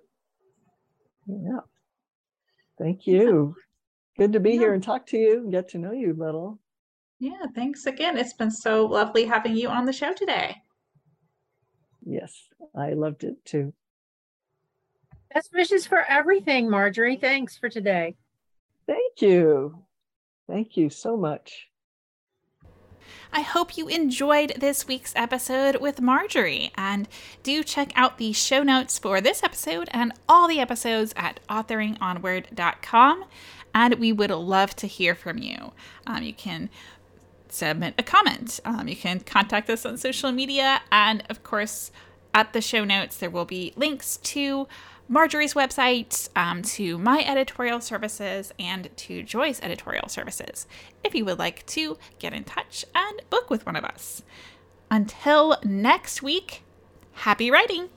Yeah. 1.27 1.61
Thank 2.77 3.07
you. 3.07 3.55
Good 4.17 4.33
to 4.33 4.39
be 4.39 4.51
yeah. 4.51 4.59
here 4.59 4.73
and 4.73 4.83
talk 4.83 5.05
to 5.07 5.17
you 5.17 5.37
and 5.37 5.51
get 5.51 5.69
to 5.69 5.77
know 5.77 5.91
you 5.91 6.13
a 6.13 6.23
little. 6.23 6.59
Yeah, 7.19 7.45
thanks 7.53 7.85
again. 7.85 8.17
It's 8.17 8.33
been 8.33 8.51
so 8.51 8.85
lovely 8.85 9.25
having 9.25 9.55
you 9.55 9.69
on 9.69 9.85
the 9.85 9.93
show 9.93 10.13
today. 10.13 10.55
Yes, 12.03 12.47
I 12.75 12.93
loved 12.93 13.23
it 13.23 13.45
too. 13.45 13.73
Best 15.33 15.53
wishes 15.53 15.85
for 15.87 16.03
everything, 16.09 16.69
Marjorie. 16.69 17.15
Thanks 17.15 17.57
for 17.57 17.69
today. 17.69 18.15
Thank 18.87 19.21
you. 19.21 19.83
Thank 20.49 20.75
you 20.75 20.89
so 20.89 21.15
much. 21.15 21.67
I 23.31 23.41
hope 23.41 23.77
you 23.77 23.87
enjoyed 23.87 24.53
this 24.57 24.87
week's 24.87 25.13
episode 25.15 25.77
with 25.77 26.01
Marjorie. 26.01 26.71
And 26.75 27.07
do 27.43 27.63
check 27.63 27.93
out 27.95 28.17
the 28.17 28.33
show 28.33 28.61
notes 28.61 28.99
for 28.99 29.21
this 29.21 29.41
episode 29.41 29.87
and 29.91 30.11
all 30.27 30.49
the 30.49 30.59
episodes 30.59 31.13
at 31.15 31.39
authoringonward.com. 31.49 33.25
And 33.73 33.93
we 33.95 34.11
would 34.11 34.31
love 34.31 34.75
to 34.77 34.87
hear 34.87 35.15
from 35.15 35.37
you. 35.37 35.71
Um, 36.05 36.23
you 36.23 36.33
can 36.33 36.69
submit 37.47 37.93
a 37.97 38.03
comment, 38.03 38.59
um, 38.63 38.87
you 38.87 38.95
can 38.95 39.19
contact 39.21 39.69
us 39.69 39.85
on 39.85 39.97
social 39.97 40.31
media. 40.31 40.81
And 40.91 41.23
of 41.29 41.43
course, 41.43 41.91
at 42.33 42.53
the 42.53 42.61
show 42.61 42.83
notes, 42.83 43.17
there 43.17 43.29
will 43.29 43.45
be 43.45 43.73
links 43.75 44.17
to 44.17 44.67
Marjorie's 45.11 45.55
website, 45.55 46.29
um, 46.37 46.61
to 46.61 46.97
my 46.97 47.21
editorial 47.27 47.81
services, 47.81 48.53
and 48.57 48.89
to 48.95 49.23
Joy's 49.23 49.59
editorial 49.59 50.07
services 50.07 50.67
if 51.03 51.13
you 51.13 51.25
would 51.25 51.37
like 51.37 51.65
to 51.65 51.97
get 52.17 52.31
in 52.31 52.45
touch 52.45 52.85
and 52.95 53.21
book 53.29 53.49
with 53.49 53.65
one 53.65 53.75
of 53.75 53.83
us. 53.83 54.23
Until 54.89 55.57
next 55.65 56.23
week, 56.23 56.63
happy 57.11 57.51
writing! 57.51 57.89